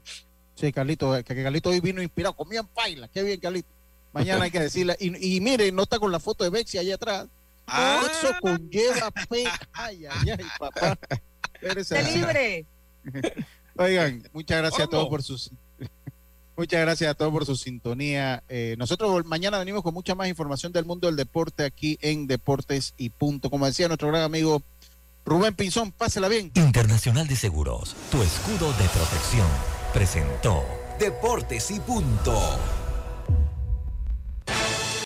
Sí, 0.61 0.71
Carlito, 0.71 1.17
eh, 1.17 1.23
que, 1.23 1.43
Carlito 1.43 1.69
hoy 1.71 1.79
vino 1.79 2.01
inspirado, 2.01 2.35
comían 2.35 2.67
paila, 2.67 3.07
qué 3.07 3.23
bien 3.23 3.39
Carlito. 3.39 3.67
Mañana 4.13 4.45
hay 4.45 4.51
que 4.51 4.59
decirle, 4.59 4.95
y, 4.99 5.35
y 5.35 5.41
mire, 5.41 5.71
no 5.71 5.83
está 5.83 5.97
con 5.97 6.11
la 6.11 6.19
foto 6.19 6.43
de 6.43 6.51
Bexi 6.51 6.77
allá 6.77 6.95
atrás. 6.95 7.27
Ah. 7.65 8.03
Eso 8.11 8.33
conlleva 8.41 9.09
pe... 9.11 9.45
Ay, 9.71 10.05
ay, 10.05 10.29
ay, 10.29 10.45
papá. 10.59 10.97
Espérese 11.53 11.95
¡De 11.95 12.01
así. 12.01 12.19
libre! 12.19 12.65
Oigan, 13.77 14.29
muchas 14.33 14.57
gracias 14.59 14.81
a 14.81 14.87
todos 14.87 15.07
por 15.07 15.23
sus 15.23 15.51
muchas 16.57 16.81
gracias 16.81 17.09
a 17.09 17.13
todos 17.15 17.31
por 17.31 17.45
su 17.45 17.55
sintonía. 17.55 18.43
Eh, 18.49 18.75
nosotros 18.77 19.25
mañana 19.25 19.57
venimos 19.57 19.81
con 19.81 19.93
mucha 19.93 20.13
más 20.13 20.27
información 20.27 20.71
del 20.71 20.85
mundo 20.85 21.07
del 21.07 21.15
deporte 21.15 21.63
aquí 21.63 21.97
en 22.01 22.27
Deportes 22.27 22.93
y 22.97 23.09
Punto. 23.09 23.49
Como 23.49 23.65
decía 23.65 23.87
nuestro 23.87 24.09
gran 24.09 24.21
amigo 24.21 24.61
Rubén 25.25 25.55
Pinzón, 25.55 25.91
pásela 25.91 26.27
bien. 26.27 26.51
Internacional 26.55 27.27
de 27.27 27.35
Seguros, 27.35 27.95
tu 28.11 28.21
escudo 28.21 28.71
de 28.73 28.89
protección, 28.89 29.47
presentó 29.93 30.63
Deportes 30.99 31.71
y 31.71 31.79
punto. 31.79 32.80